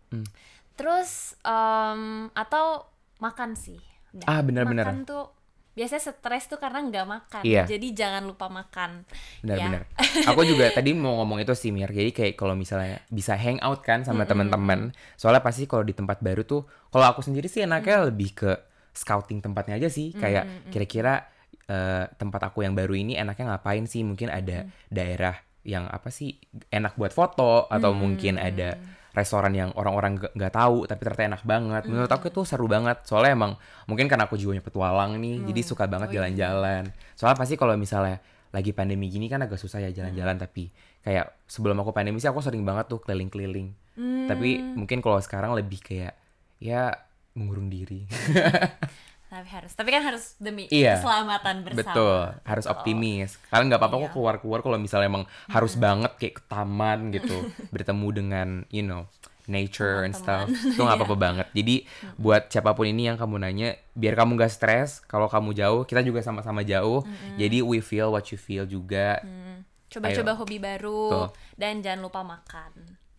Hmm. 0.08 0.24
Terus 0.78 1.34
em, 1.42 2.02
atau 2.32 2.86
makan 3.18 3.54
sih 3.54 3.82
Udah. 4.13 4.26
Ah, 4.30 4.40
benar-benar. 4.40 4.86
makan 4.86 5.04
tuh 5.04 5.26
biasanya 5.74 6.10
stres 6.10 6.46
tuh 6.46 6.58
karena 6.58 6.82
nggak 6.82 7.06
makan 7.06 7.42
Iya. 7.42 7.66
jadi 7.68 7.88
jangan 7.92 8.26
lupa 8.26 8.50
makan 8.50 9.06
Benar 9.42 9.58
Ya. 9.58 9.66
benar. 9.68 9.82
Aku 10.30 10.42
juga 10.42 10.70
tadi 10.72 10.94
mau 10.98 11.18
ngomong 11.18 11.38
itu 11.38 11.54
sih 11.54 11.70
Mir. 11.70 11.86
Jadi 11.88 12.10
kayak 12.10 12.34
kalau 12.34 12.54
misalnya 12.54 12.98
bisa 13.10 13.34
hang 13.34 13.58
out 13.60 13.82
kan 13.82 14.02
sama 14.02 14.26
teman-teman. 14.26 14.90
Soalnya 15.13 15.42
pasti 15.42 15.66
kalau 15.66 15.82
di 15.82 15.94
tempat 15.94 16.18
baru 16.18 16.42
tuh 16.42 16.66
kalau 16.88 17.06
aku 17.06 17.22
sendiri 17.22 17.46
sih 17.46 17.62
enaknya 17.62 18.06
lebih 18.06 18.34
ke 18.34 18.52
scouting 18.94 19.38
tempatnya 19.40 19.78
aja 19.78 19.86
sih 19.88 20.10
kayak 20.12 20.46
kira-kira 20.68 21.30
eh, 21.68 22.10
tempat 22.12 22.50
aku 22.50 22.62
yang 22.62 22.74
baru 22.74 22.96
ini 22.96 23.13
enaknya 23.13 23.54
ngapain 23.54 23.86
sih 23.86 24.02
mungkin 24.02 24.30
ada 24.30 24.66
daerah 24.88 25.38
yang 25.62 25.86
apa 25.86 26.10
sih 26.10 26.42
enak 26.68 26.96
buat 26.96 27.12
foto 27.12 27.68
atau 27.68 27.92
mungkin 27.94 28.40
ada 28.40 28.80
restoran 29.17 29.49
yang 29.51 29.73
orang-orang 29.73 30.21
nggak- 30.32 30.53
tahu 30.53 30.86
tapi 30.86 31.01
ternyata 31.01 31.23
enak 31.25 31.43
banget. 31.43 31.84
Menurut 31.89 32.08
aku 32.08 32.30
itu 32.30 32.45
seru 32.45 32.69
banget. 32.69 33.01
Soalnya 33.03 33.34
emang 33.34 33.51
mungkin 33.84 34.06
karena 34.06 34.30
aku 34.30 34.38
jiwanya 34.38 34.62
petualang 34.62 35.17
nih 35.17 35.41
jadi 35.43 35.62
suka 35.65 35.89
banget 35.89 36.13
jalan-jalan. 36.13 36.93
Soalnya 37.17 37.36
pasti 37.36 37.58
kalau 37.58 37.73
misalnya 37.73 38.21
lagi 38.53 38.71
pandemi 38.71 39.10
gini 39.10 39.27
kan 39.27 39.41
agak 39.41 39.58
susah 39.58 39.82
ya 39.82 39.91
jalan-jalan 39.91 40.38
tapi 40.38 40.71
kayak 41.01 41.34
sebelum 41.45 41.75
aku 41.82 41.91
pandemi 41.91 42.21
sih 42.21 42.30
aku 42.30 42.39
sering 42.39 42.62
banget 42.62 42.88
tuh 42.88 43.01
keliling-keliling. 43.01 43.73
Tapi 44.30 44.49
mungkin 44.77 45.01
kalau 45.01 45.17
sekarang 45.17 45.58
lebih 45.58 45.82
kayak 45.82 46.13
ya 46.58 46.93
mengurung 47.34 47.69
diri 47.69 48.10
Tapi 49.28 49.48
harus. 49.52 49.72
Tapi 49.76 49.90
kan 49.92 50.04
harus 50.08 50.40
demi 50.40 50.72
Iya. 50.72 50.98
keselamatan 50.98 51.68
bersama. 51.68 51.80
Betul, 51.84 52.20
harus 52.42 52.63
Betul. 52.63 52.74
optimis. 52.80 53.30
Kalian 53.48 53.66
nggak 53.68 53.80
apa-apa 53.80 53.96
Iya. 53.98 54.04
kok 54.08 54.12
keluar-keluar 54.13 54.60
kalau 54.62 54.78
misalnya 54.78 55.08
emang 55.08 55.26
harus 55.48 55.76
banget 55.76 56.12
kayak 56.16 56.34
ke 56.40 56.44
taman 56.48 57.12
gitu, 57.12 57.36
bertemu 57.76 58.08
dengan 58.10 58.48
you 58.70 58.82
know 58.82 59.04
nature 59.46 60.04
and 60.04 60.12
stuff. 60.12 60.48
Itu 60.76 60.80
nggak 60.80 60.96
apa-apa 60.96 61.16
banget. 61.16 61.48
Jadi 61.52 61.84
buat 62.16 62.48
siapa 62.48 62.72
pun 62.72 62.84
ini 62.84 63.08
yang 63.08 63.16
kamu 63.16 63.40
nanya, 63.40 63.76
biar 63.92 64.16
kamu 64.16 64.36
nggak 64.36 64.52
stres. 64.52 65.04
Kalau 65.04 65.28
kamu 65.28 65.52
jauh, 65.54 65.82
kita 65.84 66.04
juga 66.04 66.20
sama-sama 66.20 66.63
jauh. 66.63 67.04
Jadi 67.36 67.60
we 67.60 67.80
feel 67.80 68.12
what 68.12 68.28
you 68.28 68.40
feel 68.40 68.63
juga. 68.63 69.20
Coba-coba 69.88 70.36
hobi 70.36 70.60
baru 70.60 71.04
Tuh. 71.10 71.28
dan 71.56 71.80
jangan 71.80 72.04
lupa 72.04 72.20
makan. 72.20 72.72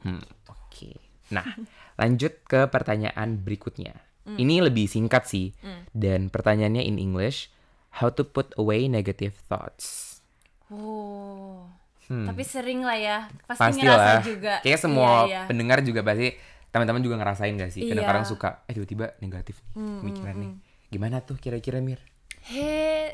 Hmm, 0.05 0.21
oke. 0.47 1.01
Nah, 1.33 1.45
lanjut 2.01 2.45
ke 2.45 2.69
pertanyaan 2.69 3.41
berikutnya. 3.41 3.97
Ini 4.31 4.61
lebih 4.61 4.85
singkat 4.85 5.25
sih. 5.25 5.57
Dan 5.91 6.29
pertanyaannya 6.29 6.83
in 6.83 6.97
English, 6.97 7.49
how 7.95 8.09
to 8.09 8.23
put 8.23 8.53
away 8.55 8.85
negative 8.85 9.33
thoughts. 9.43 10.21
Oh. 10.69 11.65
Tapi 12.05 12.41
sering 12.41 12.81
lah 12.81 12.97
ya. 12.97 13.19
Pasti 13.45 13.61
Hmm. 13.61 13.69
Pasti 13.69 13.81
ngerasa 13.81 14.11
lah. 14.11 14.23
juga. 14.23 14.55
Kayak 14.61 14.81
semua 14.81 15.09
Iya, 15.23 15.29
iya. 15.29 15.41
pendengar 15.45 15.79
juga 15.81 16.01
pasti 16.01 16.29
teman-teman 16.69 17.01
juga 17.01 17.17
ngerasain 17.17 17.53
gak 17.55 17.69
sih? 17.71 17.85
Kadang-kadang 17.85 18.25
Iya. 18.25 18.31
suka 18.31 18.49
eh 18.65 18.73
tiba-tiba 18.73 19.07
negatif 19.19 19.61
nih 19.71 20.01
pemikiran 20.01 20.37
nih. 20.37 20.53
Gimana 20.89 21.21
tuh 21.21 21.37
kira-kira 21.37 21.81
Mir? 21.81 22.01
He, 22.43 23.13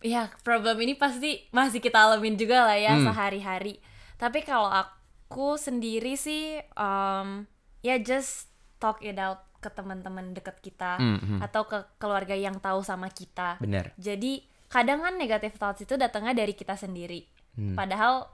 ya 0.00 0.30
problem 0.40 0.78
ini 0.78 0.94
pasti 0.94 1.46
masih 1.50 1.78
kita 1.78 1.98
alamin 2.00 2.34
juga 2.34 2.62
lah 2.64 2.74
ya 2.74 2.94
Hmm. 2.94 3.06
sehari-hari. 3.06 3.78
Tapi 4.14 4.42
kalau 4.42 4.66
aku 4.66 5.54
sendiri 5.54 6.14
sih, 6.14 6.58
um, 6.74 7.46
ya 7.80 7.98
just 7.98 8.50
talk 8.76 8.98
it 9.00 9.14
out 9.14 9.46
ke 9.58 9.68
teman-teman 9.68 10.32
deket 10.32 10.58
kita 10.58 10.96
Hmm, 10.96 11.18
hmm. 11.18 11.38
atau 11.42 11.62
ke 11.64 11.78
keluarga 11.96 12.32
yang 12.32 12.56
tahu 12.56 12.80
sama 12.80 13.10
kita. 13.10 13.58
Bener. 13.58 13.90
Jadi 13.94 14.40
kadang 14.66 15.00
kan 15.00 15.16
negative 15.16 15.56
thoughts 15.56 15.80
itu 15.80 15.94
datangnya 15.94 16.36
dari 16.36 16.52
kita 16.52 16.74
sendiri. 16.74 17.26
Hmm. 17.54 17.74
Padahal 17.74 18.30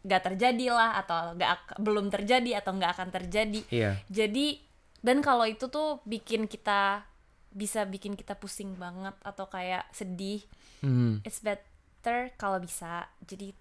nggak 0.00 0.22
terjadi 0.26 0.66
lah 0.70 0.96
atau 0.96 1.32
nggak 1.34 1.50
ak- 1.50 1.78
belum 1.78 2.08
terjadi 2.08 2.60
atau 2.60 2.72
nggak 2.72 2.92
akan 2.92 3.08
terjadi. 3.10 3.60
Iya. 3.68 3.90
Jadi 4.06 4.60
dan 5.00 5.20
kalau 5.20 5.44
itu 5.44 5.68
tuh 5.68 6.04
bikin 6.04 6.44
kita 6.44 7.04
bisa 7.50 7.82
bikin 7.82 8.14
kita 8.14 8.36
pusing 8.36 8.76
banget 8.76 9.16
atau 9.20 9.48
kayak 9.48 9.88
sedih. 9.90 10.44
Hmm. 10.80 11.20
It's 11.22 11.40
better 11.40 12.32
kalau 12.36 12.60
bisa. 12.60 13.08
Jadi 13.22 13.52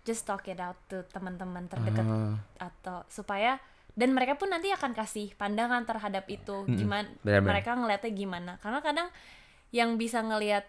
just 0.00 0.24
talk 0.24 0.46
it 0.46 0.56
out 0.56 0.78
to 0.86 1.02
teman-teman 1.08 1.66
terdekat 1.66 2.02
Ah, 2.02 2.38
atau 2.58 3.04
supaya 3.06 3.58
dan 3.92 4.10
mereka 4.10 4.34
pun 4.34 4.48
nanti 4.48 4.68
akan 4.68 4.92
kasih 4.92 5.34
pandangan 5.34 5.82
terhadap 5.82 6.24
itu 6.26 6.64
gimana 6.68 7.08
benar-benar. 7.20 7.50
mereka 7.50 7.70
ngeliatnya 7.74 8.12
gimana 8.12 8.52
karena 8.58 8.80
kadang 8.80 9.08
yang 9.70 9.94
bisa 9.94 10.20
ngelihat 10.20 10.66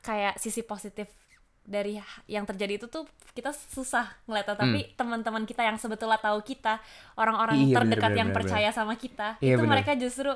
kayak 0.00 0.36
sisi 0.36 0.62
positif 0.62 1.08
dari 1.60 2.00
yang 2.26 2.42
terjadi 2.42 2.76
itu 2.76 2.86
tuh 2.86 3.04
kita 3.30 3.52
susah 3.52 4.08
ngeliatnya 4.24 4.56
tapi 4.58 4.80
teman-teman 4.92 5.44
kita 5.44 5.62
yang 5.62 5.76
sebetulnya 5.76 6.18
tahu 6.18 6.40
kita 6.40 6.80
orang-orang 7.14 7.56
Hmm. 7.56 7.68
Iya, 7.68 7.76
terdekat 7.76 7.86
benar-benar, 8.00 8.18
yang 8.18 8.28
benar-benar. 8.28 8.56
percaya 8.56 8.70
sama 8.72 8.94
kita 8.96 9.28
Iya, 9.38 9.54
itu 9.54 9.62
benar. 9.62 9.72
mereka 9.76 9.92
justru 9.94 10.32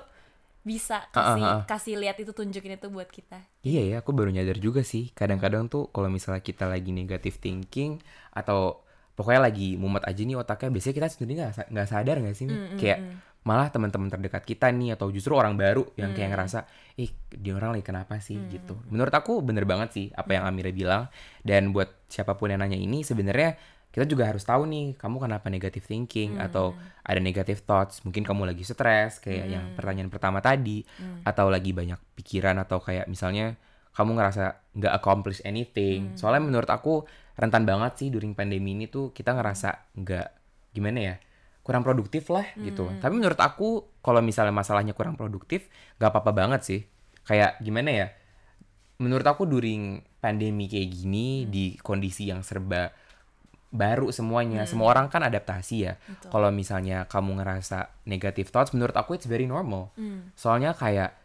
bisa 0.63 1.05
Ah, 1.07 1.09
ah, 1.11 1.13
kasih 1.13 1.43
ah. 1.43 1.61
kasih 1.67 1.95
lihat 1.99 2.17
itu 2.17 2.33
tunjukin 2.33 2.77
itu 2.77 2.89
buat 2.89 3.09
kita 3.09 3.37
Iya 3.61 3.83
ya, 3.85 3.97
aku 4.01 4.13
baru 4.13 4.29
nyadar 4.29 4.57
juga 4.57 4.81
sih. 4.81 5.09
Kadang-kadang 5.11 5.69
tuh 5.69 5.89
kalau 5.89 6.09
misalnya 6.09 6.41
kita 6.41 6.65
lagi 6.65 6.89
negative 6.89 7.37
thinking 7.37 7.97
atau 8.31 8.84
pokoknya 9.15 9.41
lagi 9.51 9.79
mumet 9.79 10.05
aja 10.07 10.23
nih 10.23 10.37
otaknya, 10.39 10.71
biasanya 10.75 10.95
kita 10.95 11.09
sendiri 11.11 11.33
nggak 11.39 11.71
nggak 11.71 11.89
sadar 11.89 12.17
nggak 12.21 12.37
sih? 12.37 12.45
Mi? 12.47 12.57
kayak 12.79 12.99
malah 13.45 13.69
teman-teman 13.69 14.09
terdekat 14.09 14.43
kita 14.43 14.73
nih 14.73 14.97
atau 14.97 15.13
justru 15.13 15.37
orang 15.37 15.55
baru 15.55 15.85
yang 16.01 16.17
kayak 16.17 16.33
ngerasa, 16.33 16.65
ih 16.97 17.13
dia 17.29 17.53
orang 17.53 17.77
lagi 17.77 17.85
kenapa 17.85 18.17
sih? 18.17 18.41
Gitu. 18.49 18.73
Menurut 18.89 19.13
aku 19.13 19.45
bener 19.45 19.69
banget 19.69 19.89
sih 19.93 20.07
apa 20.17 20.33
yang 20.33 20.49
Amira 20.49 20.73
bilang. 20.73 21.13
Dan 21.45 21.77
buat 21.77 22.09
siapa 22.09 22.41
pun 22.41 22.49
yang 22.49 22.65
nanya 22.65 22.81
ini 22.81 23.05
sebenarnya 23.05 23.55
kita 23.93 24.11
juga 24.11 24.27
harus 24.27 24.43
tahu 24.43 24.67
nih 24.67 24.99
kamu 24.99 25.23
kenapa 25.23 25.47
negative 25.53 25.87
thinking 25.87 26.41
atau 26.41 26.73
ada 27.05 27.21
negative 27.21 27.63
thoughts? 27.63 28.01
Mungkin 28.03 28.25
kamu 28.25 28.49
lagi 28.49 28.65
stres 28.65 29.21
kayak 29.21 29.47
yang 29.47 29.65
pertanyaan 29.77 30.09
pertama 30.09 30.41
tadi 30.41 30.83
atau 31.23 31.53
lagi 31.53 31.77
banyak 31.77 32.01
pikiran 32.17 32.59
atau 32.65 32.81
kayak 32.81 33.07
misalnya 33.13 33.55
kamu 33.95 34.19
ngerasa 34.19 34.73
nggak 34.75 34.93
accomplish 34.99 35.45
anything. 35.45 36.17
Soalnya 36.19 36.43
menurut 36.43 36.67
aku 36.73 37.07
rentan 37.35 37.67
banget 37.67 37.93
sih 37.99 38.09
during 38.15 38.35
pandemi 38.35 38.79
ini 38.79 38.87
tuh 38.87 39.11
kita 39.11 39.35
ngerasa 39.35 39.95
nggak 39.99 40.29
gimana 40.75 40.99
ya 41.03 41.17
kurang 41.65 41.81
produktif 41.81 42.29
lah 42.29 42.45
gitu. 42.61 42.87
Tapi 43.01 43.15
menurut 43.17 43.41
aku 43.41 43.89
kalau 44.05 44.21
misalnya 44.21 44.53
masalahnya 44.53 44.93
kurang 44.93 45.17
produktif 45.17 45.73
nggak 45.97 46.11
apa-apa 46.13 46.33
banget 46.37 46.61
sih. 46.63 46.81
Kayak 47.25 47.57
gimana 47.65 47.91
ya 47.91 48.07
menurut 49.01 49.27
aku 49.27 49.49
during 49.49 50.05
pandemi 50.21 50.71
kayak 50.71 50.93
gini 50.93 51.49
di 51.49 51.75
kondisi 51.81 52.31
yang 52.31 52.45
serba 52.45 52.93
baru 53.75 54.15
semuanya 54.15 54.71
semua 54.71 54.95
orang 54.95 55.11
kan 55.11 55.25
adaptasi 55.25 55.77
ya. 55.83 55.99
Kalau 56.31 56.53
misalnya 56.55 57.09
kamu 57.11 57.43
ngerasa 57.43 58.07
negative 58.07 58.53
thoughts 58.53 58.71
menurut 58.77 58.95
aku 58.95 59.19
it's 59.19 59.27
very 59.27 59.49
normal. 59.49 59.91
Soalnya 60.39 60.77
kayak 60.77 61.24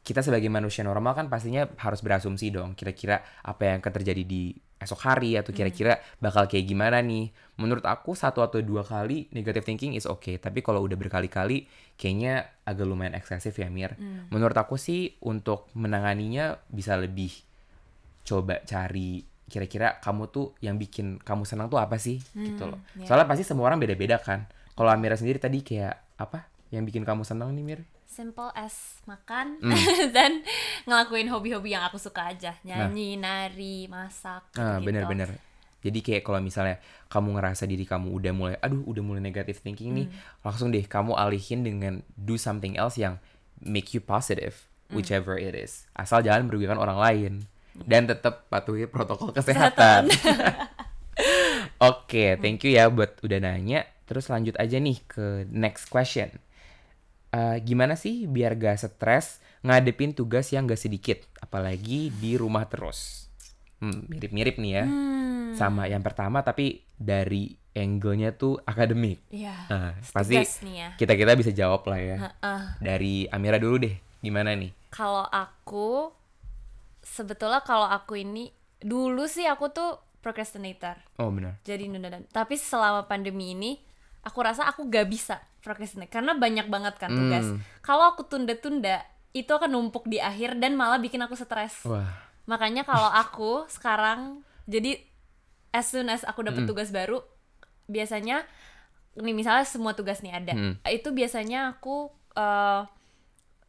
kita 0.00 0.24
sebagai 0.24 0.48
manusia 0.48 0.80
normal 0.80 1.12
kan 1.12 1.26
pastinya 1.28 1.68
harus 1.76 2.00
berasumsi 2.00 2.48
dong 2.48 2.72
kira-kira 2.72 3.20
apa 3.44 3.68
yang 3.68 3.76
akan 3.84 3.92
terjadi 4.00 4.22
di 4.24 4.56
esok 4.80 5.00
hari 5.04 5.36
atau 5.36 5.52
kira-kira 5.52 6.00
bakal 6.24 6.48
kayak 6.48 6.64
gimana 6.64 7.04
nih 7.04 7.28
menurut 7.60 7.84
aku 7.84 8.16
satu 8.16 8.40
atau 8.40 8.64
dua 8.64 8.80
kali 8.80 9.28
negative 9.36 9.68
thinking 9.68 9.92
is 9.92 10.08
okay 10.08 10.40
tapi 10.40 10.64
kalau 10.64 10.80
udah 10.80 10.96
berkali-kali 10.96 11.68
kayaknya 12.00 12.48
agak 12.64 12.88
lumayan 12.88 13.12
eksesif 13.12 13.60
ya 13.60 13.68
Mir 13.68 13.92
menurut 14.32 14.56
aku 14.56 14.80
sih 14.80 15.20
untuk 15.20 15.68
menanganinya 15.76 16.56
bisa 16.72 16.96
lebih 16.96 17.28
coba 18.24 18.64
cari 18.64 19.20
kira-kira 19.50 19.98
kamu 19.98 20.30
tuh 20.30 20.54
yang 20.62 20.78
bikin 20.78 21.18
kamu 21.18 21.42
senang 21.42 21.66
tuh 21.66 21.82
apa 21.82 21.98
sih 21.98 22.22
gitu 22.38 22.70
loh. 22.70 22.78
ya. 22.94 23.10
Soalnya 23.10 23.26
pasti 23.26 23.42
semua 23.42 23.66
orang 23.66 23.82
beda-beda 23.82 24.22
kan. 24.22 24.46
Kalau 24.78 24.86
Amira 24.94 25.18
sendiri 25.18 25.42
tadi 25.42 25.66
kayak 25.66 26.22
apa 26.22 26.46
yang 26.70 26.86
bikin 26.86 27.02
kamu 27.02 27.26
senang 27.26 27.50
nih 27.58 27.64
Mir? 27.66 27.80
Simple 28.10 28.50
as 28.58 28.98
makan 29.06 29.62
Hmm. 29.62 29.70
dan 30.16 30.42
ngelakuin 30.82 31.30
hobi-hobi 31.30 31.70
yang 31.70 31.86
aku 31.86 31.94
suka 31.96 32.34
aja 32.34 32.58
nyanyi 32.60 33.14
nari 33.14 33.86
masak 33.86 34.50
Ah 34.52 34.76
gitu-gitu. 34.76 34.86
bener-bener. 34.90 35.30
Jadi 35.80 35.98
kayak 36.02 36.22
kalau 36.26 36.42
misalnya 36.42 36.76
kamu 37.08 37.38
ngerasa 37.38 37.64
diri 37.64 37.88
kamu 37.88 38.12
udah 38.12 38.32
mulai, 38.36 38.56
aduh 38.60 38.84
udah 38.84 39.00
mulai 39.00 39.22
negative 39.24 39.64
thinking 39.64 39.96
nih, 39.96 40.06
langsung 40.44 40.68
deh 40.68 40.84
kamu 40.84 41.16
alihin 41.16 41.64
dengan 41.64 41.94
do 42.12 42.36
something 42.36 42.76
else 42.76 43.00
yang 43.00 43.16
make 43.64 43.96
you 43.96 44.02
positive, 44.04 44.68
whichever 44.92 45.40
it 45.40 45.56
is. 45.56 45.88
Asal 45.96 46.20
jangan 46.20 46.44
merugikan 46.44 46.76
orang 46.76 47.00
lain 47.00 47.32
dan 47.88 48.04
tetap 48.04 48.44
patuhi 48.52 48.84
protokol 48.84 49.32
kesehatan. 49.32 50.12
Oke, 51.80 52.36
thank 52.36 52.60
you 52.60 52.76
ya 52.76 52.92
buat 52.92 53.16
udah 53.24 53.40
nanya. 53.40 53.88
Terus 54.04 54.28
lanjut 54.28 54.60
aja 54.60 54.76
nih 54.76 55.00
ke 55.06 55.48
next 55.48 55.88
question. 55.88 56.28
Eh, 57.30 57.56
gimana 57.62 57.94
sih 57.94 58.26
biar 58.26 58.58
gak 58.58 58.82
stres 58.82 59.38
ngadepin 59.62 60.10
tugas 60.10 60.50
yang 60.50 60.66
gak 60.66 60.82
sedikit, 60.82 61.22
apalagi 61.38 62.10
di 62.10 62.34
rumah 62.34 62.66
terus? 62.66 63.30
Hmm, 63.78 64.04
mirip-mirip 64.10 64.58
nih 64.58 64.72
ya, 64.76 64.84
Hmm, 64.84 65.54
sama 65.54 65.86
yang 65.86 66.02
pertama 66.02 66.42
tapi 66.42 66.82
dari 66.92 67.48
angle-nya 67.70 68.34
tuh 68.34 68.58
akademik. 68.60 69.22
iya 69.30 69.54
Nah, 69.70 69.94
pasti 70.10 70.42
ya 70.74 70.90
kita 70.98 71.14
kita 71.14 71.38
bisa 71.38 71.54
jawab 71.54 71.86
lah 71.86 71.96
ya. 71.96 72.16
Heeh. 72.18 72.62
Dari 72.82 73.14
Amira 73.30 73.56
dulu 73.56 73.78
deh, 73.78 73.94
gimana 74.20 74.52
nih? 74.52 74.74
kalau 74.90 75.22
aku 75.24 76.10
sebetulnya 77.00 77.62
kalau 77.62 77.86
aku 77.86 78.18
ini 78.18 78.50
dulu 78.76 79.24
sih 79.24 79.46
aku 79.46 79.70
tuh 79.70 79.90
procrastinator 80.18 80.98
Oh 81.16 81.30
benar. 81.30 81.62
jadi 81.62 81.86
nunda 81.86 82.10
tapi 82.28 82.58
selama 82.58 83.06
pandemi 83.06 83.54
ini 83.54 83.78
aku 84.20 84.38
rasa 84.40 84.64
aku 84.64 84.86
gak 84.86 85.06
bisa 85.06 85.40
procrastinate 85.60 86.08
karena 86.08 86.32
banyak 86.32 86.66
banget 86.66 86.94
kan 86.96 87.08
tugas 87.08 87.44
Hmm. 87.46 87.60
kalau 87.80 88.08
aku 88.08 88.24
tunda-tunda 88.24 89.00
itu 89.30 89.48
akan 89.48 89.70
numpuk 89.70 90.04
di 90.04 90.18
akhir 90.18 90.56
dan 90.56 90.74
malah 90.74 90.98
bikin 90.98 91.20
aku 91.20 91.34
stres 91.34 91.84
Wah, 91.84 92.08
makanya 92.44 92.82
kalau 92.82 93.08
aku 93.08 93.64
sekarang 93.66 94.42
jadi 94.64 94.98
as 95.70 95.86
soon 95.86 96.06
as 96.06 96.22
aku 96.22 96.42
dapat 96.42 96.66
tugas 96.66 96.90
baru 96.90 97.22
biasanya 97.86 98.42
nih 99.12 99.32
misalnya 99.32 99.62
semua 99.62 99.92
tugas 99.92 100.20
nih 100.20 100.34
ada 100.34 100.52
Hmm. 100.52 100.74
itu 100.84 101.10
biasanya 101.10 101.74
aku 101.74 102.08
eh, 102.32 102.82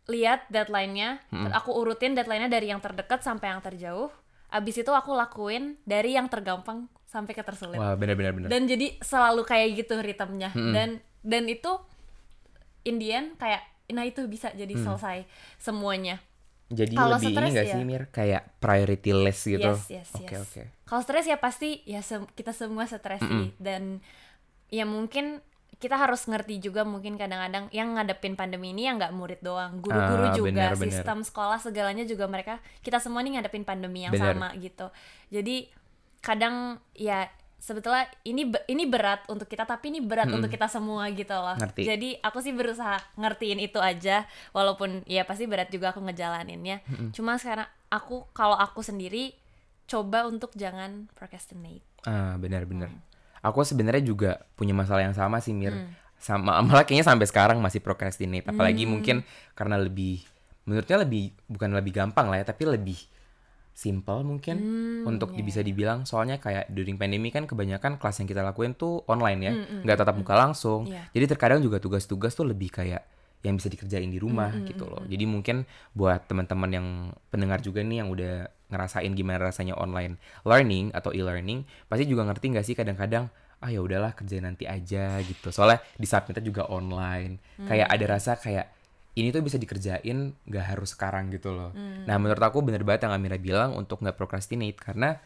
lihat 0.07 0.49
deadline-nya, 0.49 1.21
ter- 1.23 1.55
aku 1.55 1.71
urutin 1.71 2.11
deadline-nya 2.11 2.49
dari 2.49 2.67
yang 2.67 2.77
terdekat 2.77 3.21
sampai 3.21 3.47
yang 3.49 3.61
terjauh. 3.61 4.09
Abis 4.49 4.75
itu 4.77 4.91
aku 4.91 5.13
lakuin 5.13 5.79
dari 5.83 6.13
yang 6.13 6.27
tergampang 6.27 6.91
sampai 7.11 7.35
ke 7.35 7.43
tersulit. 7.43 7.75
Wah, 7.75 7.93
benar-benar 7.93 8.31
benar. 8.31 8.47
Dan 8.47 8.63
jadi 8.65 8.95
selalu 8.97 9.43
kayak 9.43 9.67
gitu 9.75 9.99
ritmenya. 9.99 10.55
Dan 10.55 10.89
dan 11.21 11.43
itu 11.45 11.75
Indian 12.81 13.35
kayak 13.35 13.61
nah 13.91 14.07
itu 14.07 14.23
bisa 14.25 14.49
jadi 14.51 14.71
selesai 14.71 15.27
semuanya. 15.59 16.23
Jadi 16.71 16.95
Kalau 16.95 17.19
lebih 17.19 17.27
ini 17.27 17.35
stres 17.35 17.51
gak 17.51 17.67
ya. 17.67 17.73
sih 17.75 17.83
Mir 17.83 18.03
kayak 18.07 18.41
priority 18.63 19.11
list 19.11 19.43
gitu. 19.43 19.75
Yes, 19.75 19.91
yes, 19.91 20.09
Oke, 20.15 20.31
yes. 20.31 20.41
oke. 20.41 20.61
Kalau 20.87 21.01
stres 21.03 21.25
ya 21.27 21.35
pasti 21.35 21.83
ya 21.83 21.99
sem- 21.99 22.31
kita 22.31 22.55
semua 22.55 22.87
stres 22.87 23.19
sih 23.19 23.51
dan 23.59 23.99
ya 24.71 24.87
mungkin 24.87 25.43
kita 25.75 25.97
harus 25.97 26.23
ngerti 26.23 26.61
juga 26.61 26.85
mungkin 26.85 27.17
kadang-kadang 27.17 27.67
yang 27.73 27.91
ngadepin 27.91 28.37
pandemi 28.37 28.71
ini 28.71 28.87
ya 28.87 28.95
nggak 28.95 29.11
murid 29.11 29.41
doang, 29.41 29.81
guru-guru 29.81 30.29
Ah, 30.29 30.31
juga, 30.31 30.71
benar. 30.71 30.77
sistem 30.77 31.25
sekolah 31.25 31.57
segalanya 31.57 32.05
juga 32.05 32.29
mereka 32.29 32.55
kita 32.79 33.01
semua 33.01 33.19
nih 33.19 33.35
ngadepin 33.35 33.65
pandemi 33.65 34.05
yang 34.05 34.13
Benar. 34.13 34.37
sama 34.37 34.47
gitu. 34.55 34.87
Jadi 35.27 35.67
kadang 36.21 36.77
ya 36.93 37.27
sebetulnya 37.61 38.09
ini 38.25 38.49
ini 38.65 38.89
berat 38.89 39.29
untuk 39.29 39.45
kita 39.45 39.69
tapi 39.69 39.93
ini 39.93 40.01
berat 40.01 40.33
untuk 40.33 40.49
kita 40.49 40.65
semua 40.65 41.05
gitu 41.13 41.33
loh. 41.33 41.53
Ngerti. 41.57 41.81
Jadi 41.85 42.09
aku 42.17 42.41
sih 42.41 42.53
berusaha 42.53 42.97
ngertiin 43.17 43.61
itu 43.61 43.77
aja 43.77 44.25
walaupun 44.49 45.05
ya 45.05 45.25
pasti 45.29 45.45
berat 45.45 45.69
juga 45.69 45.93
aku 45.93 46.01
ngejalaninnya. 46.01 46.81
Cuma 47.13 47.37
sekarang 47.37 47.69
aku 47.93 48.25
kalau 48.33 48.57
aku 48.57 48.81
sendiri 48.81 49.37
coba 49.85 50.25
untuk 50.25 50.53
jangan 50.57 51.05
procrastinate. 51.13 51.85
Ah, 52.01 52.33
benar-benar. 52.41 52.89
Hmm. 52.89 53.01
Aku 53.45 53.61
sebenarnya 53.61 54.01
juga 54.01 54.41
punya 54.57 54.73
masalah 54.73 55.05
yang 55.05 55.13
sama 55.13 55.37
sih 55.37 55.53
Mir. 55.53 55.73
Sama 56.17 56.57
malah 56.65 56.81
kayaknya 56.81 57.13
sampai 57.13 57.29
sekarang 57.29 57.61
masih 57.61 57.81
procrastinate. 57.81 58.49
Apalagi 58.49 58.89
Hmm. 58.89 58.97
mungkin 58.97 59.15
karena 59.53 59.77
lebih 59.77 60.25
menurutnya 60.65 61.01
lebih 61.01 61.33
bukan 61.45 61.73
lebih 61.77 61.93
gampang 61.93 62.29
lah 62.29 62.41
ya, 62.41 62.45
tapi 62.49 62.65
lebih 62.65 62.97
simple 63.71 64.21
mungkin 64.21 64.55
Hmm, 64.59 65.07
untuk 65.07 65.33
di- 65.33 65.41
bisa 65.41 65.59
dibilang 65.59 66.03
soalnya 66.03 66.37
kayak 66.37 66.69
during 66.69 66.95
pandemi 66.95 67.29
kan 67.29 67.47
kebanyakan 67.47 67.97
kelas 67.97 68.21
yang 68.21 68.27
kita 68.27 68.41
lakuin 68.41 68.73
tuh 68.73 69.01
online 69.05 69.39
ya, 69.41 69.53
Hmm, 69.55 69.81
nggak 69.81 69.97
tatap 69.97 70.15
muka 70.15 70.35
langsung. 70.35 70.85
Iya. 70.85 71.09
Jadi 71.11 71.25
terkadang 71.27 71.59
juga 71.59 71.79
tugas-tugas 71.79 72.31
tuh 72.31 72.45
lebih 72.45 72.69
kayak 72.69 73.01
yang 73.41 73.57
bisa 73.57 73.73
dikerjain 73.73 74.05
di 74.05 74.21
rumah 74.21 74.53
Hmm, 74.53 74.69
gitu 74.69 74.85
loh. 74.85 75.01
Jadi 75.09 75.25
mungkin 75.25 75.65
buat 75.91 76.29
teman-teman 76.29 76.69
yang 76.69 76.87
pendengar 77.27 77.57
juga 77.57 77.81
nih 77.81 78.05
yang 78.05 78.13
udah 78.13 78.45
ngerasain 78.69 79.11
gimana 79.11 79.49
rasanya 79.49 79.73
online 79.75 80.21
learning 80.45 80.93
atau 80.93 81.09
e-learning, 81.09 81.65
pasti 81.89 82.05
juga 82.05 82.21
ngerti 82.23 82.45
nggak 82.53 82.65
sih 82.65 82.75
kadang-kadang 82.77 83.33
ah 83.61 83.69
ya 83.69 83.77
udahlah 83.77 84.13
kerjain 84.13 84.41
nanti 84.41 84.65
aja 84.65 85.17
gitu. 85.21 85.49
Soalnya 85.49 85.81
di 85.93 86.05
submitnya 86.05 86.41
juga 86.41 86.65
online. 86.65 87.37
Kayak 87.61 87.87
ada 87.89 88.05
rasa 88.09 88.33
kayak 88.35 88.80
ini 89.15 89.33
tuh 89.35 89.43
bisa 89.43 89.59
dikerjain 89.59 90.33
nggak 90.47 90.65
harus 90.75 90.95
sekarang 90.95 91.27
gitu 91.35 91.51
loh. 91.51 91.75
Nah 92.07 92.15
menurut 92.15 92.39
aku 92.39 92.63
bener 92.63 92.87
banget 92.87 93.07
yang 93.07 93.13
Amira 93.15 93.35
bilang 93.35 93.75
untuk 93.75 93.99
nggak 93.99 94.15
procrastinate 94.15 94.79
karena 94.79 95.19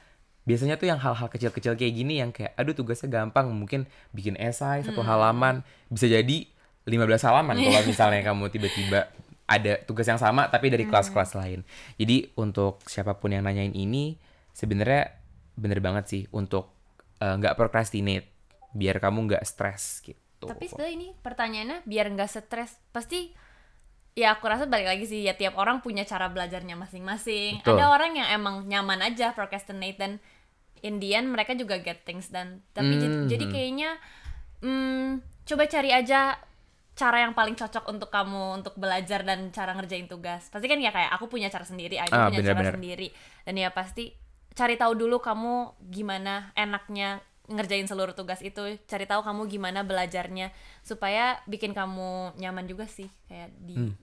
biasanya 0.45 0.77
tuh 0.77 0.89
yang 0.89 1.01
hal-hal 1.01 1.27
kecil-kecil 1.29 1.73
kayak 1.73 1.93
gini 1.93 2.21
yang 2.21 2.29
kayak 2.29 2.53
aduh 2.53 2.77
tugasnya 2.77 3.09
gampang 3.09 3.49
mungkin 3.49 3.89
bikin 4.13 4.38
esai 4.38 4.86
satu 4.86 5.01
halaman 5.01 5.65
bisa 5.89 6.05
jadi 6.05 6.45
15 6.86 7.01
halaman 7.25 7.57
kalau 7.57 7.81
misalnya 7.89 8.21
kamu 8.21 8.53
tiba-tiba 8.53 9.09
ada 9.45 9.77
tugas 9.86 10.05
yang 10.09 10.21
sama 10.21 10.49
tapi 10.49 10.73
dari 10.73 10.89
kelas-kelas 10.89 11.38
lain. 11.38 11.61
Jadi 11.97 12.33
untuk 12.38 12.81
siapa 12.86 13.17
pun 13.17 13.33
yang 13.33 13.45
nanyain 13.45 13.73
ini 13.73 14.17
sebenarnya 14.53 15.13
bener 15.57 15.81
banget 15.81 16.05
sih 16.09 16.23
untuk 16.33 16.73
eh, 17.21 17.33
nggak 17.38 17.57
procrastinate 17.57 18.29
biar 18.73 18.97
kamu 18.97 19.29
nggak 19.29 19.43
stres 19.45 20.01
gitu. 20.05 20.45
Tapi 20.45 20.65
sebenarnya 20.69 20.93
ini 20.93 21.07
pertanyaannya 21.13 21.77
biar 21.86 22.05
nggak 22.13 22.29
stres 22.29 22.77
pasti 22.89 23.33
ya 24.16 24.32
aku 24.32 24.47
rasa 24.47 24.63
balik 24.63 24.88
lagi 24.88 25.03
sih 25.03 25.22
ya 25.22 25.36
tiap 25.36 25.55
orang 25.55 25.80
punya 25.80 26.01
cara 26.01 26.32
belajarnya 26.32 26.74
masing-masing. 26.74 27.59
Ada 27.61 27.91
orang 27.91 28.16
yang 28.16 28.28
emang 28.32 28.63
nyaman 28.63 29.03
aja 29.03 29.32
procrastinate 29.32 29.99
dan 29.99 30.11
Indian 30.80 31.28
mereka 31.28 31.51
juga 31.51 31.78
get 31.78 32.01
things 32.01 32.32
done. 32.32 32.63
Tapi 32.72 32.95
Hmm. 32.95 33.28
jadi 33.28 33.45
kayaknya 33.45 33.99
hmm, 34.61 35.20
coba 35.43 35.68
cari 35.68 35.91
aja 35.91 36.39
cara 36.95 37.18
yang 37.20 37.36
paling 37.36 37.53
cocok 37.53 37.91
untuk 37.91 38.07
kamu 38.07 38.55
untuk 38.55 38.80
belajar 38.80 39.20
dan 39.22 39.51
cara 39.51 39.76
ngerjain 39.76 40.07
tugas. 40.07 40.47
Pasti 40.47 40.66
kan 40.66 40.80
ya 40.80 40.89
kayak 40.89 41.11
aku 41.11 41.28
punya 41.28 41.51
cara 41.51 41.68
sendiri, 41.68 41.99
Aida 41.99 42.16
Ah, 42.16 42.32
punya 42.32 42.39
cara 42.41 42.55
benar-benar. 42.55 42.74
sendiri. 42.74 43.07
Dan 43.43 43.59
ya 43.59 43.68
pasti 43.70 44.16
cari 44.55 44.80
tahu 44.80 44.95
dulu 44.95 45.20
kamu 45.20 45.53
gimana 45.91 46.55
enaknya 46.55 47.20
ngerjain 47.45 47.84
seluruh 47.84 48.16
tugas 48.16 48.39
itu. 48.39 48.80
Cari 48.88 49.03
tahu 49.03 49.22
kamu 49.22 49.51
gimana 49.51 49.84
belajarnya 49.84 50.55
supaya 50.82 51.43
bikin 51.45 51.76
kamu 51.76 52.39
nyaman 52.39 52.63
juga 52.63 52.88
sih 52.88 53.11
kayak 53.28 53.51
di 53.59 53.76
Hmm. 53.76 53.93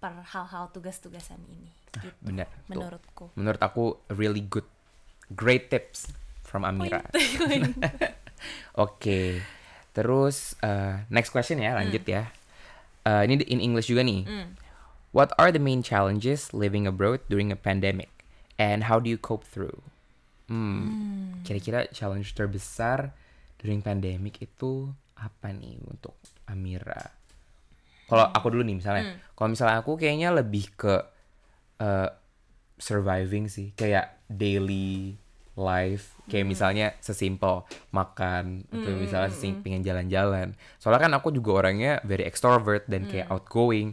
Per 0.00 0.16
hal-hal 0.24 0.72
tugas-tugasan 0.72 1.38
ini. 1.46 1.70
Gitu, 1.92 2.16
Bener. 2.24 2.48
tuh. 2.48 2.60
menurutku. 2.72 3.24
Menurut 3.36 3.60
aku 3.60 4.00
really 4.16 4.40
good, 4.40 4.66
great 5.36 5.68
tips 5.68 6.08
from 6.40 6.64
Amira. 6.64 7.04
Oke, 8.84 9.44
terus 9.92 10.56
uh, 10.64 11.04
next 11.12 11.30
question 11.30 11.60
ya, 11.60 11.76
lanjut 11.76 12.02
ya. 12.08 12.32
Uh, 13.04 13.28
ini 13.28 13.44
in 13.44 13.60
English 13.60 13.92
juga 13.92 14.00
nih. 14.00 14.24
What 15.12 15.36
are 15.36 15.52
the 15.52 15.60
main 15.60 15.84
challenges 15.84 16.54
living 16.56 16.88
abroad 16.88 17.20
during 17.28 17.52
a 17.52 17.58
pandemic, 17.58 18.24
and 18.56 18.88
how 18.88 19.02
do 19.02 19.10
you 19.12 19.20
cope 19.20 19.44
through? 19.44 19.84
Hmm, 20.50 21.42
kira-kira 21.46 21.90
challenge 21.94 22.34
terbesar 22.34 23.14
during 23.60 23.84
pandemic 23.84 24.38
itu 24.42 24.90
apa 25.18 25.52
nih 25.52 25.78
untuk 25.84 26.16
Amira? 26.48 27.19
Kalau 28.10 28.26
aku 28.26 28.46
dulu 28.50 28.66
nih 28.66 28.82
misalnya, 28.82 29.04
kalau 29.38 29.54
misalnya 29.54 29.78
aku 29.78 29.94
kayaknya 29.94 30.34
lebih 30.34 30.66
ke 30.74 30.94
uh, 31.78 32.10
surviving 32.74 33.46
sih, 33.46 33.70
kayak 33.78 34.18
daily 34.26 35.14
life, 35.54 36.16
kayak 36.26 36.46
misalnya 36.48 36.96
sesimpel 36.98 37.68
makan 37.92 38.64
atau 38.72 38.90
misalnya 38.96 39.30
sesimpel 39.30 39.62
pengen 39.62 39.82
jalan-jalan. 39.84 40.56
Soalnya 40.80 41.06
kan 41.06 41.12
aku 41.14 41.28
juga 41.30 41.62
orangnya 41.62 42.00
very 42.02 42.24
extrovert 42.24 42.88
dan 42.88 43.04
kayak 43.06 43.28
outgoing. 43.28 43.92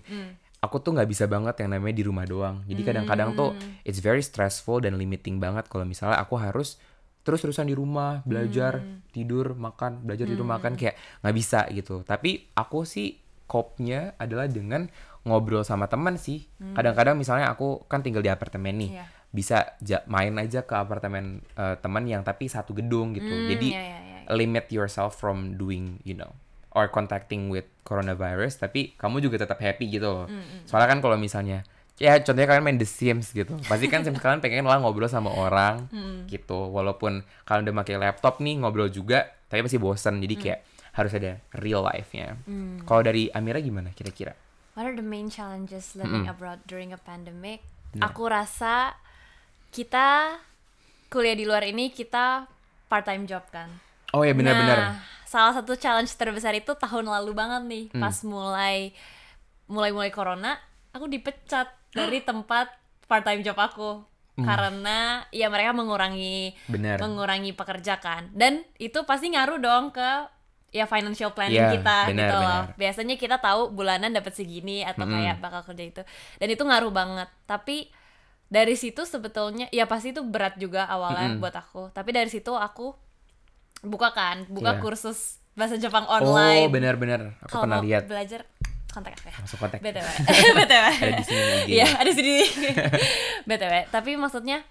Aku 0.63 0.81
tuh 0.81 0.95
nggak 0.97 1.05
bisa 1.05 1.29
banget 1.29 1.61
yang 1.61 1.75
namanya 1.75 1.95
di 1.99 2.03
rumah 2.07 2.25
doang. 2.25 2.65
Jadi 2.65 2.81
kadang-kadang 2.81 3.37
tuh 3.37 3.53
it's 3.85 4.01
very 4.01 4.23
stressful 4.23 4.81
dan 4.81 4.97
limiting 4.97 5.37
banget 5.37 5.69
kalau 5.69 5.85
misalnya 5.85 6.17
aku 6.17 6.39
harus 6.39 6.81
terus-terusan 7.27 7.67
di 7.67 7.75
rumah 7.75 8.23
belajar 8.23 8.79
tidur 9.11 9.51
makan 9.51 10.07
belajar 10.07 10.23
tidur 10.23 10.47
makan 10.47 10.79
kayak 10.79 10.95
nggak 11.21 11.35
bisa 11.35 11.67
gitu. 11.75 12.07
Tapi 12.07 12.47
aku 12.55 12.87
sih 12.87 13.26
cope-nya 13.47 14.13
adalah 14.15 14.45
dengan 14.45 14.85
ngobrol 15.23 15.63
sama 15.63 15.87
teman 15.87 16.15
sih. 16.15 16.47
Kadang-kadang 16.71 17.15
misalnya 17.15 17.47
aku 17.47 17.83
kan 17.85 17.99
tinggal 17.99 18.19
di 18.19 18.27
apartemen 18.27 18.75
nih 18.77 18.91
Iya. 18.93 19.05
bisa 19.27 19.57
ja- 19.79 20.03
main 20.05 20.31
aja 20.35 20.61
ke 20.61 20.71
apartemen 20.71 21.39
eh, 21.53 21.75
teman 21.77 22.03
yang 22.03 22.21
tapi 22.21 22.45
satu 22.45 22.71
gedung 22.71 23.11
gitu. 23.11 23.27
Jadi 23.27 23.67
iya, 23.69 23.81
iya, 23.81 23.99
iya. 23.99 24.19
limit 24.29 24.67
yourself 24.69 25.15
from 25.15 25.55
doing 25.55 25.99
you 26.03 26.13
know 26.13 26.31
or 26.71 26.87
contacting 26.87 27.47
with 27.47 27.65
coronavirus 27.81 28.55
tapi 28.57 28.93
kamu 28.95 29.19
juga 29.19 29.41
tetap 29.41 29.57
happy 29.57 29.89
gitu 29.89 30.05
loh. 30.05 30.27
Soalnya 30.63 30.87
kan 30.87 30.99
kalau 31.01 31.15
misalnya 31.15 31.67
ya 31.97 32.13
contohnya 32.21 32.45
kalian 32.45 32.63
main 32.63 32.77
The 32.77 32.85
Sims 32.85 33.33
gitu. 33.33 33.57
Pasti 33.63 33.87
kan 33.87 34.03
Sims 34.03 34.21
kalian 34.23 34.39
pengen 34.39 34.63
lah 34.63 34.77
ngobrol 34.77 35.07
sama 35.07 35.27
orang 35.29 35.89
gitu. 36.25 36.69
Walaupun 36.69 37.19
kalian 37.43 37.63
udah 37.65 37.75
pakai 37.77 37.95
laptop 37.97 38.39
nih 38.39 38.59
ngobrol 38.59 38.87
juga 38.87 39.27
tapi 39.47 39.59
masih 39.59 39.79
bosan 39.79 40.19
jadi 40.19 40.35
kayak 40.35 40.59
harus 40.97 41.13
ada 41.13 41.37
real 41.53 41.79
life-nya 41.79 42.35
kalau 42.83 43.01
dari 43.01 43.29
Amira 43.29 43.57
gimana 43.59 43.93
kira-kira 43.93 44.33
What 44.73 44.85
are 44.85 44.93
the 44.93 45.01
main 45.01 45.25
challenges 45.27 45.93
living 45.93 46.25
abroad 46.27 46.61
during 46.63 46.89
a 46.89 46.99
pandemic? 46.99 47.65
Aku 47.97 48.25
rasa 48.25 48.93
kita 49.67 50.37
kuliah 51.07 51.33
di 51.33 51.43
luar 51.43 51.63
ini 51.63 51.89
kita 51.89 52.45
part 52.85 53.01
time 53.03 53.25
job 53.25 53.41
kan. 53.47 53.73
oh 54.11 54.21
ya 54.21 54.31
benar-benar 54.31 54.77
Nah, 54.77 54.95
salah 55.23 55.51
satu 55.51 55.73
challenge 55.73 56.13
terbesar 56.13 56.53
itu 56.53 56.71
tahun 56.73 57.05
lalu 57.05 57.31
banget 57.33 57.61
nih, 57.63 57.85
Hmm. 57.89 57.99
pas 57.99 58.15
mulai 58.23 58.93
mulai 59.65 59.89
mulai 59.89 60.07
corona, 60.09 60.55
aku 60.91 61.05
dipecat 61.05 61.67
dari 61.89 62.21
tempat 62.29 62.69
part 63.03 63.23
time 63.23 63.41
job 63.41 63.57
aku 63.57 64.05
karena 64.37 65.25
ya 65.31 65.49
mereka 65.49 65.73
mengurangi 65.73 66.53
Hmm. 66.69 66.71
Benar. 66.71 66.97
mengurangi 67.01 67.51
pekerja 67.51 67.97
kan. 67.97 68.29
Dan 68.31 68.61
itu 68.77 69.01
pasti 69.03 69.33
ngaruh 69.33 69.57
dong 69.57 69.89
ke 69.89 70.09
ya 70.69 70.83
financial 70.83 71.31
planning 71.31 71.57
Iya, 71.57 71.73
kita 71.73 71.97
benar, 72.05 72.19
gitu 72.19 72.35
loh. 72.35 72.43
benar. 72.67 72.75
Biasanya 72.75 73.15
kita 73.15 73.37
tahu 73.37 73.61
bulanan 73.69 74.11
dapat 74.11 74.31
segini 74.31 74.83
atau 74.83 75.05
kayak 75.05 75.39
bakal 75.39 75.63
kerja 75.63 75.83
itu. 75.85 76.01
Dan 76.37 76.47
itu 76.49 76.61
ngaruh 76.61 76.91
banget. 76.91 77.29
Tapi 77.43 77.87
dari 78.47 78.75
situ 78.75 79.03
sebetulnya 79.03 79.67
ya 79.69 79.83
pasti 79.83 80.11
itu 80.11 80.21
berat 80.21 80.55
juga 80.55 80.83
awalnya 80.85 81.35
buat 81.35 81.51
aku. 81.51 81.91
Tapi 81.91 82.09
dari 82.11 82.27
situ 82.27 82.51
aku 82.51 82.91
buka 83.79 84.11
kan, 84.11 84.43
buka 84.47 84.75
Iya. 84.75 84.81
kursus 84.81 85.19
bahasa 85.53 85.75
Jepang 85.75 86.05
oh 86.05 86.17
online. 86.17 86.69
benar-benar 86.69 87.21
aku 87.39 87.49
Kalau 87.49 87.63
pernah 87.65 87.79
lihat 87.81 88.05
belajar 88.05 88.45
kontak 88.87 89.13
aku 89.13 89.27
ya. 89.27 89.35
langsung 89.35 89.59
kontak 89.59 89.79
BTW. 89.79 90.07
BTW. 90.57 90.85
ada 90.85 91.13
di 91.13 91.23
sini 91.23 91.41
IG. 91.41 91.69
Iya, 91.71 91.87
ada 91.95 92.07
di 92.07 92.15
sini. 92.15 92.35
BTW, 93.47 93.73
tapi 93.87 94.11
maksudnya 94.15 94.61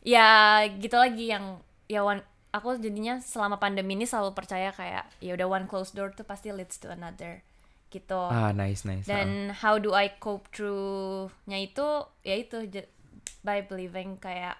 ya 0.00 0.26
gitu 0.72 0.96
lagi 0.96 1.30
yang 1.30 1.60
ya 1.86 2.02
one 2.02 2.22
aku 2.52 2.76
jadinya 2.76 3.16
selama 3.18 3.56
pandemi 3.56 3.92
ini 3.94 4.04
selalu 4.04 4.32
percaya 4.32 4.70
kayak 4.70 5.08
ya 5.18 5.32
udah 5.32 5.48
one 5.50 5.66
closed 5.66 5.92
door 5.92 6.10
tuh 6.10 6.22
pasti 6.22 6.48
leads 6.48 6.76
to 6.76 6.88
another. 6.88 7.40
gitu 7.88 8.16
Ah, 8.16 8.52
nice, 8.52 8.84
nice. 8.84 9.04
dan 9.04 9.52
how 9.54 9.76
do 9.76 9.92
I 9.92 10.16
cope 10.16 10.48
through-nya 10.48 11.60
itu 11.60 11.84
ya 12.22 12.36
itu 12.36 12.64
by 13.40 13.60
believing 13.62 14.16
kayak 14.16 14.56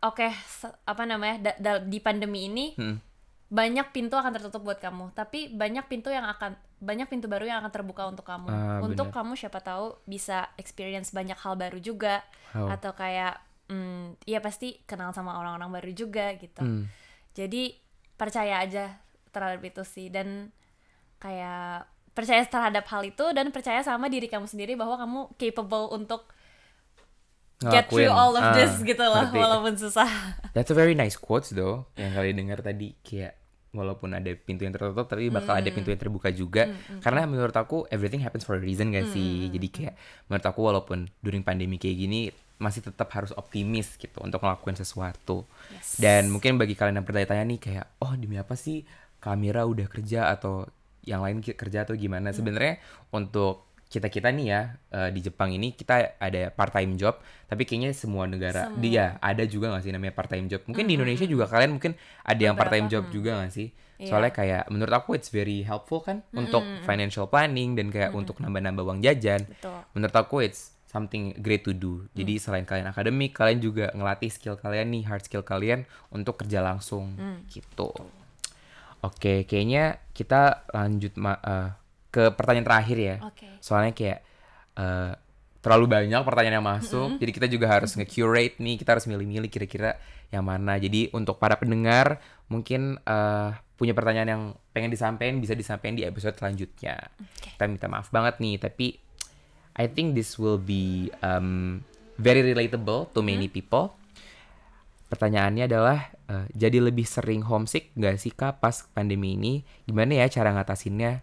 oke 0.00 0.22
se- 0.44 0.78
apa 0.84 1.02
namanya 1.04 1.50
da- 1.50 1.58
da- 1.58 1.82
di 1.82 1.98
pandemi 1.98 2.46
ini 2.46 2.70
Hmm. 2.72 3.02
banyak 3.48 3.90
pintu 3.90 4.14
akan 4.14 4.30
tertutup 4.30 4.62
buat 4.62 4.78
kamu 4.78 5.10
tapi 5.10 5.50
banyak 5.50 5.84
pintu 5.86 6.08
yang 6.08 6.22
akan 6.24 6.54
banyak 6.78 7.08
pintu 7.08 7.26
baru 7.26 7.46
yang 7.46 7.58
akan 7.58 7.72
terbuka 7.72 8.06
untuk 8.06 8.22
kamu 8.22 8.46
Ah, 8.46 8.78
untuk 8.78 9.08
bener. 9.08 9.16
kamu 9.16 9.32
siapa 9.34 9.58
tahu 9.58 9.98
bisa 10.04 10.54
experience 10.54 11.10
banyak 11.10 11.34
hal 11.36 11.56
baru 11.56 11.78
juga 11.78 12.22
Oh. 12.52 12.68
atau 12.68 12.92
kayak 12.92 13.42
hmm, 13.66 14.20
ya 14.22 14.38
pasti 14.38 14.80
kenal 14.84 15.10
sama 15.10 15.34
orang-orang 15.34 15.70
baru 15.72 15.92
juga 15.92 16.32
gitu. 16.34 16.60
Hmm. 16.60 16.84
jadi 17.30 17.74
percaya 18.14 18.62
aja 18.62 18.94
terhadap 19.28 19.60
itu 19.60 19.82
sih. 19.82 20.06
Dan 20.06 20.54
kayak 21.18 21.88
percaya 22.14 22.44
terhadap 22.44 22.86
hal 22.86 23.02
itu 23.02 23.24
dan 23.32 23.50
percaya 23.50 23.82
sama 23.82 24.06
diri 24.06 24.30
kamu 24.30 24.46
sendiri 24.46 24.78
bahwa 24.78 24.94
kamu 24.96 25.20
capable 25.34 25.90
untuk 25.90 26.30
get 27.64 27.88
through 27.88 28.06
all 28.06 28.30
of 28.32 28.44
Ah, 28.44 28.54
this 28.54 28.76
gitu 28.78 29.00
loh 29.00 29.24
ngerti. 29.26 29.40
walaupun 29.40 29.74
susah. 29.74 30.06
That's 30.52 30.70
a 30.70 30.76
very 30.76 30.94
nice 30.94 31.16
quotes 31.16 31.50
though 31.50 31.90
yang 31.94 32.12
kalian 32.12 32.38
dengar 32.38 32.60
tadi. 32.60 32.94
Kayak 33.00 33.40
walaupun 33.74 34.14
ada 34.14 34.30
pintu 34.38 34.62
yang 34.62 34.70
tertutup 34.70 35.10
tapi 35.10 35.26
bakal 35.26 35.58
ada 35.58 35.66
pintu 35.66 35.90
yang 35.90 35.98
terbuka 35.98 36.30
juga. 36.30 36.70
Karena 37.00 37.26
menurut 37.26 37.50
aku 37.52 37.90
everything 37.90 38.22
happens 38.22 38.46
for 38.46 38.54
a 38.54 38.62
reason 38.62 38.94
gak 38.94 39.10
sih. 39.10 39.50
Jadi 39.50 39.66
kayak 39.66 39.94
menurut 40.28 40.46
aku 40.46 40.60
walaupun 40.62 40.98
during 41.18 41.42
pandemi 41.42 41.74
kayak 41.74 41.98
gini 41.98 42.30
masih 42.64 42.80
tetap 42.80 43.12
harus 43.12 43.36
optimis 43.36 44.00
gitu 44.00 44.24
untuk 44.24 44.40
ngelakuin 44.40 44.80
sesuatu. 44.80 45.44
Yes. 45.68 46.00
dan 46.00 46.32
mungkin 46.32 46.56
bagi 46.56 46.72
kalian 46.72 46.96
yang 47.00 47.06
bertanya-tanya 47.06 47.44
nih 47.44 47.60
kayak 47.60 47.86
oh 48.00 48.16
demi 48.16 48.40
apa 48.40 48.56
sih 48.56 48.88
kamera 49.20 49.68
udah 49.68 49.84
kerja 49.92 50.32
atau 50.32 50.64
yang 51.04 51.20
lain 51.20 51.44
kerja 51.44 51.84
atau 51.84 51.92
gimana? 51.94 52.32
Sebenarnya 52.32 52.80
untuk 53.12 53.68
kita 53.84 54.08
kita 54.10 54.32
nih 54.34 54.46
ya 54.50 54.60
eh, 54.90 55.10
di 55.14 55.20
Jepang 55.22 55.54
ini 55.54 55.76
kita 55.76 56.18
ada 56.18 56.50
part 56.50 56.74
time 56.74 56.98
job 56.98 57.20
tapi 57.46 57.62
kayaknya 57.62 57.94
semua 57.94 58.26
negara 58.26 58.66
Semua. 58.72 58.80
dia 58.82 59.04
ada 59.22 59.44
juga 59.46 59.70
gak 59.70 59.86
sih 59.86 59.92
namanya 59.94 60.16
part 60.16 60.32
time 60.32 60.48
job? 60.50 60.64
Mungkin 60.66 60.84
di 60.88 60.98
Indonesia 60.98 61.28
juga 61.28 61.46
kalian 61.46 61.78
mungkin 61.78 61.92
ada 62.26 62.42
yang 62.42 62.56
part 62.58 62.72
time 62.72 62.88
Beberapa, 62.90 63.06
job 63.06 63.14
juga 63.14 63.30
gak 63.44 63.54
sih? 63.54 63.68
Iya. 63.94 64.10
soalnya 64.10 64.34
kayak 64.34 64.64
menurut 64.74 64.90
aku 64.90 65.14
it's 65.14 65.30
very 65.30 65.62
helpful 65.62 66.02
kan 66.02 66.26
untuk 66.34 66.66
financial 66.82 67.30
planning 67.30 67.78
dan 67.78 67.94
kayak 67.94 68.10
untuk 68.10 68.42
nambah-nambah 68.42 68.82
uang 68.82 68.98
jajan. 69.06 69.46
Betul. 69.46 69.78
Menurut 69.94 70.16
aku 70.18 70.42
it's 70.42 70.73
something 70.94 71.34
great 71.42 71.66
to 71.66 71.74
do. 71.74 72.06
Jadi 72.14 72.38
selain 72.38 72.62
kalian 72.62 72.86
akademik 72.86 73.34
kalian 73.34 73.58
juga 73.58 73.90
ngelatih 73.90 74.30
skill 74.30 74.54
kalian 74.54 74.94
nih 74.94 75.02
hard 75.10 75.26
skill 75.26 75.42
kalian 75.42 75.82
untuk 76.14 76.38
kerja 76.38 76.62
langsung. 76.62 77.18
Gitu. 77.50 77.90
Oke 79.02 79.42
kayaknya 79.44 79.98
kita 80.14 80.70
lanjut 80.70 81.18
ma- 81.18 81.42
eh, 81.42 81.68
ke 82.14 82.30
pertanyaan 82.30 82.66
terakhir 82.70 82.96
ya. 83.02 83.16
Oke. 83.26 83.58
Soalnya 83.58 83.90
kayak 83.90 84.22
eh, 84.78 85.12
terlalu 85.58 85.86
banyak 85.90 86.22
pertanyaan 86.22 86.62
yang 86.62 86.68
masuk. 86.70 87.18
Jadi 87.18 87.30
kita 87.34 87.46
juga 87.50 87.66
harus 87.74 87.98
nge-curate 87.98 88.62
nih 88.62 88.78
kita 88.78 88.94
harus 88.94 89.10
milih-milih 89.10 89.50
kira-kira 89.50 89.98
yang 90.30 90.46
mana. 90.46 90.78
Jadi 90.78 91.10
untuk 91.10 91.42
para 91.42 91.58
pendengar 91.58 92.22
mungkin 92.46 93.02
eh, 93.02 93.50
punya 93.74 93.90
pertanyaan 93.90 94.30
yang 94.30 94.42
pengen 94.70 94.94
disampaikan 94.94 95.42
bisa 95.42 95.58
disampaikan 95.58 95.98
di 95.98 96.06
episode 96.06 96.38
selanjutnya. 96.38 96.94
Kita 97.58 97.66
minta 97.66 97.90
maaf 97.90 98.08
banget 98.14 98.38
nih 98.38 98.62
tapi 98.62 99.03
I 99.74 99.86
think 99.86 100.14
this 100.14 100.36
will 100.36 100.56
be 100.56 101.10
um, 101.20 101.82
very 102.16 102.42
relatable 102.42 103.10
to 103.10 103.20
many 103.20 103.46
people 103.46 103.94
pertanyaannya 105.04 105.66
adalah 105.66 105.98
eh, 106.26 106.46
jadi 106.50 106.78
lebih 106.80 107.04
sering 107.04 107.42
homesick 107.42 107.90
nggak 107.94 108.16
sih 108.16 108.30
kak 108.30 108.58
pas 108.58 108.82
pandemi 108.90 109.34
ini 109.34 109.52
gimana 109.84 110.18
ya 110.18 110.26
cara 110.28 110.50
ngatasinnya 110.52 111.22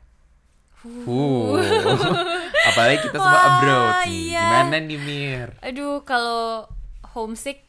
Uh. 0.82 1.62
Apalagi 2.74 3.06
kita 3.06 3.14
semua 3.14 3.38
Wah, 3.38 3.50
abroad 3.54 3.94
nih. 4.10 4.34
iya. 4.34 4.42
Gimana 4.42 4.76
nih 4.82 4.98
Mir? 4.98 5.50
aduh 5.62 6.02
kalau 6.02 6.66
homesick 7.14 7.62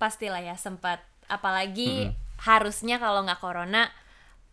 pastilah 0.00 0.40
ya 0.40 0.56
sempat 0.56 1.04
apalagi 1.28 2.08
harusnya 2.40 2.96
kalau 2.96 3.22
nggak 3.22 3.38
corona 3.38 3.92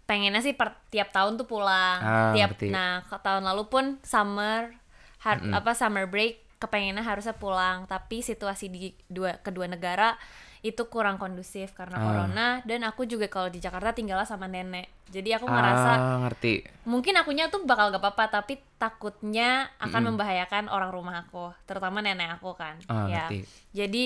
pengennya 0.03 0.43
sih 0.43 0.51
per 0.51 0.77
tiap 0.91 1.15
tahun 1.15 1.39
tuh 1.39 1.47
pulang 1.47 1.99
Ah, 1.99 2.35
tiap 2.35 2.59
ngerti. 2.59 2.69
nah 2.69 3.07
tahun 3.07 3.47
lalu 3.47 3.63
pun 3.71 3.85
summer 4.03 4.75
har- 5.19 5.43
apa 5.49 5.71
summer 5.71 6.05
break 6.05 6.39
kepengennya 6.57 7.01
harusnya 7.01 7.31
pulang 7.33 7.85
tapi 7.85 8.19
situasi 8.19 8.67
di 8.67 8.79
dua 9.05 9.37
kedua 9.37 9.63
negara 9.65 10.19
itu 10.59 10.83
kurang 10.85 11.15
kondusif 11.15 11.71
karena 11.71 11.95
Ah. 11.95 12.03
corona 12.03 12.47
dan 12.63 12.83
aku 12.83 13.03
juga 13.03 13.27
kalau 13.27 13.47
di 13.47 13.57
Jakarta 13.57 13.93
tinggalnya 13.93 14.23
sama 14.23 14.43
nenek 14.45 14.91
jadi 15.07 15.39
aku 15.39 15.47
ngerasa 15.47 15.91
Ah, 15.93 16.17
ngerti. 16.21 16.67
mungkin 16.83 17.15
akunya 17.15 17.47
tuh 17.47 17.63
bakal 17.63 17.89
gak 17.89 18.01
apa-apa 18.01 18.43
tapi 18.43 18.59
takutnya 18.75 19.71
akan 19.77 20.11
membahayakan 20.11 20.67
orang 20.67 20.91
rumah 20.91 21.23
aku 21.23 21.55
terutama 21.63 21.99
nenek 21.99 22.27
aku 22.33 22.51
kan 22.53 22.75
Ah, 22.85 23.07
ya 23.07 23.23
ngerti. 23.25 23.39
jadi 23.71 24.03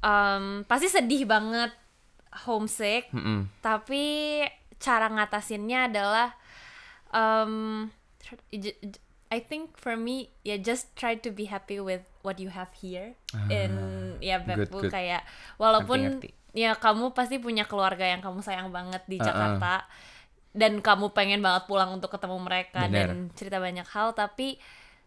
em, 0.00 0.44
pasti 0.64 0.88
sedih 0.88 1.22
banget 1.24 1.70
homesick 2.42 3.06
Mm-mm. 3.10 3.46
tapi 3.58 4.42
cara 4.76 5.06
ngatasinnya 5.06 5.86
adalah 5.86 6.34
um, 7.08 7.86
I 9.32 9.40
think 9.40 9.72
for 9.74 9.96
me 9.96 10.28
ya 10.44 10.60
just 10.60 10.92
try 10.92 11.16
to 11.16 11.32
be 11.32 11.48
happy 11.48 11.80
with 11.80 12.04
what 12.20 12.36
you 12.36 12.52
have 12.52 12.68
here 12.76 13.16
in 13.48 13.72
ya 14.20 14.36
Beppu 14.38 14.84
good. 14.84 14.92
kayak 14.92 15.24
walaupun 15.56 16.20
Ngerti, 16.20 16.36
ya 16.52 16.76
kamu 16.76 17.16
pasti 17.16 17.40
punya 17.40 17.64
keluarga 17.64 18.04
yang 18.04 18.20
kamu 18.20 18.44
sayang 18.44 18.68
banget 18.68 19.00
di 19.08 19.16
Uh-uh. 19.16 19.24
Jakarta 19.24 19.88
dan 20.52 20.84
kamu 20.84 21.16
pengen 21.16 21.40
banget 21.40 21.64
pulang 21.64 21.88
untuk 21.90 22.12
ketemu 22.12 22.36
mereka 22.36 22.84
Bener. 22.84 23.08
dan 23.08 23.32
cerita 23.32 23.56
banyak 23.56 23.88
hal 23.88 24.12
tapi 24.12 24.60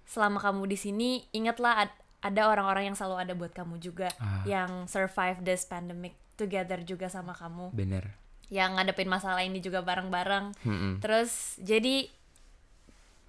selama 0.04 0.42
kamu 0.42 0.66
di 0.66 0.76
sini 0.76 1.10
ingatlah 1.30 1.86
ad- 1.86 1.98
ada 2.20 2.50
orang-orang 2.50 2.90
yang 2.90 2.98
selalu 2.98 3.22
ada 3.22 3.34
buat 3.34 3.54
kamu 3.54 3.78
juga 3.78 4.10
Ah. 4.18 4.42
yang 4.44 4.90
survive 4.90 5.46
this 5.46 5.62
pandemic 5.64 6.18
together 6.34 6.82
juga 6.82 7.06
sama 7.08 7.38
kamu 7.38 7.70
Bener. 7.72 8.18
yang 8.50 8.74
ngadepin 8.74 9.06
masalah 9.06 9.46
ini 9.46 9.62
juga 9.62 9.86
bareng-bareng 9.86 10.58
Mm-mm. 10.62 10.94
terus 10.98 11.62
jadi 11.62 12.10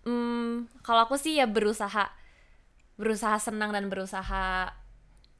hmm, 0.06 0.82
kalau 0.86 1.04
aku 1.04 1.18
sih 1.18 1.36
ya 1.36 1.50
berusaha 1.50 2.08
berusaha 2.96 3.36
senang 3.36 3.74
dan 3.74 3.90
berusaha 3.92 4.72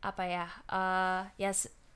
apa 0.05 0.23
ya 0.29 0.47
eh, 0.69 1.21
ya 1.41 1.51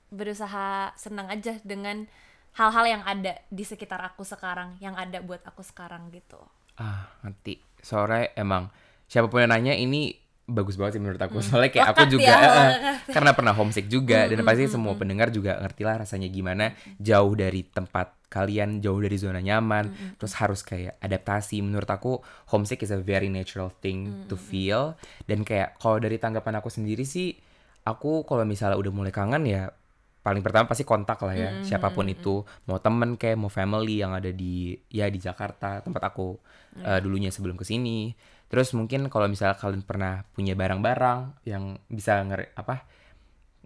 berusaha 0.09 0.95
senang 0.97 1.29
aja 1.29 1.59
dengan 1.67 2.09
hal-hal 2.57 2.99
yang 2.99 3.03
ada 3.07 3.39
di 3.53 3.63
sekitar 3.63 4.01
aku 4.03 4.25
sekarang 4.27 4.75
yang 4.83 4.97
ada 4.99 5.23
buat 5.23 5.43
aku 5.47 5.63
sekarang 5.63 6.11
gitu 6.11 6.41
Ah, 6.81 7.13
ngerti. 7.21 7.61
Soalnya 7.85 8.33
emang 8.41 8.73
siapa 9.05 9.29
pun 9.29 9.45
yang 9.45 9.53
nanya 9.53 9.77
ini 9.77 10.17
bagus 10.51 10.75
banget 10.75 10.99
sih 10.99 11.03
menurut 11.03 11.23
aku. 11.23 11.39
Soalnya 11.41 11.71
kayak 11.71 11.89
aku 11.95 12.03
Lekat 12.05 12.13
juga 12.13 12.27
ya, 12.27 12.39
lekat. 12.39 13.15
karena 13.15 13.31
pernah 13.33 13.55
homesick 13.55 13.87
juga 13.87 14.27
dan 14.27 14.43
pasti 14.43 14.67
semua 14.67 14.95
pendengar 14.99 15.31
juga 15.31 15.57
ngerti 15.63 15.83
lah 15.87 16.03
rasanya 16.03 16.29
gimana. 16.29 16.75
Jauh 16.99 17.33
dari 17.39 17.63
tempat 17.65 18.19
kalian, 18.31 18.79
jauh 18.79 18.99
dari 19.03 19.17
zona 19.19 19.43
nyaman, 19.43 20.17
terus 20.19 20.35
harus 20.39 20.61
kayak 20.63 20.99
adaptasi. 21.03 21.63
Menurut 21.63 21.91
aku 21.91 22.19
homesick 22.55 22.83
is 22.83 22.95
a 22.95 23.01
very 23.01 23.31
natural 23.31 23.71
thing 23.83 24.27
to 24.31 24.35
feel. 24.35 24.99
Dan 25.27 25.43
kayak 25.47 25.79
kalau 25.79 26.03
dari 26.03 26.19
tanggapan 26.19 26.59
aku 26.59 26.71
sendiri 26.71 27.03
sih 27.07 27.35
aku 27.81 28.29
kalau 28.29 28.45
misalnya 28.45 28.77
udah 28.77 28.93
mulai 28.93 29.13
kangen 29.13 29.45
ya 29.49 29.73
paling 30.21 30.45
pertama 30.45 30.69
pasti 30.69 30.85
kontak 30.85 31.17
lah 31.25 31.33
ya 31.33 31.51
siapa 31.65 31.89
pun 31.97 32.05
itu. 32.05 32.45
mau 32.69 32.77
temen 32.77 33.17
kayak 33.17 33.41
mau 33.41 33.49
family 33.49 34.05
yang 34.05 34.13
ada 34.13 34.29
di 34.29 34.77
ya 34.93 35.09
di 35.09 35.17
Jakarta 35.17 35.81
tempat 35.81 36.13
aku 36.13 36.37
eh, 36.77 37.01
dulunya 37.01 37.33
sebelum 37.33 37.57
ke 37.57 37.65
sini 37.65 38.13
terus 38.51 38.75
mungkin 38.75 39.07
kalau 39.07 39.31
misalnya 39.31 39.55
kalian 39.55 39.87
pernah 39.87 40.27
punya 40.35 40.59
barang-barang 40.59 41.47
yang 41.47 41.79
bisa 41.87 42.19
nge 42.27 42.51
apa 42.59 42.83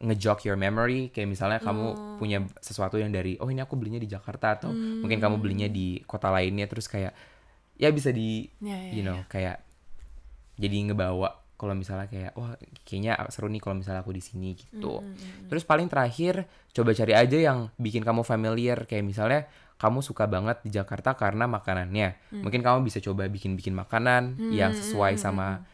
ngejog 0.05 0.45
your 0.45 0.59
memory 0.61 1.09
kayak 1.09 1.31
misalnya 1.31 1.59
kamu 1.63 2.19
punya 2.21 2.45
sesuatu 2.61 3.01
yang 3.01 3.09
dari 3.09 3.41
oh 3.41 3.49
ini 3.49 3.65
aku 3.65 3.81
belinya 3.81 3.97
di 3.97 4.11
Jakarta 4.11 4.61
atau 4.61 4.71
mungkin 4.75 5.23
kamu 5.23 5.41
belinya 5.41 5.69
di 5.71 6.03
kota 6.05 6.29
lainnya 6.29 6.69
terus 6.69 6.85
kayak 6.91 7.15
ya 7.81 7.89
bisa 7.91 8.13
di 8.13 8.47
Ya, 8.61 8.77
ya, 8.77 8.91
you 8.93 9.03
know 9.07 9.19
kayak 9.31 9.65
jadi 10.61 10.93
ngebawa 10.93 11.43
kalau 11.55 11.75
misalnya 11.79 12.11
kayak 12.11 12.35
wah 12.35 12.59
kayaknya 12.83 13.15
seru 13.31 13.47
nih 13.47 13.63
kalau 13.63 13.79
misalnya 13.79 14.03
aku 14.03 14.11
di 14.13 14.21
sini 14.21 14.59
gitu. 14.59 15.01
Terus 15.49 15.63
paling 15.63 15.87
terakhir 15.87 16.45
coba 16.75 16.91
cari 16.93 17.15
aja 17.15 17.39
yang 17.39 17.71
bikin 17.79 18.03
kamu 18.03 18.27
familiar 18.27 18.85
kayak 18.91 19.07
misalnya 19.07 19.47
kamu 19.75 20.01
suka 20.01 20.25
banget 20.25 20.63
di 20.63 20.71
Jakarta 20.71 21.13
karena 21.13 21.45
makanannya. 21.45 22.15
Mungkin 22.33 22.61
kamu 22.61 22.83
bisa 22.83 22.99
coba 23.01 23.27
bikin-bikin 23.27 23.73
makanan 23.73 24.23
yang 24.51 24.71
sesuai 24.73 25.15
sama 25.17 25.67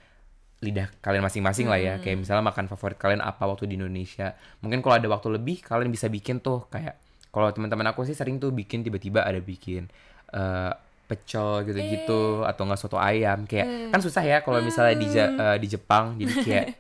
lidah 0.60 0.92
kalian 1.00 1.22
masing-masing 1.22 1.66
lah 1.66 1.78
ya. 1.78 1.94
Kayak 1.98 2.20
misalnya 2.20 2.44
makan 2.44 2.66
favorit 2.66 2.96
kalian 2.96 3.20
apa 3.20 3.44
waktu 3.44 3.64
di 3.64 3.76
Indonesia. 3.76 4.32
Mungkin 4.60 4.80
kalau 4.80 4.94
ada 4.94 5.08
waktu 5.08 5.28
lebih 5.32 5.60
kalian 5.60 5.88
bisa 5.88 6.06
bikin 6.06 6.38
tuh. 6.38 6.66
Kayak 6.66 7.00
kalau 7.30 7.48
teman-teman 7.48 7.88
aku 7.88 8.02
sih 8.02 8.12
sering 8.12 8.36
tuh 8.36 8.50
bikin 8.50 8.82
tiba-tiba 8.82 9.22
ada 9.22 9.38
bikin 9.38 9.88
eh, 10.30 10.72
pecel 11.06 11.64
gitu-gitu 11.64 12.44
atau 12.44 12.62
enggak 12.62 12.78
soto 12.78 12.96
ayam. 12.96 13.44
Kayak 13.44 13.66
kan 13.88 14.00
susah 14.00 14.20
ya 14.20 14.38
kalau 14.40 14.60
misalnya 14.60 14.94
di 14.94 15.06
Ja- 15.06 15.32
eh, 15.32 15.56
di 15.58 15.66
Jepang 15.66 16.14
jadi 16.16 16.34
kayak 16.40 16.66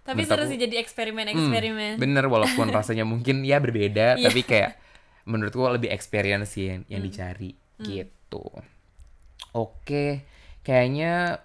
tapi 0.00 0.24
seru 0.24 0.42
sih 0.44 0.56
jadi 0.56 0.80
eksperimen-eksperimen 0.80 2.00
bener 2.00 2.24
walaupun 2.26 2.72
rasanya 2.74 3.04
mungkin 3.04 3.44
ya 3.44 3.60
berbeda 3.60 4.16
tapi 4.18 4.42
kayak 4.42 4.80
menurutku 5.30 5.62
lebih 5.62 5.88
experience 5.88 6.58
sih 6.58 6.66
yang, 6.68 6.82
yang 6.90 7.00
dicari 7.00 7.54
gitu 7.78 8.42
Oke, 9.50 10.22
kayaknya 10.62 11.42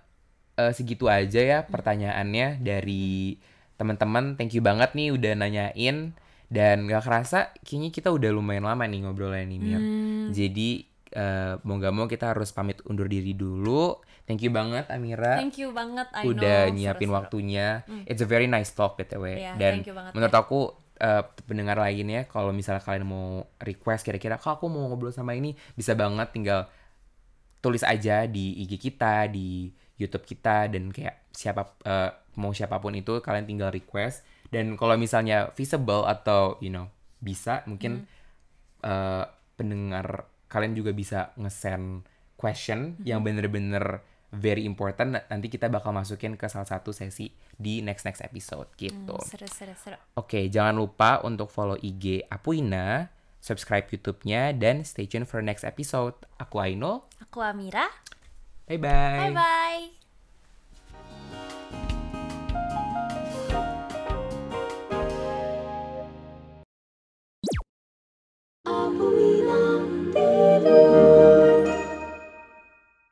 eh, 0.56 0.72
segitu 0.72 1.10
aja 1.10 1.42
ya 1.42 1.60
pertanyaannya 1.66 2.62
dari 2.62 3.34
teman-teman. 3.76 4.38
Thank 4.38 4.54
you 4.54 4.62
banget 4.62 4.94
nih 4.94 5.10
udah 5.10 5.34
nanyain 5.34 6.14
dan 6.46 6.86
gak 6.86 7.02
kerasa 7.02 7.50
kayaknya 7.66 7.90
kita 7.90 8.14
udah 8.14 8.30
lumayan 8.30 8.70
lama 8.70 8.86
nih 8.86 9.00
ngobrolnya 9.02 9.42
nih 9.42 9.60
Mir. 9.60 9.82
Jadi 10.30 10.70
eh, 11.12 11.54
mau 11.66 11.82
gak 11.82 11.94
mau 11.96 12.06
kita 12.06 12.36
harus 12.36 12.54
pamit 12.54 12.78
undur 12.86 13.10
diri 13.10 13.34
dulu. 13.34 13.98
Thank 14.26 14.42
you 14.42 14.50
banget 14.50 14.90
Amira 14.90 15.38
Thank 15.38 15.62
you 15.62 15.70
banget 15.70 16.10
I 16.14 16.26
udah 16.26 16.60
know, 16.66 16.74
nyiapin 16.74 17.10
seru-seru. 17.10 17.18
waktunya. 17.18 17.68
It's 18.06 18.22
a 18.22 18.30
very 18.30 18.46
nice 18.46 18.70
talk 18.70 18.98
btw. 18.98 19.26
Iya, 19.38 19.54
Dan 19.54 19.82
thank 19.82 19.90
you 19.90 19.96
banget, 19.98 20.12
menurut 20.14 20.34
ya. 20.34 20.42
aku 20.42 20.60
eh, 21.00 21.24
pendengar 21.48 21.78
lainnya 21.80 22.28
kalau 22.28 22.56
misalnya 22.56 22.84
kalian 22.84 23.06
mau 23.08 23.44
request 23.60 24.08
kira-kira 24.08 24.40
kak 24.40 24.60
aku 24.60 24.72
mau 24.72 24.88
ngobrol 24.88 25.12
sama 25.12 25.36
ini 25.36 25.56
bisa 25.76 25.94
banget 25.96 26.32
tinggal 26.32 26.68
tulis 27.60 27.82
aja 27.82 28.30
di 28.30 28.62
IG 28.62 28.78
kita 28.78 29.26
di 29.26 29.74
YouTube 29.96 30.28
kita 30.28 30.68
dan 30.68 30.92
kayak 30.92 31.26
siapa 31.32 31.76
eh, 31.88 32.12
mau 32.36 32.52
siapa 32.52 32.80
pun 32.84 32.96
itu 32.96 33.24
kalian 33.24 33.48
tinggal 33.48 33.72
request. 33.72 34.24
Dan 34.52 34.78
kalau 34.78 34.96
misalnya 34.96 35.52
feasible 35.58 36.06
atau 36.06 36.60
you 36.62 36.70
know 36.70 36.92
bisa 37.20 37.64
mungkin 37.66 38.06
eh, 38.84 39.26
pendengar 39.56 40.30
kalian 40.52 40.78
juga 40.78 40.92
bisa 40.94 41.34
nge-send 41.40 42.06
question 42.36 43.00
yang 43.02 43.24
bener-bener 43.24 44.04
very 44.36 44.68
important 44.68 45.18
nanti 45.32 45.48
kita 45.48 45.72
bakal 45.72 45.96
masukin 45.96 46.36
ke 46.36 46.46
salah 46.52 46.68
satu 46.68 46.92
sesi 46.92 47.32
di 47.56 47.80
next 47.80 48.04
next 48.04 48.22
episode 48.22 48.68
gitu. 48.76 49.16
Hmm, 49.16 49.28
seru 49.28 49.48
seru 49.48 49.74
seru. 49.80 49.98
Oke, 50.20 50.38
okay, 50.38 50.44
jangan 50.52 50.76
lupa 50.76 51.24
untuk 51.24 51.50
follow 51.50 51.80
IG 51.80 52.28
Apuina, 52.28 53.10
subscribe 53.40 53.88
YouTube-nya 53.88 54.54
dan 54.56 54.84
stay 54.84 55.08
tune 55.08 55.26
for 55.26 55.40
next 55.40 55.64
episode. 55.64 56.14
Aku 56.38 56.60
Aino. 56.60 57.08
Aku 57.24 57.40
Amira. 57.42 57.88
Bye 58.68 58.82
bye. 58.82 59.32
Bye 59.32 59.36
bye. 59.36 59.86